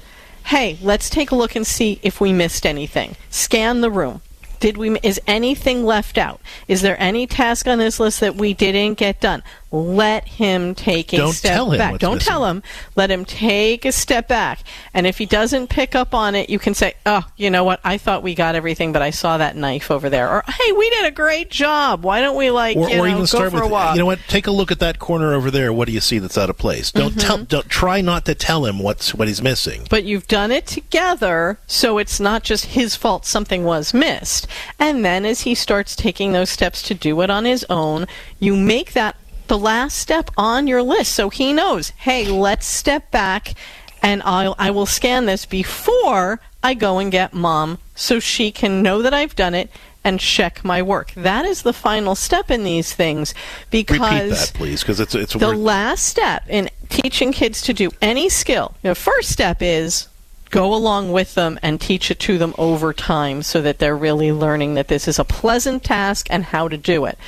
hey, 0.44 0.78
let's 0.82 1.10
take 1.10 1.30
a 1.30 1.34
look 1.34 1.56
and 1.56 1.66
see 1.66 1.98
if 2.02 2.20
we 2.20 2.32
missed 2.32 2.66
anything. 2.66 3.16
Scan 3.30 3.80
the 3.80 3.90
room. 3.90 4.20
Did 4.60 4.78
we 4.78 4.98
is 5.02 5.20
anything 5.26 5.84
left 5.84 6.16
out? 6.16 6.40
Is 6.68 6.80
there 6.80 6.98
any 6.98 7.26
task 7.26 7.66
on 7.66 7.78
this 7.78 8.00
list 8.00 8.20
that 8.20 8.36
we 8.36 8.54
didn't 8.54 8.94
get 8.94 9.20
done? 9.20 9.42
Let 9.74 10.28
him 10.28 10.76
take 10.76 11.12
a 11.12 11.16
Don't 11.16 11.32
step 11.32 11.52
tell 11.52 11.72
him 11.72 11.78
back. 11.78 11.98
Don't 11.98 12.14
missing. 12.14 12.28
tell 12.30 12.44
him. 12.46 12.62
Let 12.94 13.10
him 13.10 13.24
take 13.24 13.84
a 13.84 13.90
step 13.90 14.28
back. 14.28 14.60
And 14.94 15.04
if 15.04 15.18
he 15.18 15.26
doesn't 15.26 15.66
pick 15.68 15.96
up 15.96 16.14
on 16.14 16.36
it, 16.36 16.48
you 16.48 16.60
can 16.60 16.74
say, 16.74 16.94
"Oh, 17.04 17.24
you 17.36 17.50
know 17.50 17.64
what? 17.64 17.80
I 17.82 17.98
thought 17.98 18.22
we 18.22 18.36
got 18.36 18.54
everything, 18.54 18.92
but 18.92 19.02
I 19.02 19.10
saw 19.10 19.36
that 19.38 19.56
knife 19.56 19.90
over 19.90 20.08
there." 20.08 20.28
Or, 20.30 20.44
"Hey, 20.46 20.70
we 20.72 20.88
did 20.90 21.06
a 21.06 21.10
great 21.10 21.50
job. 21.50 22.04
Why 22.04 22.20
don't 22.20 22.36
we 22.36 22.52
like 22.52 22.76
or, 22.76 22.88
you 22.88 22.94
or 22.94 22.98
know, 22.98 23.06
even 23.06 23.18
go 23.22 23.24
start 23.26 23.50
for 23.50 23.56
with 23.56 23.64
a 23.64 23.68
walk?" 23.68 23.94
you 23.96 23.98
know 23.98 24.06
what 24.06 24.20
take 24.28 24.46
a 24.46 24.52
look 24.52 24.70
at 24.70 24.78
that 24.78 25.00
corner 25.00 25.34
over 25.34 25.50
there 25.50 25.72
what 25.72 25.86
do 25.88 25.92
you 25.92 26.00
see 26.00 26.18
that's 26.20 26.38
out 26.38 26.48
of 26.50 26.56
place 26.56 26.92
don't 26.92 27.18
tell 27.20 27.34
Mm-hmm. 27.38 27.44
don't 27.44 27.68
try 27.68 28.00
not 28.00 28.24
to 28.26 28.34
tell 28.36 28.64
him 28.66 28.78
what's 28.78 29.12
what 29.12 29.26
he's 29.26 29.42
missing 29.42 29.86
But 29.90 30.04
you've 30.04 30.28
done 30.28 30.52
it 30.52 30.66
together, 30.66 31.58
so 31.66 31.98
it's 31.98 32.20
not 32.20 32.44
just 32.44 32.66
his 32.66 32.94
fault 32.94 33.26
something 33.26 33.64
was 33.64 33.92
missed. 33.92 34.46
And 34.78 35.04
then 35.04 35.24
as 35.24 35.40
he 35.40 35.54
starts 35.56 35.96
taking 35.96 36.32
those 36.32 36.48
steps 36.50 36.80
to 36.84 36.94
do 36.94 37.20
it 37.22 37.30
on 37.30 37.44
his 37.44 37.66
own, 37.68 38.06
you 38.38 38.54
make 38.54 38.92
that 38.92 39.16
the 39.46 39.58
last 39.58 39.98
step 39.98 40.30
on 40.36 40.66
your 40.66 40.82
list 40.82 41.12
so 41.12 41.30
he 41.30 41.52
knows, 41.52 41.90
hey, 41.90 42.26
let's 42.26 42.66
step 42.66 43.10
back 43.10 43.54
and 44.02 44.22
I'll, 44.22 44.54
I 44.58 44.70
will 44.70 44.86
scan 44.86 45.26
this 45.26 45.46
before 45.46 46.40
I 46.62 46.74
go 46.74 46.98
and 46.98 47.10
get 47.10 47.32
mom 47.32 47.78
so 47.94 48.20
she 48.20 48.50
can 48.50 48.82
know 48.82 49.02
that 49.02 49.14
I've 49.14 49.36
done 49.36 49.54
it 49.54 49.70
and 50.04 50.20
check 50.20 50.62
my 50.64 50.82
work. 50.82 51.12
That 51.12 51.46
is 51.46 51.62
the 51.62 51.72
final 51.72 52.14
step 52.14 52.50
in 52.50 52.62
these 52.62 52.92
things 52.92 53.34
because 53.70 53.98
repeat 53.98 54.28
that 54.28 54.52
please 54.54 54.82
because 54.82 55.00
it's 55.00 55.14
it's 55.14 55.32
the 55.32 55.46
word 55.46 55.56
last 55.56 56.04
step 56.04 56.44
in 56.48 56.68
teaching 56.90 57.32
kids 57.32 57.62
to 57.62 57.72
do 57.72 57.90
any 58.02 58.28
skill, 58.28 58.74
the 58.82 58.94
first 58.94 59.30
step 59.30 59.58
is 59.60 60.08
go 60.50 60.72
along 60.72 61.10
with 61.10 61.34
them 61.34 61.58
and 61.62 61.80
teach 61.80 62.10
it 62.10 62.20
to 62.20 62.38
them 62.38 62.54
over 62.58 62.92
time 62.92 63.42
so 63.42 63.60
that 63.60 63.78
they're 63.78 63.96
really 63.96 64.30
learning 64.30 64.74
that 64.74 64.86
this 64.88 65.08
is 65.08 65.18
a 65.18 65.24
pleasant 65.24 65.82
task 65.82 66.28
and 66.30 66.44
how 66.44 66.68
to 66.68 66.76
do 66.76 67.06
it. 67.06 67.18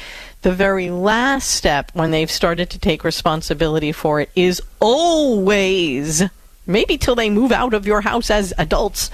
The 0.46 0.52
very 0.52 0.90
last 0.90 1.50
step, 1.50 1.90
when 1.92 2.12
they've 2.12 2.30
started 2.30 2.70
to 2.70 2.78
take 2.78 3.02
responsibility 3.02 3.90
for 3.90 4.20
it, 4.20 4.30
is 4.36 4.62
always, 4.78 6.22
maybe 6.68 6.96
till 6.96 7.16
they 7.16 7.30
move 7.30 7.50
out 7.50 7.74
of 7.74 7.84
your 7.84 8.02
house 8.02 8.30
as 8.30 8.54
adults, 8.56 9.10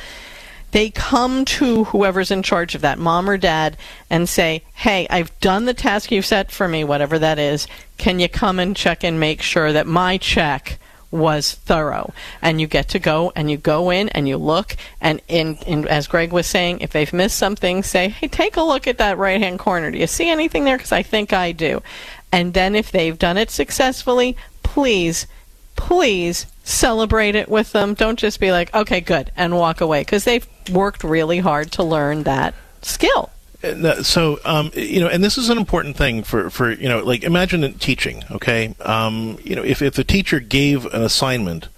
they 0.72 0.90
come 0.90 1.46
to 1.46 1.84
whoever's 1.84 2.30
in 2.30 2.42
charge 2.42 2.74
of 2.74 2.82
that, 2.82 2.98
mom 2.98 3.30
or 3.30 3.38
dad, 3.38 3.78
and 4.10 4.28
say, 4.28 4.62
Hey, 4.74 5.06
I've 5.08 5.40
done 5.40 5.64
the 5.64 5.72
task 5.72 6.12
you've 6.12 6.26
set 6.26 6.50
for 6.50 6.68
me, 6.68 6.84
whatever 6.84 7.18
that 7.18 7.38
is. 7.38 7.66
Can 7.96 8.20
you 8.20 8.28
come 8.28 8.58
and 8.58 8.76
check 8.76 9.02
and 9.02 9.18
make 9.18 9.40
sure 9.40 9.72
that 9.72 9.86
my 9.86 10.18
check 10.18 10.78
was 11.12 11.52
thorough? 11.52 12.12
And 12.40 12.60
you 12.60 12.66
get 12.66 12.88
to 12.88 12.98
go 12.98 13.32
and 13.36 13.48
you 13.48 13.56
go 13.56 13.90
in 13.90 14.08
and 14.08 14.26
you 14.26 14.36
look. 14.36 14.76
And 15.00 15.22
in, 15.28 15.56
in 15.66 15.86
as 15.86 16.08
Greg 16.08 16.32
was 16.32 16.48
saying, 16.48 16.80
if 16.80 16.90
they've 16.90 17.12
missed 17.12 17.38
something, 17.38 17.84
say, 17.84 18.08
Hey, 18.08 18.26
take 18.26 18.56
a 18.56 18.62
look 18.62 18.88
at 18.88 18.98
that 18.98 19.18
right 19.18 19.40
hand 19.40 19.60
corner. 19.60 19.92
Do 19.92 19.98
you 19.98 20.08
see 20.08 20.28
anything 20.28 20.64
there? 20.64 20.76
Because 20.76 20.92
I 20.92 21.04
think 21.04 21.32
I 21.32 21.52
do. 21.52 21.82
And 22.32 22.54
then 22.54 22.74
if 22.74 22.90
they've 22.90 23.18
done 23.18 23.36
it 23.36 23.50
successfully, 23.50 24.36
please 24.64 25.28
please 25.76 26.46
celebrate 26.64 27.34
it 27.34 27.48
with 27.48 27.72
them. 27.72 27.94
Don't 27.94 28.18
just 28.18 28.40
be 28.40 28.52
like, 28.52 28.72
okay, 28.74 29.00
good, 29.00 29.32
and 29.36 29.56
walk 29.56 29.80
away 29.80 30.02
because 30.02 30.24
they've 30.24 30.46
worked 30.70 31.02
really 31.02 31.38
hard 31.38 31.72
to 31.72 31.82
learn 31.82 32.22
that 32.22 32.54
skill. 32.82 33.30
That- 33.62 34.04
so 34.04 34.40
um, 34.44 34.70
you 34.74 35.00
know, 35.00 35.08
and 35.08 35.22
this 35.22 35.38
is 35.38 35.48
an 35.48 35.56
important 35.56 35.96
thing 35.96 36.22
for 36.22 36.50
for 36.50 36.72
you 36.72 36.88
know, 36.88 37.00
like 37.00 37.22
imagine 37.24 37.72
teaching. 37.74 38.24
Okay, 38.30 38.74
um, 38.80 39.38
you 39.44 39.56
know, 39.56 39.62
if 39.62 39.80
if 39.82 39.94
the 39.94 40.04
teacher 40.04 40.40
gave 40.40 40.84
an 40.86 41.02
assignment. 41.02 41.68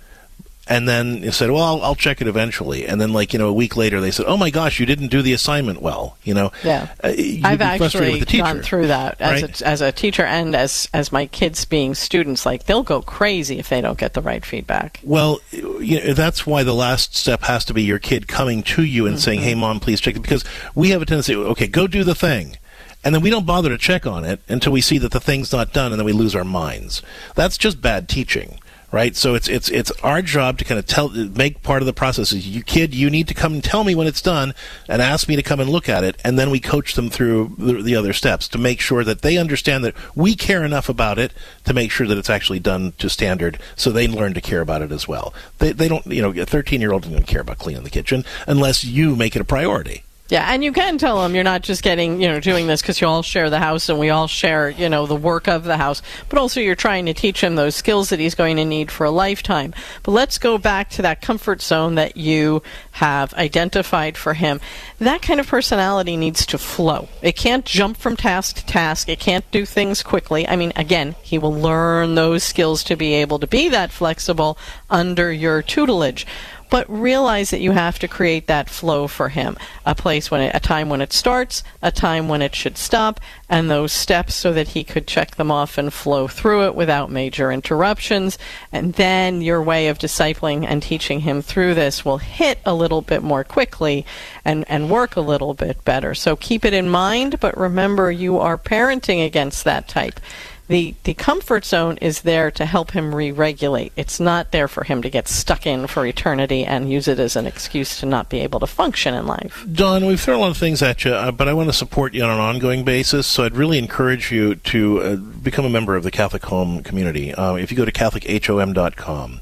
And 0.66 0.88
then 0.88 1.30
said, 1.30 1.50
"Well, 1.50 1.62
I'll, 1.62 1.82
I'll 1.82 1.94
check 1.94 2.22
it 2.22 2.26
eventually." 2.26 2.86
And 2.86 2.98
then, 2.98 3.12
like 3.12 3.34
you 3.34 3.38
know, 3.38 3.48
a 3.48 3.52
week 3.52 3.76
later, 3.76 4.00
they 4.00 4.10
said, 4.10 4.24
"Oh 4.26 4.38
my 4.38 4.48
gosh, 4.48 4.80
you 4.80 4.86
didn't 4.86 5.08
do 5.08 5.20
the 5.20 5.34
assignment 5.34 5.82
well." 5.82 6.16
You 6.24 6.32
know, 6.32 6.52
Yeah. 6.62 6.88
Uh, 7.02 7.12
I've 7.44 7.60
actually 7.60 8.12
with 8.12 8.20
the 8.20 8.26
teacher, 8.26 8.44
gone 8.44 8.62
through 8.62 8.86
that 8.86 9.20
as 9.20 9.42
right? 9.42 9.60
a, 9.60 9.66
as 9.66 9.80
a 9.82 9.92
teacher 9.92 10.24
and 10.24 10.54
as 10.54 10.88
as 10.94 11.12
my 11.12 11.26
kids 11.26 11.66
being 11.66 11.94
students. 11.94 12.46
Like 12.46 12.64
they'll 12.64 12.82
go 12.82 13.02
crazy 13.02 13.58
if 13.58 13.68
they 13.68 13.82
don't 13.82 13.98
get 13.98 14.14
the 14.14 14.22
right 14.22 14.42
feedback. 14.42 15.00
Well, 15.02 15.40
you 15.52 16.02
know, 16.02 16.14
that's 16.14 16.46
why 16.46 16.62
the 16.62 16.72
last 16.74 17.14
step 17.14 17.42
has 17.42 17.66
to 17.66 17.74
be 17.74 17.82
your 17.82 17.98
kid 17.98 18.26
coming 18.26 18.62
to 18.62 18.84
you 18.84 19.06
and 19.06 19.20
saying, 19.20 19.40
Mm-hmm. 19.40 19.48
"Hey, 19.48 19.54
mom, 19.54 19.80
please 19.80 20.00
check 20.00 20.16
it," 20.16 20.22
because 20.22 20.44
we 20.74 20.90
have 20.90 21.02
a 21.02 21.04
tendency, 21.06 21.36
okay, 21.36 21.66
go 21.66 21.86
do 21.86 22.04
the 22.04 22.14
thing, 22.14 22.56
and 23.04 23.14
then 23.14 23.20
we 23.20 23.28
don't 23.28 23.44
bother 23.44 23.68
to 23.68 23.76
check 23.76 24.06
on 24.06 24.24
it 24.24 24.40
until 24.48 24.72
we 24.72 24.80
see 24.80 24.96
that 24.96 25.12
the 25.12 25.20
thing's 25.20 25.52
not 25.52 25.74
done, 25.74 25.92
and 25.92 25.98
then 25.98 26.06
we 26.06 26.12
lose 26.12 26.34
our 26.34 26.42
minds. 26.44 27.02
That's 27.34 27.58
just 27.58 27.82
bad 27.82 28.08
teaching. 28.08 28.60
Right, 28.94 29.16
so 29.16 29.34
it's 29.34 29.48
it's 29.48 29.68
it's 29.70 29.90
our 30.04 30.22
job 30.22 30.56
to 30.58 30.64
kind 30.64 30.78
of 30.78 30.86
tell, 30.86 31.08
make 31.08 31.64
part 31.64 31.82
of 31.82 31.86
the 31.86 31.92
process. 31.92 32.30
Is 32.30 32.46
you 32.46 32.62
kid, 32.62 32.94
you 32.94 33.10
need 33.10 33.26
to 33.26 33.34
come 33.34 33.54
and 33.54 33.64
tell 33.64 33.82
me 33.82 33.96
when 33.96 34.06
it's 34.06 34.22
done, 34.22 34.54
and 34.88 35.02
ask 35.02 35.28
me 35.28 35.34
to 35.34 35.42
come 35.42 35.58
and 35.58 35.68
look 35.68 35.88
at 35.88 36.04
it, 36.04 36.14
and 36.22 36.38
then 36.38 36.48
we 36.48 36.60
coach 36.60 36.94
them 36.94 37.10
through 37.10 37.56
the, 37.58 37.82
the 37.82 37.96
other 37.96 38.12
steps 38.12 38.46
to 38.46 38.56
make 38.56 38.80
sure 38.80 39.02
that 39.02 39.22
they 39.22 39.36
understand 39.36 39.84
that 39.84 39.96
we 40.14 40.36
care 40.36 40.62
enough 40.62 40.88
about 40.88 41.18
it 41.18 41.32
to 41.64 41.74
make 41.74 41.90
sure 41.90 42.06
that 42.06 42.16
it's 42.16 42.30
actually 42.30 42.60
done 42.60 42.92
to 42.98 43.10
standard, 43.10 43.58
so 43.74 43.90
they 43.90 44.06
learn 44.06 44.32
to 44.32 44.40
care 44.40 44.60
about 44.60 44.80
it 44.80 44.92
as 44.92 45.08
well. 45.08 45.34
They 45.58 45.72
they 45.72 45.88
don't, 45.88 46.06
you 46.06 46.22
know, 46.22 46.30
a 46.30 46.46
thirteen 46.46 46.80
year 46.80 46.92
old 46.92 47.02
doesn't 47.02 47.26
care 47.26 47.40
about 47.40 47.58
cleaning 47.58 47.82
the 47.82 47.90
kitchen 47.90 48.24
unless 48.46 48.84
you 48.84 49.16
make 49.16 49.34
it 49.34 49.42
a 49.42 49.44
priority. 49.44 50.04
Yeah, 50.30 50.50
and 50.50 50.64
you 50.64 50.72
can 50.72 50.96
tell 50.96 51.20
them 51.20 51.34
you're 51.34 51.44
not 51.44 51.60
just 51.60 51.82
getting, 51.82 52.18
you 52.18 52.28
know, 52.28 52.40
doing 52.40 52.66
this 52.66 52.80
because 52.80 52.98
you 52.98 53.06
all 53.06 53.22
share 53.22 53.50
the 53.50 53.58
house 53.58 53.90
and 53.90 53.98
we 53.98 54.08
all 54.08 54.26
share, 54.26 54.70
you 54.70 54.88
know, 54.88 55.04
the 55.04 55.14
work 55.14 55.48
of 55.48 55.64
the 55.64 55.76
house, 55.76 56.00
but 56.30 56.38
also 56.38 56.60
you're 56.60 56.74
trying 56.74 57.04
to 57.04 57.12
teach 57.12 57.42
him 57.42 57.56
those 57.56 57.74
skills 57.74 58.08
that 58.08 58.18
he's 58.18 58.34
going 58.34 58.56
to 58.56 58.64
need 58.64 58.90
for 58.90 59.04
a 59.04 59.10
lifetime. 59.10 59.74
But 60.02 60.12
let's 60.12 60.38
go 60.38 60.56
back 60.56 60.88
to 60.90 61.02
that 61.02 61.20
comfort 61.20 61.60
zone 61.60 61.96
that 61.96 62.16
you 62.16 62.62
have 62.92 63.34
identified 63.34 64.16
for 64.16 64.32
him. 64.32 64.62
That 64.98 65.20
kind 65.20 65.40
of 65.40 65.46
personality 65.46 66.16
needs 66.16 66.46
to 66.46 66.56
flow. 66.56 67.08
It 67.20 67.36
can't 67.36 67.66
jump 67.66 67.98
from 67.98 68.16
task 68.16 68.56
to 68.56 68.64
task. 68.64 69.10
It 69.10 69.20
can't 69.20 69.48
do 69.50 69.66
things 69.66 70.02
quickly. 70.02 70.48
I 70.48 70.56
mean, 70.56 70.72
again, 70.74 71.16
he 71.20 71.36
will 71.36 71.52
learn 71.52 72.14
those 72.14 72.42
skills 72.42 72.82
to 72.84 72.96
be 72.96 73.12
able 73.12 73.40
to 73.40 73.46
be 73.46 73.68
that 73.68 73.90
flexible 73.90 74.56
under 74.88 75.30
your 75.30 75.60
tutelage 75.60 76.26
but 76.70 76.88
realize 76.90 77.50
that 77.50 77.60
you 77.60 77.72
have 77.72 77.98
to 77.98 78.08
create 78.08 78.46
that 78.46 78.68
flow 78.68 79.06
for 79.06 79.28
him. 79.28 79.56
A 79.86 79.94
place 79.94 80.30
when 80.30 80.40
it, 80.40 80.54
a 80.54 80.60
time 80.60 80.88
when 80.88 81.00
it 81.00 81.12
starts 81.12 81.62
a 81.82 81.92
time 81.92 82.28
when 82.28 82.42
it 82.42 82.54
should 82.54 82.78
stop 82.78 83.20
and 83.48 83.70
those 83.70 83.92
steps 83.92 84.34
so 84.34 84.52
that 84.52 84.68
he 84.68 84.82
could 84.82 85.06
check 85.06 85.36
them 85.36 85.50
off 85.50 85.76
and 85.76 85.92
flow 85.92 86.26
through 86.26 86.64
it 86.66 86.74
without 86.74 87.10
major 87.10 87.52
interruptions. 87.52 88.38
And 88.72 88.94
then 88.94 89.42
your 89.42 89.62
way 89.62 89.88
of 89.88 89.98
discipling 89.98 90.64
and 90.66 90.82
teaching 90.82 91.20
him 91.20 91.42
through 91.42 91.74
this 91.74 92.04
will 92.04 92.18
hit 92.18 92.58
a 92.64 92.74
little 92.74 93.02
bit 93.02 93.22
more 93.22 93.44
quickly 93.44 94.06
and, 94.44 94.64
and 94.68 94.90
work 94.90 95.16
a 95.16 95.20
little 95.20 95.54
bit 95.54 95.84
better. 95.84 96.14
So 96.14 96.36
keep 96.36 96.64
it 96.64 96.72
in 96.72 96.88
mind 96.88 97.38
but 97.40 97.56
remember 97.56 98.10
you 98.10 98.38
are 98.38 98.58
parenting 98.58 99.24
against 99.24 99.64
that 99.64 99.88
type 99.88 100.20
the 100.68 100.94
the 101.04 101.14
comfort 101.14 101.64
zone 101.64 101.98
is 101.98 102.22
there 102.22 102.50
to 102.52 102.64
help 102.64 102.92
him 102.92 103.14
re-regulate. 103.14 103.92
It's 103.96 104.18
not 104.18 104.50
there 104.50 104.68
for 104.68 104.84
him 104.84 105.02
to 105.02 105.10
get 105.10 105.28
stuck 105.28 105.66
in 105.66 105.86
for 105.86 106.06
eternity 106.06 106.64
and 106.64 106.90
use 106.90 107.06
it 107.08 107.18
as 107.18 107.36
an 107.36 107.46
excuse 107.46 108.00
to 108.00 108.06
not 108.06 108.30
be 108.30 108.40
able 108.40 108.60
to 108.60 108.66
function 108.66 109.14
in 109.14 109.26
life. 109.26 109.66
Don, 109.70 110.06
we've 110.06 110.20
thrown 110.20 110.38
a 110.38 110.40
lot 110.40 110.50
of 110.50 110.56
things 110.56 110.82
at 110.82 111.04
you, 111.04 111.12
uh, 111.12 111.30
but 111.32 111.48
I 111.48 111.52
want 111.52 111.68
to 111.68 111.74
support 111.74 112.14
you 112.14 112.24
on 112.24 112.30
an 112.30 112.40
ongoing 112.40 112.84
basis. 112.84 113.26
So 113.26 113.44
I'd 113.44 113.56
really 113.56 113.78
encourage 113.78 114.32
you 114.32 114.54
to 114.54 115.02
uh, 115.02 115.16
become 115.16 115.64
a 115.64 115.70
member 115.70 115.96
of 115.96 116.02
the 116.02 116.10
Catholic 116.10 116.44
Home 116.46 116.82
community. 116.82 117.34
Uh, 117.34 117.54
if 117.54 117.70
you 117.70 117.76
go 117.76 117.84
to 117.84 117.92
CatholicHOM.com, 117.92 119.40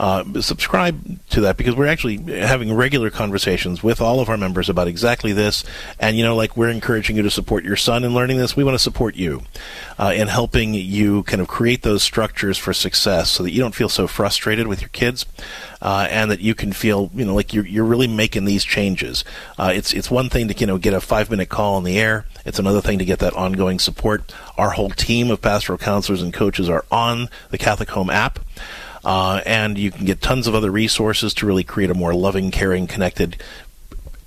uh, 0.00 0.24
subscribe 0.40 1.20
to 1.28 1.42
that 1.42 1.58
because 1.58 1.76
we're 1.76 1.86
actually 1.86 2.16
having 2.40 2.72
regular 2.72 3.10
conversations 3.10 3.82
with 3.82 4.00
all 4.00 4.18
of 4.20 4.30
our 4.30 4.38
members 4.38 4.70
about 4.70 4.88
exactly 4.88 5.34
this. 5.34 5.62
And, 5.98 6.16
you 6.16 6.24
know, 6.24 6.34
like 6.34 6.56
we're 6.56 6.70
encouraging 6.70 7.16
you 7.16 7.22
to 7.22 7.30
support 7.30 7.64
your 7.64 7.76
son 7.76 8.02
in 8.02 8.14
learning 8.14 8.38
this, 8.38 8.56
we 8.56 8.64
want 8.64 8.76
to 8.76 8.78
support 8.78 9.14
you 9.14 9.42
uh, 9.98 10.14
in 10.16 10.28
helping 10.28 10.72
you 10.72 11.22
kind 11.24 11.42
of 11.42 11.48
create 11.48 11.82
those 11.82 12.02
structures 12.02 12.56
for 12.56 12.72
success 12.72 13.30
so 13.30 13.42
that 13.42 13.50
you 13.50 13.60
don't 13.60 13.74
feel 13.74 13.90
so 13.90 14.06
frustrated 14.06 14.66
with 14.66 14.80
your 14.80 14.88
kids. 14.88 15.26
Uh, 15.82 16.06
and 16.10 16.30
that 16.30 16.40
you 16.40 16.54
can 16.54 16.74
feel, 16.74 17.10
you 17.14 17.24
know, 17.24 17.34
like 17.34 17.54
you're 17.54 17.64
you're 17.64 17.86
really 17.86 18.06
making 18.06 18.44
these 18.44 18.64
changes. 18.64 19.24
Uh, 19.58 19.72
it's 19.74 19.94
it's 19.94 20.10
one 20.10 20.28
thing 20.28 20.46
to 20.46 20.54
you 20.58 20.66
know 20.66 20.76
get 20.76 20.92
a 20.92 21.00
five 21.00 21.30
minute 21.30 21.48
call 21.48 21.76
on 21.76 21.84
the 21.84 21.98
air. 21.98 22.26
It's 22.44 22.58
another 22.58 22.82
thing 22.82 22.98
to 22.98 23.04
get 23.06 23.18
that 23.20 23.32
ongoing 23.32 23.78
support. 23.78 24.30
Our 24.58 24.72
whole 24.72 24.90
team 24.90 25.30
of 25.30 25.40
pastoral 25.40 25.78
counselors 25.78 26.20
and 26.20 26.34
coaches 26.34 26.68
are 26.68 26.84
on 26.90 27.30
the 27.48 27.56
Catholic 27.56 27.88
Home 27.88 28.10
app. 28.10 28.40
Uh, 29.04 29.40
and 29.46 29.78
you 29.78 29.90
can 29.90 30.04
get 30.04 30.20
tons 30.20 30.46
of 30.46 30.54
other 30.54 30.70
resources 30.70 31.32
to 31.34 31.46
really 31.46 31.64
create 31.64 31.90
a 31.90 31.94
more 31.94 32.14
loving, 32.14 32.50
caring, 32.50 32.86
connected 32.86 33.42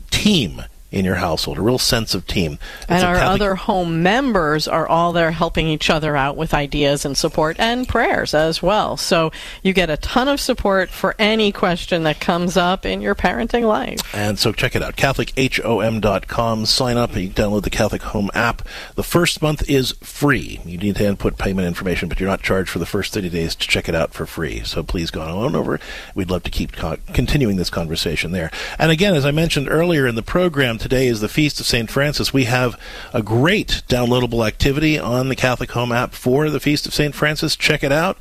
team 0.09 0.63
in 0.93 1.03
your 1.03 1.15
household, 1.15 1.57
a 1.57 1.61
real 1.61 1.79
sense 1.79 2.13
of 2.13 2.25
team. 2.27 2.53
It's 2.83 2.91
and 2.91 3.03
our 3.03 3.15
Catholic- 3.15 3.41
other 3.41 3.55
home 3.55 4.03
members 4.03 4.67
are 4.67 4.87
all 4.87 5.11
there 5.11 5.31
helping 5.31 5.67
each 5.67 5.89
other 5.89 6.15
out 6.15 6.37
with 6.37 6.53
ideas 6.53 7.03
and 7.03 7.17
support 7.17 7.55
and 7.59 7.87
prayers 7.87 8.33
as 8.35 8.61
well. 8.61 8.95
So 8.95 9.31
you 9.63 9.73
get 9.73 9.89
a 9.89 9.97
ton 9.97 10.27
of 10.27 10.39
support 10.39 10.91
for 10.91 11.15
any 11.17 11.51
question 11.51 12.03
that 12.03 12.19
comes 12.19 12.57
up 12.57 12.85
in 12.85 13.01
your 13.01 13.15
parenting 13.15 13.67
life. 13.67 13.99
And 14.13 14.37
so 14.37 14.51
check 14.51 14.75
it 14.75 14.83
out, 14.83 14.95
CatholicHOM.com. 14.95 16.65
Sign 16.67 16.97
up. 16.97 17.15
You 17.15 17.29
can 17.29 17.43
download 17.43 17.63
the 17.63 17.69
Catholic 17.71 18.03
Home 18.03 18.29
app. 18.35 18.61
The 18.95 19.03
first 19.03 19.41
month 19.41 19.67
is 19.69 19.93
free. 20.01 20.61
You 20.63 20.77
need 20.77 20.95
to 20.97 21.05
input 21.05 21.39
payment 21.39 21.67
information, 21.67 22.07
but 22.07 22.19
you're 22.19 22.29
not 22.29 22.43
charged 22.43 22.69
for 22.69 22.79
the 22.79 22.85
first 22.85 23.13
30 23.13 23.29
days 23.29 23.55
to 23.55 23.67
check 23.67 23.89
it 23.89 23.95
out 23.95 24.13
for 24.13 24.27
free. 24.27 24.61
So 24.63 24.83
please 24.83 25.09
go 25.09 25.21
on 25.21 25.55
over. 25.55 25.79
We'd 26.13 26.29
love 26.29 26.43
to 26.43 26.51
keep 26.51 26.73
co- 26.73 26.97
continuing 27.13 27.55
this 27.55 27.71
conversation 27.71 28.31
there. 28.31 28.51
And 28.77 28.91
again, 28.91 29.15
as 29.15 29.25
I 29.25 29.31
mentioned 29.31 29.67
earlier 29.69 30.05
in 30.05 30.13
the 30.15 30.21
program, 30.21 30.77
today 30.83 31.07
is 31.07 31.21
the 31.21 31.29
Feast 31.29 31.61
of 31.61 31.65
St. 31.65 31.89
Francis. 31.89 32.33
We 32.33 32.43
have 32.43 32.77
a 33.13 33.23
great 33.23 33.83
downloadable 33.87 34.45
activity 34.45 34.99
on 34.99 35.29
the 35.29 35.35
Catholic 35.35 35.71
Home 35.71 35.93
app 35.93 36.11
for 36.13 36.49
the 36.49 36.59
Feast 36.59 36.85
of 36.85 36.93
St. 36.93 37.15
Francis. 37.15 37.55
Check 37.55 37.85
it 37.85 37.93
out. 37.93 38.17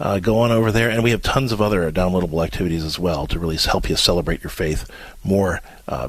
Uh, 0.00 0.18
go 0.18 0.38
on 0.38 0.50
over 0.50 0.72
there, 0.72 0.88
and 0.88 1.04
we 1.04 1.10
have 1.10 1.22
tons 1.22 1.52
of 1.52 1.60
other 1.60 1.92
downloadable 1.92 2.42
activities 2.42 2.82
as 2.82 2.98
well 2.98 3.26
to 3.26 3.38
really 3.38 3.58
help 3.58 3.88
you 3.88 3.94
celebrate 3.94 4.42
your 4.42 4.50
faith 4.50 4.90
more 5.22 5.60
uh, 5.90 6.08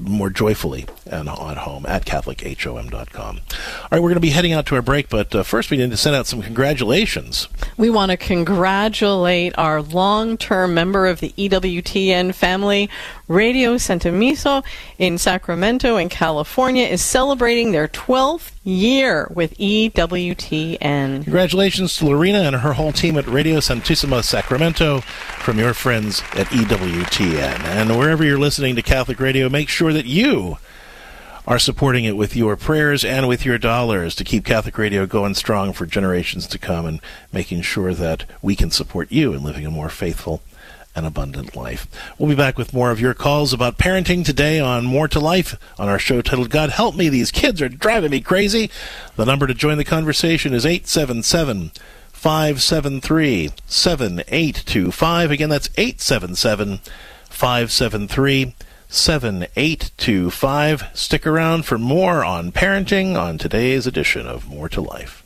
more 0.00 0.30
joyfully 0.30 0.86
and 1.04 1.28
at 1.28 1.58
home 1.58 1.84
at 1.86 2.06
CatholicHOM.com. 2.06 3.36
All 3.36 3.88
right, 3.90 4.00
we're 4.00 4.08
going 4.08 4.14
to 4.14 4.20
be 4.20 4.30
heading 4.30 4.52
out 4.52 4.66
to 4.66 4.76
our 4.76 4.82
break, 4.82 5.08
but 5.08 5.34
uh, 5.34 5.42
first 5.42 5.70
we 5.70 5.76
need 5.76 5.90
to 5.90 5.96
send 5.96 6.14
out 6.14 6.26
some 6.26 6.42
congratulations. 6.42 7.48
We 7.76 7.90
want 7.90 8.12
to 8.12 8.16
congratulate 8.16 9.58
our 9.58 9.82
long 9.82 10.38
term 10.38 10.74
member 10.74 11.06
of 11.06 11.20
the 11.20 11.30
EWTN 11.36 12.34
family. 12.34 12.88
Radio 13.28 13.74
Santamiso 13.74 14.64
in 14.98 15.18
Sacramento, 15.18 15.96
in 15.96 16.08
California, 16.08 16.86
is 16.86 17.02
celebrating 17.02 17.72
their 17.72 17.88
12th 17.88 18.52
year 18.62 19.28
with 19.34 19.56
EWTN. 19.58 21.24
Congratulations 21.24 21.96
to 21.96 22.06
Lorena 22.06 22.42
and 22.42 22.56
her 22.56 22.74
whole 22.74 22.92
team 22.92 23.16
at 23.16 23.26
Radio 23.26 23.56
Santissima 23.56 24.22
Sacramento 24.22 25.00
from 25.40 25.58
your 25.58 25.74
friends 25.74 26.20
at 26.34 26.46
EWTN. 26.48 27.64
And 27.64 27.98
wherever 27.98 28.24
you're 28.24 28.38
listening 28.38 28.76
to 28.76 28.82
Catholic 28.82 29.18
Radio, 29.18 29.48
make 29.48 29.68
sure 29.68 29.92
that 29.92 30.06
you 30.06 30.58
are 31.48 31.58
supporting 31.58 32.04
it 32.04 32.16
with 32.16 32.36
your 32.36 32.56
prayers 32.56 33.04
and 33.04 33.26
with 33.26 33.44
your 33.44 33.58
dollars 33.58 34.14
to 34.16 34.24
keep 34.24 34.44
Catholic 34.44 34.78
Radio 34.78 35.06
going 35.06 35.34
strong 35.34 35.72
for 35.72 35.86
generations 35.86 36.46
to 36.48 36.58
come 36.58 36.86
and 36.86 37.00
making 37.32 37.62
sure 37.62 37.92
that 37.94 38.24
we 38.42 38.54
can 38.54 38.70
support 38.70 39.10
you 39.10 39.32
in 39.32 39.42
living 39.42 39.66
a 39.66 39.70
more 39.70 39.88
faithful 39.88 40.42
and 40.96 41.06
abundant 41.06 41.54
life. 41.54 41.86
We'll 42.18 42.30
be 42.30 42.34
back 42.34 42.56
with 42.56 42.72
more 42.72 42.90
of 42.90 42.98
your 42.98 43.14
calls 43.14 43.52
about 43.52 43.76
parenting 43.78 44.24
today 44.24 44.58
on 44.58 44.86
More 44.86 45.06
to 45.08 45.20
Life 45.20 45.56
on 45.78 45.88
our 45.88 45.98
show 45.98 46.22
titled 46.22 46.50
God 46.50 46.70
Help 46.70 46.96
Me, 46.96 47.10
These 47.10 47.30
Kids 47.30 47.60
Are 47.60 47.68
Driving 47.68 48.10
Me 48.10 48.22
Crazy. 48.22 48.70
The 49.16 49.26
number 49.26 49.46
to 49.46 49.52
join 49.54 49.76
the 49.76 49.84
conversation 49.84 50.54
is 50.54 50.64
877 50.64 51.70
573 52.12 53.50
7825. 53.66 55.30
Again, 55.30 55.50
that's 55.50 55.68
877 55.76 56.80
573 57.28 58.54
7825. 58.88 60.84
Stick 60.94 61.26
around 61.26 61.66
for 61.66 61.76
more 61.76 62.24
on 62.24 62.52
parenting 62.52 63.20
on 63.20 63.36
today's 63.36 63.86
edition 63.86 64.26
of 64.26 64.48
More 64.48 64.70
to 64.70 64.80
Life. 64.80 65.25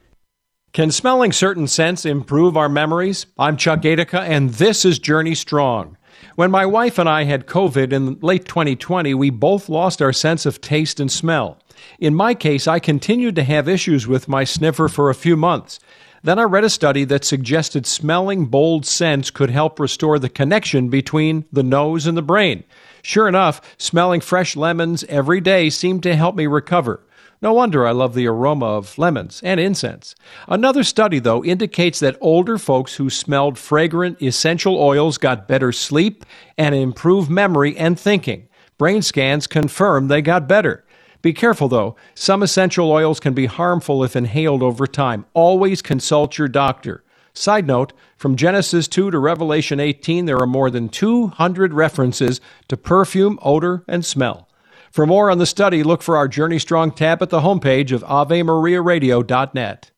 Can 0.73 0.89
smelling 0.89 1.33
certain 1.33 1.67
scents 1.67 2.05
improve 2.05 2.55
our 2.55 2.69
memories? 2.69 3.25
I'm 3.37 3.57
Chuck 3.57 3.81
Gatica, 3.81 4.21
and 4.21 4.51
this 4.51 4.85
is 4.85 4.99
Journey 4.99 5.35
Strong. 5.35 5.97
When 6.35 6.49
my 6.49 6.65
wife 6.65 6.97
and 6.97 7.09
I 7.09 7.25
had 7.25 7.45
COVID 7.45 7.91
in 7.91 8.17
late 8.21 8.45
2020, 8.45 9.13
we 9.13 9.31
both 9.31 9.67
lost 9.67 10.01
our 10.01 10.13
sense 10.13 10.45
of 10.45 10.61
taste 10.61 11.01
and 11.01 11.11
smell. 11.11 11.59
In 11.99 12.15
my 12.15 12.33
case, 12.33 12.69
I 12.69 12.79
continued 12.79 13.35
to 13.35 13.43
have 13.43 13.67
issues 13.67 14.07
with 14.07 14.29
my 14.29 14.45
sniffer 14.45 14.87
for 14.87 15.09
a 15.09 15.13
few 15.13 15.35
months. 15.35 15.81
Then 16.23 16.39
I 16.39 16.43
read 16.43 16.63
a 16.63 16.69
study 16.69 17.03
that 17.03 17.25
suggested 17.25 17.85
smelling 17.85 18.45
bold 18.45 18.85
scents 18.85 19.29
could 19.29 19.49
help 19.49 19.77
restore 19.77 20.19
the 20.19 20.29
connection 20.29 20.87
between 20.87 21.43
the 21.51 21.63
nose 21.63 22.07
and 22.07 22.15
the 22.15 22.21
brain. 22.21 22.63
Sure 23.01 23.27
enough, 23.27 23.59
smelling 23.77 24.21
fresh 24.21 24.55
lemons 24.55 25.03
every 25.09 25.41
day 25.41 25.69
seemed 25.69 26.03
to 26.03 26.15
help 26.15 26.33
me 26.33 26.47
recover. 26.47 27.01
No 27.43 27.53
wonder 27.53 27.87
I 27.87 27.91
love 27.91 28.13
the 28.13 28.27
aroma 28.27 28.67
of 28.67 28.99
lemons 28.99 29.41
and 29.43 29.59
incense. 29.59 30.13
Another 30.47 30.83
study, 30.83 31.17
though, 31.17 31.43
indicates 31.43 31.99
that 31.99 32.17
older 32.21 32.59
folks 32.59 32.95
who 32.95 33.09
smelled 33.09 33.57
fragrant 33.57 34.21
essential 34.21 34.77
oils 34.77 35.17
got 35.17 35.47
better 35.47 35.71
sleep 35.71 36.23
and 36.55 36.75
improved 36.75 37.31
memory 37.31 37.75
and 37.75 37.99
thinking. 37.99 38.47
Brain 38.77 39.01
scans 39.01 39.47
confirm 39.47 40.07
they 40.07 40.21
got 40.21 40.47
better. 40.47 40.85
Be 41.23 41.33
careful, 41.33 41.67
though. 41.67 41.95
Some 42.13 42.43
essential 42.43 42.91
oils 42.91 43.19
can 43.19 43.33
be 43.33 43.47
harmful 43.47 44.03
if 44.03 44.15
inhaled 44.15 44.61
over 44.61 44.85
time. 44.85 45.25
Always 45.33 45.81
consult 45.81 46.37
your 46.37 46.47
doctor. 46.47 47.03
Side 47.33 47.65
note 47.65 47.93
from 48.17 48.35
Genesis 48.35 48.87
2 48.87 49.09
to 49.09 49.17
Revelation 49.17 49.79
18, 49.79 50.25
there 50.25 50.39
are 50.39 50.47
more 50.47 50.69
than 50.69 50.89
200 50.89 51.73
references 51.73 52.39
to 52.67 52.77
perfume, 52.77 53.39
odor, 53.41 53.83
and 53.87 54.05
smell. 54.05 54.47
For 54.91 55.07
more 55.07 55.31
on 55.31 55.37
the 55.37 55.45
study, 55.45 55.83
look 55.83 56.01
for 56.01 56.17
our 56.17 56.27
Journey 56.27 56.59
Strong 56.59 56.91
tab 56.91 57.21
at 57.21 57.29
the 57.29 57.39
homepage 57.39 57.93
of 57.93 58.03
AveMariaRadio.net. 58.03 59.91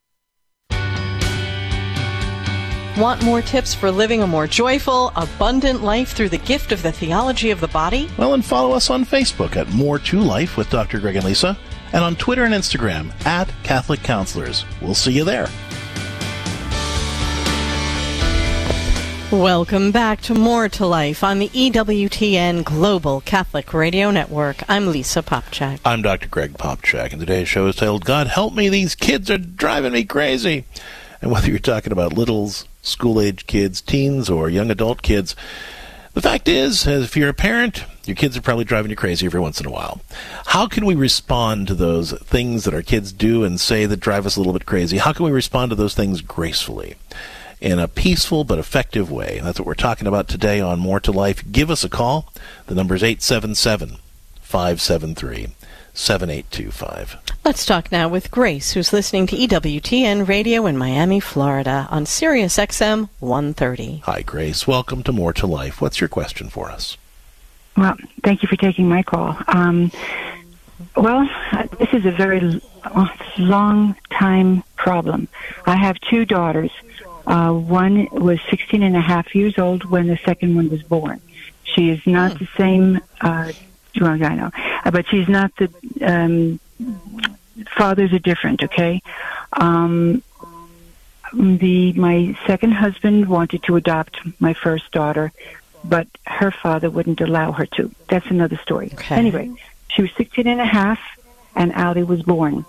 Want 2.95 3.23
more 3.23 3.41
tips 3.41 3.73
for 3.73 3.89
living 3.89 4.21
a 4.21 4.27
more 4.27 4.45
joyful, 4.45 5.11
abundant 5.15 5.83
life 5.83 6.11
through 6.13 6.29
the 6.29 6.37
gift 6.37 6.71
of 6.71 6.83
the 6.83 6.91
theology 6.91 7.49
of 7.49 7.59
the 7.59 7.67
body? 7.69 8.07
Well, 8.19 8.35
and 8.35 8.45
follow 8.45 8.75
us 8.75 8.91
on 8.91 9.03
Facebook 9.03 9.55
at 9.55 9.67
More 9.69 9.97
to 9.97 10.19
Life 10.19 10.57
with 10.57 10.69
Dr. 10.69 10.99
Greg 10.99 11.15
and 11.15 11.25
Lisa, 11.25 11.57
and 11.91 12.03
on 12.03 12.15
Twitter 12.15 12.43
and 12.43 12.53
Instagram 12.53 13.11
at 13.25 13.51
Catholic 13.63 14.03
Counselors. 14.03 14.63
We'll 14.79 14.93
see 14.93 15.13
you 15.13 15.23
there. 15.23 15.47
Welcome 19.33 19.89
back 19.89 20.21
to 20.21 20.35
More 20.35 20.69
to 20.69 20.85
Life 20.85 21.23
on 21.23 21.39
the 21.39 21.49
EWTN 21.49 22.63
Global 22.63 23.19
Catholic 23.21 23.73
Radio 23.73 24.11
Network. 24.11 24.61
I'm 24.69 24.91
Lisa 24.91 25.23
Popcak. 25.23 25.79
I'm 25.83 26.03
Dr. 26.03 26.27
Greg 26.27 26.53
Popcak, 26.53 27.11
and 27.11 27.19
today's 27.19 27.49
show 27.49 27.65
is 27.65 27.75
titled 27.75 28.05
God 28.05 28.27
Help 28.27 28.53
Me, 28.53 28.69
These 28.69 28.93
Kids 28.93 29.31
Are 29.31 29.39
Driving 29.39 29.93
Me 29.93 30.03
Crazy. 30.03 30.65
And 31.19 31.31
whether 31.31 31.49
you're 31.49 31.57
talking 31.57 31.91
about 31.91 32.13
littles, 32.13 32.67
school 32.83 33.19
age 33.19 33.47
kids, 33.47 33.81
teens, 33.81 34.29
or 34.29 34.49
young 34.49 34.69
adult 34.69 35.01
kids. 35.01 35.35
The 36.13 36.21
fact 36.21 36.47
is, 36.47 36.85
if 36.85 37.17
you're 37.17 37.29
a 37.29 37.33
parent, 37.33 37.85
your 38.05 38.15
kids 38.15 38.37
are 38.37 38.41
probably 38.41 38.65
driving 38.65 38.91
you 38.91 38.95
crazy 38.95 39.25
every 39.25 39.39
once 39.39 39.59
in 39.59 39.65
a 39.65 39.71
while. 39.71 39.99
How 40.45 40.67
can 40.67 40.85
we 40.85 40.93
respond 40.93 41.65
to 41.69 41.73
those 41.73 42.11
things 42.19 42.65
that 42.65 42.75
our 42.75 42.83
kids 42.83 43.11
do 43.11 43.43
and 43.43 43.59
say 43.59 43.87
that 43.87 43.99
drive 43.99 44.27
us 44.27 44.35
a 44.35 44.39
little 44.39 44.53
bit 44.53 44.67
crazy? 44.67 44.99
How 44.99 45.11
can 45.11 45.25
we 45.25 45.31
respond 45.31 45.71
to 45.71 45.75
those 45.75 45.95
things 45.95 46.21
gracefully? 46.21 46.97
In 47.63 47.79
a 47.79 47.87
peaceful 47.87 48.43
but 48.43 48.59
effective 48.59 49.09
way. 49.09 49.39
That's 49.41 49.57
what 49.57 49.65
we're 49.65 49.73
talking 49.73 50.05
about 50.05 50.27
today 50.27 50.59
on 50.59 50.79
More 50.79 50.99
to 50.99 51.13
Life. 51.13 51.49
Give 51.49 51.71
us 51.71 51.85
a 51.85 51.89
call. 51.89 52.29
The 52.67 52.75
number 52.75 52.93
is 52.93 53.01
877 53.01 53.99
573 54.41 55.55
7825. 55.93 57.17
Let's 57.45 57.65
talk 57.65 57.89
now 57.89 58.09
with 58.09 58.29
Grace, 58.31 58.73
who's 58.73 58.91
listening 58.91 59.27
to 59.27 59.37
EWTN 59.37 60.27
Radio 60.27 60.65
in 60.65 60.77
Miami, 60.77 61.21
Florida 61.21 61.87
on 61.89 62.05
Sirius 62.05 62.57
XM 62.57 63.07
130. 63.19 64.01
Hi, 64.03 64.23
Grace. 64.23 64.67
Welcome 64.67 65.01
to 65.03 65.13
More 65.13 65.31
to 65.31 65.47
Life. 65.47 65.79
What's 65.79 66.01
your 66.01 66.09
question 66.09 66.49
for 66.49 66.69
us? 66.69 66.97
Well, 67.77 67.95
thank 68.25 68.43
you 68.43 68.49
for 68.49 68.57
taking 68.57 68.89
my 68.89 69.03
call. 69.03 69.37
Um, 69.47 69.89
well, 70.97 71.29
this 71.79 71.93
is 71.93 72.05
a 72.05 72.11
very 72.11 72.61
long 73.37 73.95
time 74.11 74.63
problem. 74.75 75.29
I 75.65 75.77
have 75.77 75.97
two 76.01 76.25
daughters. 76.25 76.69
Uh, 77.25 77.53
one 77.53 78.07
was 78.11 78.39
16 78.49 78.83
and 78.83 78.95
a 78.95 79.01
half 79.01 79.33
years 79.33 79.57
old 79.57 79.85
when 79.85 80.07
the 80.07 80.17
second 80.25 80.55
one 80.55 80.69
was 80.69 80.83
born. 80.83 81.21
She 81.63 81.89
is 81.89 82.05
not 82.05 82.37
the 82.37 82.47
same 82.57 82.99
uh, 83.21 83.51
well, 83.99 84.23
I 84.23 84.35
know, 84.35 84.51
uh, 84.85 84.91
but 84.91 85.07
she's 85.07 85.27
not 85.27 85.51
the 85.57 85.71
um, 86.01 86.59
fathers 87.75 88.11
are 88.13 88.19
different. 88.19 88.63
Okay, 88.63 89.01
um, 89.53 90.23
the 91.33 91.93
my 91.93 92.37
second 92.47 92.71
husband 92.71 93.27
wanted 93.27 93.63
to 93.63 93.75
adopt 93.75 94.19
my 94.39 94.53
first 94.53 94.91
daughter, 94.91 95.31
but 95.83 96.07
her 96.25 96.51
father 96.51 96.89
wouldn't 96.89 97.21
allow 97.21 97.51
her 97.51 97.65
to. 97.67 97.91
That's 98.09 98.27
another 98.27 98.57
story. 98.57 98.89
Okay. 98.93 99.15
Anyway, 99.15 99.51
she 99.89 100.01
was 100.01 100.11
16 100.17 100.47
and 100.47 100.61
a 100.61 100.65
half, 100.65 100.99
and 101.55 101.71
Ali 101.73 102.03
was 102.03 102.23
born. 102.23 102.65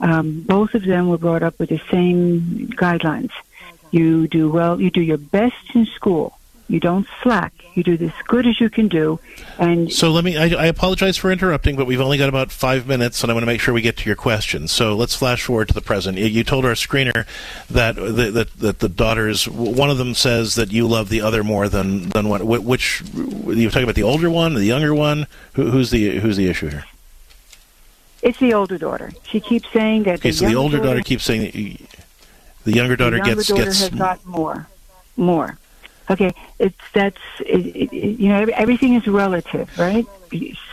Um, 0.00 0.42
both 0.42 0.74
of 0.74 0.84
them 0.84 1.08
were 1.08 1.18
brought 1.18 1.42
up 1.42 1.58
with 1.58 1.68
the 1.68 1.80
same 1.90 2.68
guidelines. 2.74 3.30
You 3.94 4.26
do 4.26 4.50
well. 4.50 4.80
You 4.80 4.90
do 4.90 5.00
your 5.00 5.18
best 5.18 5.74
in 5.74 5.86
school 5.86 6.36
you 6.68 6.80
don't 6.80 7.06
slack. 7.22 7.52
You 7.74 7.82
do 7.82 7.92
as 8.04 8.12
good 8.26 8.46
as 8.46 8.58
you 8.58 8.70
can 8.70 8.88
do. 8.88 9.20
And 9.58 9.92
so 9.92 10.10
let 10.10 10.24
me. 10.24 10.38
I, 10.38 10.44
I, 10.44 10.66
apologize 10.66 11.16
for 11.16 11.30
interrupting, 11.30 11.76
but 11.76 11.86
we've 11.86 12.00
only 12.00 12.16
got 12.16 12.28
about 12.28 12.50
five 12.50 12.86
minutes, 12.86 13.22
and 13.22 13.30
I 13.30 13.34
want 13.34 13.42
to 13.42 13.46
make 13.46 13.60
sure 13.60 13.74
we 13.74 13.82
get 13.82 13.98
to 13.98 14.08
your 14.08 14.16
question. 14.16 14.68
So 14.68 14.94
let's 14.94 15.14
flash 15.14 15.44
forward 15.44 15.68
to 15.68 15.74
the 15.74 15.82
present. 15.82 16.16
You 16.16 16.42
told 16.42 16.64
our 16.64 16.72
screener 16.72 17.26
that 17.68 17.98
uh, 17.98 18.12
the, 18.12 18.30
that, 18.30 18.56
that 18.58 18.78
the 18.78 18.88
daughters, 18.88 19.46
one 19.48 19.90
of 19.90 19.98
them 19.98 20.14
says 20.14 20.54
that 20.54 20.72
you 20.72 20.86
love 20.86 21.10
the 21.10 21.20
other 21.20 21.44
more 21.44 21.68
than 21.68 22.08
than 22.10 22.28
what. 22.28 22.42
Which 22.44 23.02
you 23.14 23.68
talking 23.68 23.82
about 23.82 23.96
the 23.96 24.02
older 24.04 24.30
one, 24.30 24.54
the 24.54 24.64
younger 24.64 24.94
one? 24.94 25.26
Who, 25.54 25.70
who's 25.70 25.90
the 25.90 26.18
who's 26.20 26.36
the 26.36 26.48
issue 26.48 26.70
here? 26.70 26.84
It's 28.22 28.38
the 28.38 28.54
older 28.54 28.78
daughter. 28.78 29.12
She 29.24 29.40
keeps 29.40 29.70
saying 29.70 30.04
that. 30.04 30.20
Okay, 30.20 30.30
the 30.30 30.36
so 30.36 30.48
the 30.48 30.54
older 30.54 30.78
daughter, 30.78 30.88
daughter 30.88 31.02
keeps 31.02 31.24
saying 31.24 31.86
the 32.64 32.72
younger 32.72 32.96
daughter 32.96 33.18
the 33.18 33.26
younger 33.26 33.34
gets 33.36 33.48
daughter 33.48 33.64
gets 33.64 33.80
has 33.80 33.90
got 33.90 34.24
more, 34.26 34.66
more. 35.16 35.58
Okay, 36.10 36.34
it's 36.58 36.76
that's 36.92 37.16
it, 37.40 37.76
it, 37.76 37.92
you 37.92 38.28
know 38.28 38.46
everything 38.54 38.94
is 38.94 39.06
relative, 39.06 39.70
right? 39.78 40.06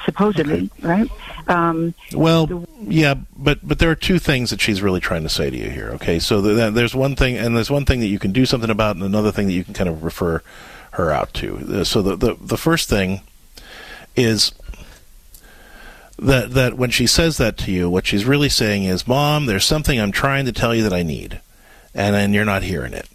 Supposedly, 0.04 0.70
okay. 0.80 0.88
right? 0.88 1.12
Um, 1.48 1.94
well, 2.14 2.48
the, 2.48 2.68
yeah, 2.82 3.16
but 3.38 3.66
but 3.66 3.80
there 3.80 3.90
are 3.90 3.96
two 3.96 4.20
things 4.20 4.50
that 4.50 4.60
she's 4.60 4.82
really 4.82 5.00
trying 5.00 5.24
to 5.24 5.30
say 5.30 5.50
to 5.50 5.56
you 5.56 5.70
here. 5.70 5.92
Okay, 5.92 6.20
so 6.20 6.42
the, 6.42 6.70
there's 6.72 6.94
one 6.94 7.16
thing, 7.16 7.38
and 7.38 7.56
there's 7.56 7.72
one 7.72 7.86
thing 7.86 8.02
that 8.02 8.08
you 8.08 8.20
can 8.20 8.34
do 8.34 8.46
something 8.46 8.70
about, 8.70 8.98
and 8.98 9.06
another 9.06 9.32
thing 9.32 9.48
that 9.48 9.54
you 9.54 9.64
can 9.64 9.74
kind 9.74 9.90
of 9.90 10.04
refer 10.04 10.44
her 10.92 11.12
out 11.12 11.34
to. 11.36 11.86
So 11.86 12.02
the 12.02 12.16
the, 12.18 12.34
the 12.36 12.58
first 12.58 12.90
thing 12.90 13.22
is 14.18 14.52
that 16.20 16.54
that 16.54 16.74
when 16.74 16.90
she 16.90 17.08
says 17.08 17.38
that 17.38 17.58
to 17.60 17.72
you, 17.72 17.90
what 17.90 18.06
she's 18.06 18.26
really 18.26 18.50
saying 18.50 18.84
is, 18.84 19.08
"Mom, 19.08 19.46
there's 19.46 19.66
something 19.66 20.00
I'm 20.00 20.12
trying 20.12 20.46
to 20.46 20.52
tell 20.52 20.76
you 20.76 20.84
that 20.84 20.94
I 20.94 21.04
need, 21.04 21.40
and 21.94 22.16
and 22.16 22.34
you're 22.34 22.46
not 22.46 22.64
hearing 22.64 22.94
it." 22.94 23.08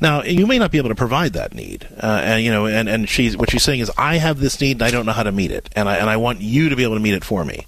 Now, 0.00 0.22
you 0.22 0.46
may 0.46 0.58
not 0.58 0.70
be 0.70 0.78
able 0.78 0.88
to 0.88 0.94
provide 0.94 1.34
that 1.34 1.54
need, 1.54 1.86
uh, 2.02 2.20
and 2.24 2.42
you 2.42 2.50
know, 2.50 2.66
and, 2.66 2.88
and 2.88 3.08
she's 3.08 3.36
what 3.36 3.50
she's 3.50 3.62
saying 3.62 3.80
is, 3.80 3.90
I 3.98 4.16
have 4.16 4.40
this 4.40 4.58
need 4.60 4.76
and 4.76 4.82
I 4.82 4.90
don't 4.90 5.04
know 5.04 5.12
how 5.12 5.24
to 5.24 5.32
meet 5.32 5.50
it, 5.50 5.68
and 5.76 5.88
I 5.88 5.96
and 5.96 6.08
I 6.08 6.16
want 6.16 6.40
you 6.40 6.70
to 6.70 6.76
be 6.76 6.84
able 6.84 6.94
to 6.94 7.00
meet 7.00 7.14
it 7.14 7.24
for 7.24 7.44
me. 7.44 7.66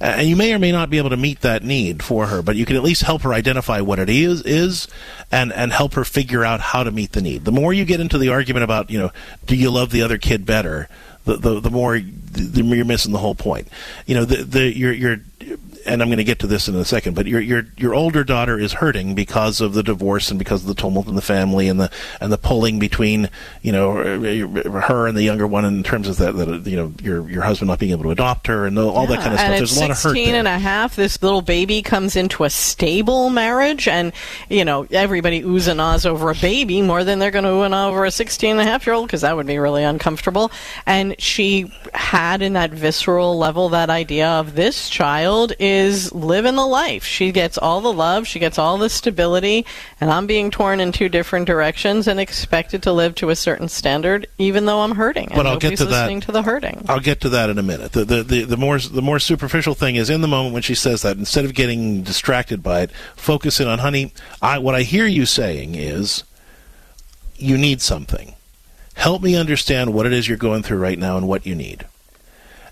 And 0.00 0.28
you 0.28 0.36
may 0.36 0.54
or 0.54 0.60
may 0.60 0.70
not 0.70 0.90
be 0.90 0.98
able 0.98 1.10
to 1.10 1.16
meet 1.16 1.40
that 1.40 1.64
need 1.64 2.04
for 2.04 2.26
her, 2.26 2.40
but 2.40 2.54
you 2.54 2.64
can 2.64 2.76
at 2.76 2.84
least 2.84 3.02
help 3.02 3.22
her 3.22 3.34
identify 3.34 3.80
what 3.80 3.98
it 3.98 4.08
is, 4.08 4.42
is, 4.42 4.88
and 5.30 5.52
and 5.52 5.72
help 5.72 5.94
her 5.94 6.04
figure 6.04 6.44
out 6.44 6.60
how 6.60 6.84
to 6.84 6.90
meet 6.90 7.12
the 7.12 7.20
need. 7.20 7.44
The 7.44 7.52
more 7.52 7.72
you 7.74 7.84
get 7.84 8.00
into 8.00 8.16
the 8.16 8.30
argument 8.30 8.64
about, 8.64 8.90
you 8.90 8.98
know, 8.98 9.10
do 9.44 9.56
you 9.56 9.70
love 9.70 9.90
the 9.90 10.02
other 10.02 10.16
kid 10.16 10.46
better, 10.46 10.88
the 11.24 11.36
the, 11.36 11.60
the 11.60 11.70
more 11.70 11.98
the, 11.98 12.62
you're 12.62 12.84
missing 12.84 13.12
the 13.12 13.18
whole 13.18 13.34
point. 13.34 13.68
You 14.06 14.14
know, 14.14 14.24
the 14.24 14.44
the 14.44 14.76
you're 14.76 14.92
you're 14.92 15.20
and 15.88 16.02
I'm 16.02 16.08
going 16.08 16.18
to 16.18 16.24
get 16.24 16.38
to 16.40 16.46
this 16.46 16.68
in 16.68 16.74
a 16.74 16.84
second, 16.84 17.14
but 17.14 17.26
your 17.26 17.40
your 17.40 17.64
your 17.76 17.94
older 17.94 18.22
daughter 18.22 18.58
is 18.58 18.74
hurting 18.74 19.14
because 19.14 19.60
of 19.60 19.72
the 19.74 19.82
divorce 19.82 20.30
and 20.30 20.38
because 20.38 20.62
of 20.62 20.68
the 20.68 20.74
tumult 20.74 21.08
in 21.08 21.14
the 21.14 21.22
family 21.22 21.68
and 21.68 21.80
the 21.80 21.90
and 22.20 22.30
the 22.32 22.38
pulling 22.38 22.78
between 22.78 23.30
you 23.62 23.72
know 23.72 23.94
her 23.94 25.06
and 25.06 25.16
the 25.16 25.22
younger 25.22 25.46
one 25.46 25.64
in 25.64 25.82
terms 25.82 26.08
of 26.08 26.18
that 26.18 26.32
that 26.32 26.66
you 26.66 26.76
know 26.76 26.92
your 27.02 27.28
your 27.28 27.42
husband 27.42 27.68
not 27.68 27.78
being 27.78 27.92
able 27.92 28.04
to 28.04 28.10
adopt 28.10 28.46
her 28.46 28.66
and 28.66 28.78
all 28.78 29.02
yeah, 29.02 29.16
that 29.16 29.20
kind 29.20 29.32
of 29.32 29.40
stuff. 29.40 29.56
There's 29.56 29.76
a 29.76 29.80
lot 29.80 29.90
of 29.90 29.96
hurt. 29.96 30.14
16 30.14 30.34
and 30.34 30.48
a 30.48 30.58
half, 30.58 30.96
this 30.96 31.22
little 31.22 31.42
baby 31.42 31.82
comes 31.82 32.16
into 32.16 32.44
a 32.44 32.50
stable 32.50 33.30
marriage, 33.30 33.88
and 33.88 34.12
you 34.48 34.64
know 34.64 34.86
everybody 34.90 35.42
oohs 35.42 35.68
and 35.68 35.80
ahs 35.80 36.04
over 36.04 36.30
a 36.30 36.34
baby 36.34 36.82
more 36.82 37.02
than 37.04 37.18
they're 37.18 37.30
going 37.30 37.44
to 37.44 37.50
ooh 37.50 37.62
and 37.62 37.74
ah 37.74 37.88
over 37.88 38.04
a 38.04 38.10
16 38.10 38.50
and 38.50 38.60
a 38.60 38.64
half 38.64 38.86
year 38.86 38.94
old 38.94 39.06
because 39.06 39.22
that 39.22 39.34
would 39.34 39.46
be 39.46 39.58
really 39.58 39.84
uncomfortable. 39.84 40.50
And 40.84 41.18
she 41.18 41.72
had 41.94 42.42
in 42.42 42.52
that 42.52 42.70
visceral 42.70 43.38
level 43.38 43.70
that 43.70 43.90
idea 43.90 44.28
of 44.28 44.54
this 44.54 44.88
child 44.90 45.52
is 45.58 45.77
is 45.78 46.12
living 46.12 46.56
the 46.56 46.66
life. 46.66 47.04
She 47.04 47.30
gets 47.30 47.56
all 47.56 47.80
the 47.80 47.92
love, 47.92 48.26
she 48.26 48.38
gets 48.38 48.58
all 48.58 48.76
the 48.78 48.90
stability, 48.90 49.64
and 50.00 50.10
I'm 50.10 50.26
being 50.26 50.50
torn 50.50 50.80
in 50.80 50.90
two 50.92 51.08
different 51.08 51.46
directions 51.46 52.08
and 52.08 52.18
expected 52.18 52.82
to 52.82 52.92
live 52.92 53.14
to 53.16 53.30
a 53.30 53.36
certain 53.36 53.68
standard, 53.68 54.26
even 54.38 54.66
though 54.66 54.80
I'm 54.80 54.96
hurting. 54.96 55.28
But 55.34 55.46
I'll 55.46 55.58
get 55.58 55.78
to 55.78 55.84
listening 55.84 56.20
that. 56.20 56.26
to 56.26 56.32
the 56.32 56.42
hurting. 56.42 56.84
I'll 56.88 57.00
get 57.00 57.20
to 57.22 57.28
that 57.30 57.48
in 57.48 57.58
a 57.58 57.62
minute. 57.62 57.92
The, 57.92 58.04
the 58.04 58.22
the 58.22 58.42
the 58.44 58.56
more 58.56 58.78
the 58.78 59.02
more 59.02 59.18
superficial 59.18 59.74
thing 59.74 59.96
is 59.96 60.10
in 60.10 60.20
the 60.20 60.28
moment 60.28 60.52
when 60.52 60.62
she 60.62 60.74
says 60.74 61.02
that, 61.02 61.16
instead 61.16 61.44
of 61.44 61.54
getting 61.54 62.02
distracted 62.02 62.62
by 62.62 62.80
it, 62.82 62.90
focus 63.16 63.60
in 63.60 63.68
on, 63.68 63.78
honey. 63.78 64.12
I 64.42 64.58
what 64.58 64.74
I 64.74 64.82
hear 64.82 65.06
you 65.06 65.26
saying 65.26 65.76
is, 65.76 66.24
you 67.36 67.56
need 67.56 67.80
something. 67.80 68.34
Help 68.94 69.22
me 69.22 69.36
understand 69.36 69.94
what 69.94 70.06
it 70.06 70.12
is 70.12 70.26
you're 70.26 70.36
going 70.36 70.64
through 70.64 70.78
right 70.78 70.98
now 70.98 71.16
and 71.16 71.28
what 71.28 71.46
you 71.46 71.54
need. 71.54 71.86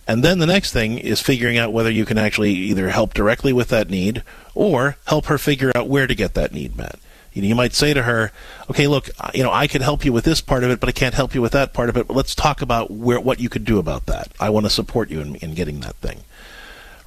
And 0.07 0.23
then 0.23 0.39
the 0.39 0.47
next 0.47 0.73
thing 0.73 0.99
is 0.99 1.21
figuring 1.21 1.59
out 1.59 1.73
whether 1.73 1.91
you 1.91 2.05
can 2.05 2.19
actually 2.19 2.53
either 2.53 2.91
help 2.91 3.13
directly 3.13 3.53
with 3.53 3.69
that 3.69 3.91
need 3.91 4.23
or 4.55 4.97
help 5.07 5.27
her 5.27 5.39
figure 5.39 5.73
out 5.75 5.89
where 5.89 6.07
to 6.07 6.15
get 6.15 6.35
that 6.35 6.53
need 6.53 6.77
met. 6.77 6.99
You, 7.33 7.43
know, 7.43 7.49
you 7.49 7.55
might 7.55 7.75
say 7.75 7.93
to 7.93 8.05
her, 8.05 8.33
"Okay, 8.71 8.87
look, 8.87 9.11
you 9.35 9.43
know, 9.43 9.53
I 9.53 9.67
can 9.67 9.83
help 9.83 10.05
you 10.05 10.13
with 10.13 10.25
this 10.25 10.41
part 10.41 10.65
of 10.65 10.71
it, 10.71 10.81
but 10.81 10.89
I 10.89 10.93
can't 10.93 11.15
help 11.15 11.35
you 11.35 11.43
with 11.43 11.53
that 11.53 11.75
part 11.75 11.91
of 11.91 11.97
it. 11.97 12.07
But 12.07 12.17
let's 12.17 12.35
talk 12.35 12.63
about 12.63 12.91
where 12.91 13.21
what 13.21 13.41
you 13.41 13.49
could 13.49 13.65
do 13.65 13.79
about 13.79 14.07
that. 14.07 14.29
I 14.41 14.49
want 14.49 14.65
to 14.65 14.71
support 14.71 15.11
you 15.11 15.21
in, 15.21 15.35
in 15.37 15.55
getting 15.55 15.81
that 15.81 15.97
thing." 15.97 16.21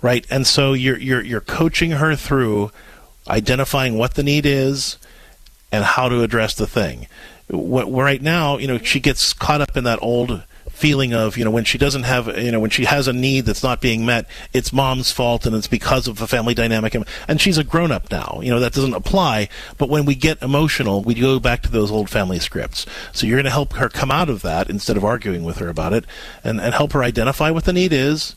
Right? 0.02 0.28
And 0.30 0.45
so 0.45 0.74
you're 0.74 1.00
you're 1.00 1.24
you're 1.24 1.41
coaching 1.41 1.91
her 1.91 2.16
through 2.16 2.72
identifying 3.28 3.97
what 3.97 4.16
the 4.16 4.24
need 4.24 4.45
is 4.45 4.97
and 5.72 5.84
how 5.84 6.10
to 6.10 6.22
address 6.22 6.54
the 6.54 6.68
thing. 6.68 7.08
What, 7.47 7.91
right 7.91 8.22
now, 8.22 8.58
you 8.58 8.68
know, 8.68 8.78
she 8.78 9.00
gets 9.00 9.34
caught 9.34 9.62
up 9.62 9.76
in 9.76 9.84
that 9.86 10.00
old 10.02 10.43
feeling 10.80 11.13
of 11.13 11.38
you 11.38 11.43
know 11.43 11.51
when 11.51 11.65
she 11.65 11.77
doesn't 11.77 12.03
have 12.03 12.38
you 12.38 12.51
know 12.51 12.59
when 12.59 12.69
she 12.69 12.86
has 12.86 13.07
a 13.07 13.13
need 13.13 13.41
that's 13.45 13.61
not 13.61 13.82
being 13.82 14.05
met 14.05 14.25
it's 14.53 14.71
mom's 14.71 15.11
fault 15.11 15.45
and 15.45 15.53
it's 15.53 15.67
because 15.67 16.07
of 16.07 16.21
a 16.21 16.27
family 16.27 16.53
dynamic. 16.53 16.95
And 17.27 17.41
she's 17.41 17.57
a 17.57 17.63
grown 17.63 17.91
up 17.91 18.09
now. 18.09 18.39
You 18.41 18.51
know 18.51 18.59
that 18.61 18.73
doesn't 18.73 18.93
apply. 18.93 19.49
But 19.77 19.89
when 19.89 20.05
we 20.05 20.15
get 20.15 20.41
emotional 20.41 21.03
we 21.03 21.15
go 21.15 21.39
back 21.39 21.61
to 21.63 21.71
those 21.71 21.91
old 21.91 22.09
family 22.09 22.39
scripts. 22.39 22.86
So 23.11 23.27
you're 23.27 23.38
going 23.38 23.43
to 23.43 23.51
help 23.51 23.73
her 23.73 23.89
come 23.89 24.09
out 24.09 24.30
of 24.30 24.41
that 24.43 24.69
instead 24.69 24.95
of 24.95 25.03
arguing 25.03 25.43
with 25.43 25.57
her 25.57 25.67
about 25.67 25.93
it 25.93 26.05
and, 26.43 26.61
and 26.61 26.73
help 26.73 26.93
her 26.93 27.03
identify 27.03 27.51
what 27.51 27.65
the 27.65 27.73
need 27.73 27.91
is 27.91 28.36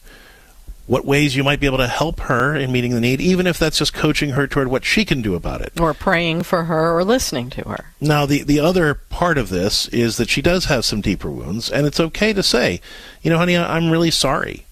what 0.86 1.04
ways 1.04 1.36
you 1.36 1.44
might 1.44 1.60
be 1.60 1.66
able 1.66 1.78
to 1.78 1.86
help 1.86 2.20
her 2.20 2.56
in 2.56 2.72
meeting 2.72 2.92
the 2.92 3.00
need, 3.00 3.20
even 3.20 3.46
if 3.46 3.58
that's 3.58 3.78
just 3.78 3.94
coaching 3.94 4.30
her 4.30 4.46
toward 4.46 4.68
what 4.68 4.84
she 4.84 5.04
can 5.04 5.22
do 5.22 5.34
about 5.34 5.60
it. 5.60 5.78
Or 5.80 5.94
praying 5.94 6.42
for 6.42 6.64
her 6.64 6.96
or 6.96 7.04
listening 7.04 7.50
to 7.50 7.68
her. 7.68 7.92
Now, 8.00 8.26
the, 8.26 8.42
the 8.42 8.60
other 8.60 8.94
part 8.94 9.38
of 9.38 9.48
this 9.48 9.88
is 9.88 10.16
that 10.16 10.28
she 10.28 10.42
does 10.42 10.66
have 10.66 10.84
some 10.84 11.00
deeper 11.00 11.30
wounds, 11.30 11.70
and 11.70 11.86
it's 11.86 12.00
okay 12.00 12.32
to 12.32 12.42
say, 12.42 12.80
you 13.22 13.30
know, 13.30 13.38
honey, 13.38 13.56
I'm 13.56 13.90
really 13.90 14.10
sorry 14.10 14.66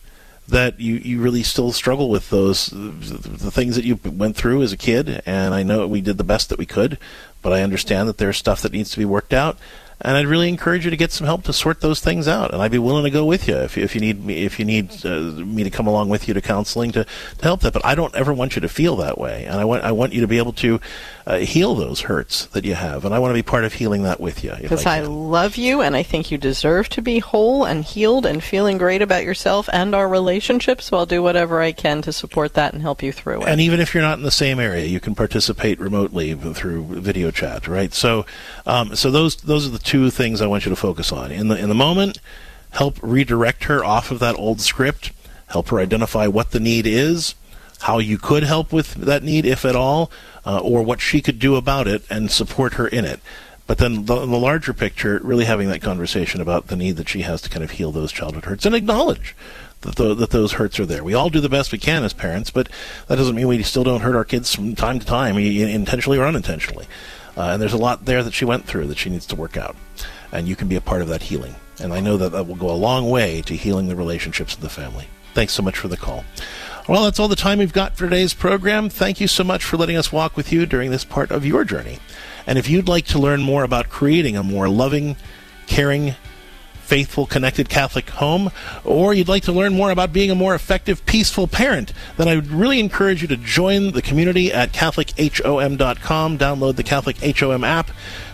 that 0.50 0.80
you, 0.80 0.96
you 0.96 1.20
really 1.20 1.42
still 1.42 1.72
struggle 1.72 2.10
with 2.10 2.30
those 2.30 2.66
the 2.66 3.50
things 3.50 3.76
that 3.76 3.84
you 3.84 3.98
went 4.04 4.36
through 4.36 4.62
as 4.62 4.72
a 4.72 4.76
kid 4.76 5.22
and 5.24 5.54
I 5.54 5.62
know 5.62 5.86
we 5.86 6.00
did 6.00 6.18
the 6.18 6.24
best 6.24 6.48
that 6.48 6.58
we 6.58 6.66
could 6.66 6.98
but 7.40 7.52
I 7.52 7.62
understand 7.62 8.08
that 8.08 8.18
there's 8.18 8.36
stuff 8.36 8.62
that 8.62 8.72
needs 8.72 8.90
to 8.90 8.98
be 8.98 9.04
worked 9.04 9.32
out 9.32 9.58
and 10.02 10.16
I'd 10.16 10.26
really 10.26 10.48
encourage 10.48 10.84
you 10.84 10.90
to 10.90 10.96
get 10.96 11.12
some 11.12 11.26
help 11.26 11.44
to 11.44 11.52
sort 11.52 11.80
those 11.80 12.00
things 12.00 12.26
out. 12.26 12.52
And 12.52 12.62
I'd 12.62 12.70
be 12.70 12.78
willing 12.78 13.04
to 13.04 13.10
go 13.10 13.24
with 13.24 13.46
you 13.46 13.56
if, 13.56 13.76
if 13.76 13.94
you 13.94 14.00
need 14.00 14.24
me 14.24 14.44
if 14.44 14.58
you 14.58 14.64
need 14.64 15.04
uh, 15.04 15.20
me 15.20 15.62
to 15.64 15.70
come 15.70 15.86
along 15.86 16.08
with 16.08 16.26
you 16.26 16.34
to 16.34 16.40
counseling 16.40 16.92
to, 16.92 17.04
to 17.04 17.44
help 17.44 17.60
that. 17.60 17.72
But 17.72 17.84
I 17.84 17.94
don't 17.94 18.14
ever 18.14 18.32
want 18.32 18.56
you 18.56 18.60
to 18.62 18.68
feel 18.68 18.96
that 18.96 19.18
way, 19.18 19.44
and 19.44 19.60
I 19.60 19.64
want 19.64 19.84
I 19.84 19.92
want 19.92 20.12
you 20.12 20.20
to 20.22 20.26
be 20.26 20.38
able 20.38 20.52
to 20.54 20.80
uh, 21.30 21.38
heal 21.38 21.76
those 21.76 22.00
hurts 22.00 22.46
that 22.46 22.64
you 22.64 22.74
have, 22.74 23.04
and 23.04 23.14
I 23.14 23.20
want 23.20 23.30
to 23.30 23.34
be 23.34 23.42
part 23.42 23.62
of 23.62 23.72
healing 23.72 24.02
that 24.02 24.18
with 24.18 24.42
you. 24.42 24.52
Because 24.60 24.84
I, 24.84 24.96
I 24.96 25.00
love 25.02 25.56
you, 25.56 25.80
and 25.80 25.94
I 25.94 26.02
think 26.02 26.32
you 26.32 26.38
deserve 26.38 26.88
to 26.88 27.02
be 27.02 27.20
whole 27.20 27.64
and 27.64 27.84
healed 27.84 28.26
and 28.26 28.42
feeling 28.42 28.78
great 28.78 29.00
about 29.00 29.22
yourself 29.22 29.68
and 29.72 29.94
our 29.94 30.08
relationship. 30.08 30.82
So 30.82 30.96
I'll 30.96 31.06
do 31.06 31.22
whatever 31.22 31.60
I 31.60 31.70
can 31.70 32.02
to 32.02 32.12
support 32.12 32.54
that 32.54 32.72
and 32.72 32.82
help 32.82 33.00
you 33.00 33.12
through 33.12 33.42
it. 33.42 33.48
And 33.48 33.60
even 33.60 33.78
if 33.78 33.94
you're 33.94 34.02
not 34.02 34.18
in 34.18 34.24
the 34.24 34.32
same 34.32 34.58
area, 34.58 34.86
you 34.86 34.98
can 34.98 35.14
participate 35.14 35.78
remotely 35.78 36.34
through 36.34 37.00
video 37.00 37.30
chat, 37.30 37.68
right? 37.68 37.94
So, 37.94 38.26
um, 38.66 38.96
so 38.96 39.12
those 39.12 39.36
those 39.36 39.68
are 39.68 39.70
the 39.70 39.78
two 39.78 40.10
things 40.10 40.40
I 40.40 40.48
want 40.48 40.66
you 40.66 40.70
to 40.70 40.76
focus 40.76 41.12
on 41.12 41.30
in 41.30 41.46
the 41.46 41.56
in 41.56 41.68
the 41.68 41.76
moment. 41.76 42.18
Help 42.70 42.98
redirect 43.02 43.64
her 43.64 43.84
off 43.84 44.10
of 44.10 44.18
that 44.18 44.34
old 44.34 44.60
script. 44.60 45.12
Help 45.46 45.68
her 45.68 45.78
identify 45.78 46.26
what 46.26 46.50
the 46.50 46.60
need 46.60 46.86
is, 46.86 47.34
how 47.80 47.98
you 47.98 48.18
could 48.18 48.42
help 48.42 48.72
with 48.72 48.94
that 48.94 49.22
need, 49.22 49.46
if 49.46 49.64
at 49.64 49.76
all, 49.76 50.10
uh, 50.46 50.60
or 50.60 50.82
what 50.82 51.00
she 51.00 51.20
could 51.20 51.38
do 51.38 51.56
about 51.56 51.88
it, 51.88 52.02
and 52.10 52.30
support 52.30 52.74
her 52.74 52.86
in 52.86 53.04
it. 53.04 53.20
But 53.66 53.78
then 53.78 54.04
the, 54.06 54.26
the 54.26 54.38
larger 54.38 54.72
picture, 54.72 55.20
really 55.22 55.44
having 55.44 55.68
that 55.68 55.80
conversation 55.80 56.40
about 56.40 56.66
the 56.66 56.76
need 56.76 56.96
that 56.96 57.08
she 57.08 57.22
has 57.22 57.40
to 57.42 57.48
kind 57.48 57.62
of 57.62 57.72
heal 57.72 57.92
those 57.92 58.10
childhood 58.10 58.44
hurts 58.44 58.66
and 58.66 58.74
acknowledge 58.74 59.36
that, 59.82 59.94
the, 59.94 60.14
that 60.14 60.30
those 60.30 60.52
hurts 60.52 60.80
are 60.80 60.86
there. 60.86 61.04
We 61.04 61.14
all 61.14 61.30
do 61.30 61.40
the 61.40 61.48
best 61.48 61.72
we 61.72 61.78
can 61.78 62.02
as 62.02 62.12
parents, 62.12 62.50
but 62.50 62.68
that 63.06 63.16
doesn't 63.16 63.36
mean 63.36 63.46
we 63.46 63.62
still 63.62 63.84
don't 63.84 64.00
hurt 64.00 64.16
our 64.16 64.24
kids 64.24 64.54
from 64.54 64.74
time 64.74 64.98
to 64.98 65.06
time, 65.06 65.38
intentionally 65.38 66.18
or 66.18 66.24
unintentionally. 66.24 66.86
Uh, 67.36 67.50
and 67.52 67.62
there's 67.62 67.72
a 67.72 67.78
lot 67.78 68.04
there 68.04 68.22
that 68.22 68.34
she 68.34 68.44
went 68.44 68.66
through 68.66 68.88
that 68.88 68.98
she 68.98 69.08
needs 69.08 69.26
to 69.26 69.36
work 69.36 69.56
out. 69.56 69.76
And 70.32 70.48
you 70.48 70.56
can 70.56 70.68
be 70.68 70.76
a 70.76 70.80
part 70.80 71.00
of 71.00 71.08
that 71.08 71.22
healing. 71.22 71.54
And 71.80 71.92
I 71.92 72.00
know 72.00 72.16
that 72.16 72.32
that 72.32 72.46
will 72.46 72.56
go 72.56 72.70
a 72.70 72.72
long 72.72 73.08
way 73.08 73.40
to 73.42 73.54
healing 73.54 73.88
the 73.88 73.96
relationships 73.96 74.54
of 74.54 74.60
the 74.60 74.68
family. 74.68 75.06
Thanks 75.32 75.52
so 75.52 75.62
much 75.62 75.78
for 75.78 75.88
the 75.88 75.96
call. 75.96 76.24
Well, 76.88 77.04
that's 77.04 77.20
all 77.20 77.28
the 77.28 77.36
time 77.36 77.58
we've 77.58 77.72
got 77.72 77.96
for 77.96 78.04
today's 78.04 78.34
program. 78.34 78.88
Thank 78.88 79.20
you 79.20 79.28
so 79.28 79.44
much 79.44 79.64
for 79.64 79.76
letting 79.76 79.96
us 79.96 80.10
walk 80.10 80.36
with 80.36 80.50
you 80.50 80.66
during 80.66 80.90
this 80.90 81.04
part 81.04 81.30
of 81.30 81.44
your 81.44 81.64
journey. 81.64 81.98
And 82.46 82.58
if 82.58 82.68
you'd 82.68 82.88
like 82.88 83.04
to 83.06 83.18
learn 83.18 83.42
more 83.42 83.62
about 83.62 83.90
creating 83.90 84.36
a 84.36 84.42
more 84.42 84.68
loving, 84.68 85.16
caring, 85.66 86.14
faithful, 86.90 87.26
connected 87.26 87.68
Catholic 87.68 88.10
home, 88.10 88.50
or 88.82 89.14
you'd 89.14 89.28
like 89.28 89.44
to 89.44 89.52
learn 89.52 89.74
more 89.74 89.92
about 89.92 90.12
being 90.12 90.30
a 90.30 90.34
more 90.34 90.56
effective, 90.56 91.06
peaceful 91.06 91.46
parent, 91.46 91.92
then 92.16 92.26
I 92.26 92.34
would 92.34 92.48
really 92.48 92.80
encourage 92.80 93.22
you 93.22 93.28
to 93.28 93.36
join 93.36 93.92
the 93.92 94.02
community 94.02 94.52
at 94.52 94.72
CatholicHOM.com. 94.72 96.38
Download 96.38 96.74
the 96.74 96.82
Catholic 96.82 97.18
HOM 97.18 97.62
app. 97.62 97.90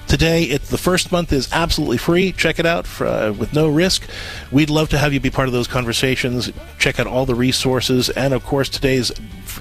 Today, 0.09 0.57
the 0.57 0.79
first 0.79 1.11
month 1.11 1.33
is 1.33 1.49
absolutely 1.53 1.97
free. 1.97 2.31
Check 2.31 2.61
it 2.61 2.67
out 2.67 2.87
for, 2.87 3.07
uh, 3.07 3.33
with 3.33 3.53
no 3.53 3.69
risk. 3.69 4.05
We'd 4.53 4.71
love 4.71 4.89
to 4.91 4.99
have 4.99 5.13
you 5.13 5.19
be 5.19 5.31
part 5.31 5.49
of 5.49 5.53
those 5.53 5.67
conversations. 5.67 6.53
Check 6.79 7.01
out 7.01 7.09
all 7.09 7.27
the 7.27 7.35
resources, 7.35 8.09
and 8.11 8.33
of 8.33 8.45
course, 8.45 8.69
today's 8.69 9.11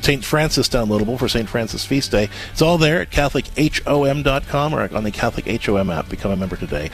St. 0.02 0.24
Francis 0.24 0.70
downloadable 0.70 1.18
for 1.18 1.28
St. 1.28 1.50
Francis 1.50 1.84
Feast 1.84 2.12
Day. 2.12 2.30
It's 2.52 2.62
all 2.62 2.78
there 2.78 3.02
at 3.02 3.10
CatholicHOM.com 3.10 4.76
or 4.76 4.96
on 4.96 5.04
the 5.04 5.12
Catholic 5.12 5.64
HOM 5.64 5.89
app. 5.89 6.10
Become 6.10 6.32
a 6.32 6.38
member 6.38 6.58
today. 6.58 6.91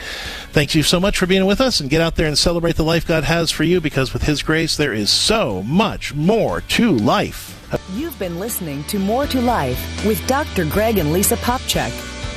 Thank 0.52 0.74
you 0.74 0.82
so 0.82 0.98
much 0.98 1.18
for 1.18 1.26
being 1.26 1.44
with 1.44 1.60
us, 1.60 1.78
and 1.78 1.90
get 1.90 2.00
out 2.00 2.16
there 2.16 2.26
and 2.26 2.38
celebrate 2.38 2.76
the 2.76 2.84
life 2.84 3.06
God 3.06 3.24
has 3.24 3.50
for 3.50 3.64
you, 3.64 3.82
because 3.82 4.14
with 4.14 4.22
His 4.22 4.42
grace, 4.42 4.78
there 4.78 4.94
is 4.94 5.10
so 5.10 5.62
much 5.62 6.14
more 6.14 6.62
to 6.62 6.90
life. 6.90 7.58
You've 7.94 8.18
been 8.18 8.38
listening 8.38 8.84
to 8.84 8.98
More 8.98 9.26
to 9.26 9.40
Life 9.40 10.06
with 10.06 10.26
Dr. 10.26 10.64
Greg 10.64 10.96
and 10.96 11.12
Lisa 11.12 11.36
Popcak. 11.36 12.21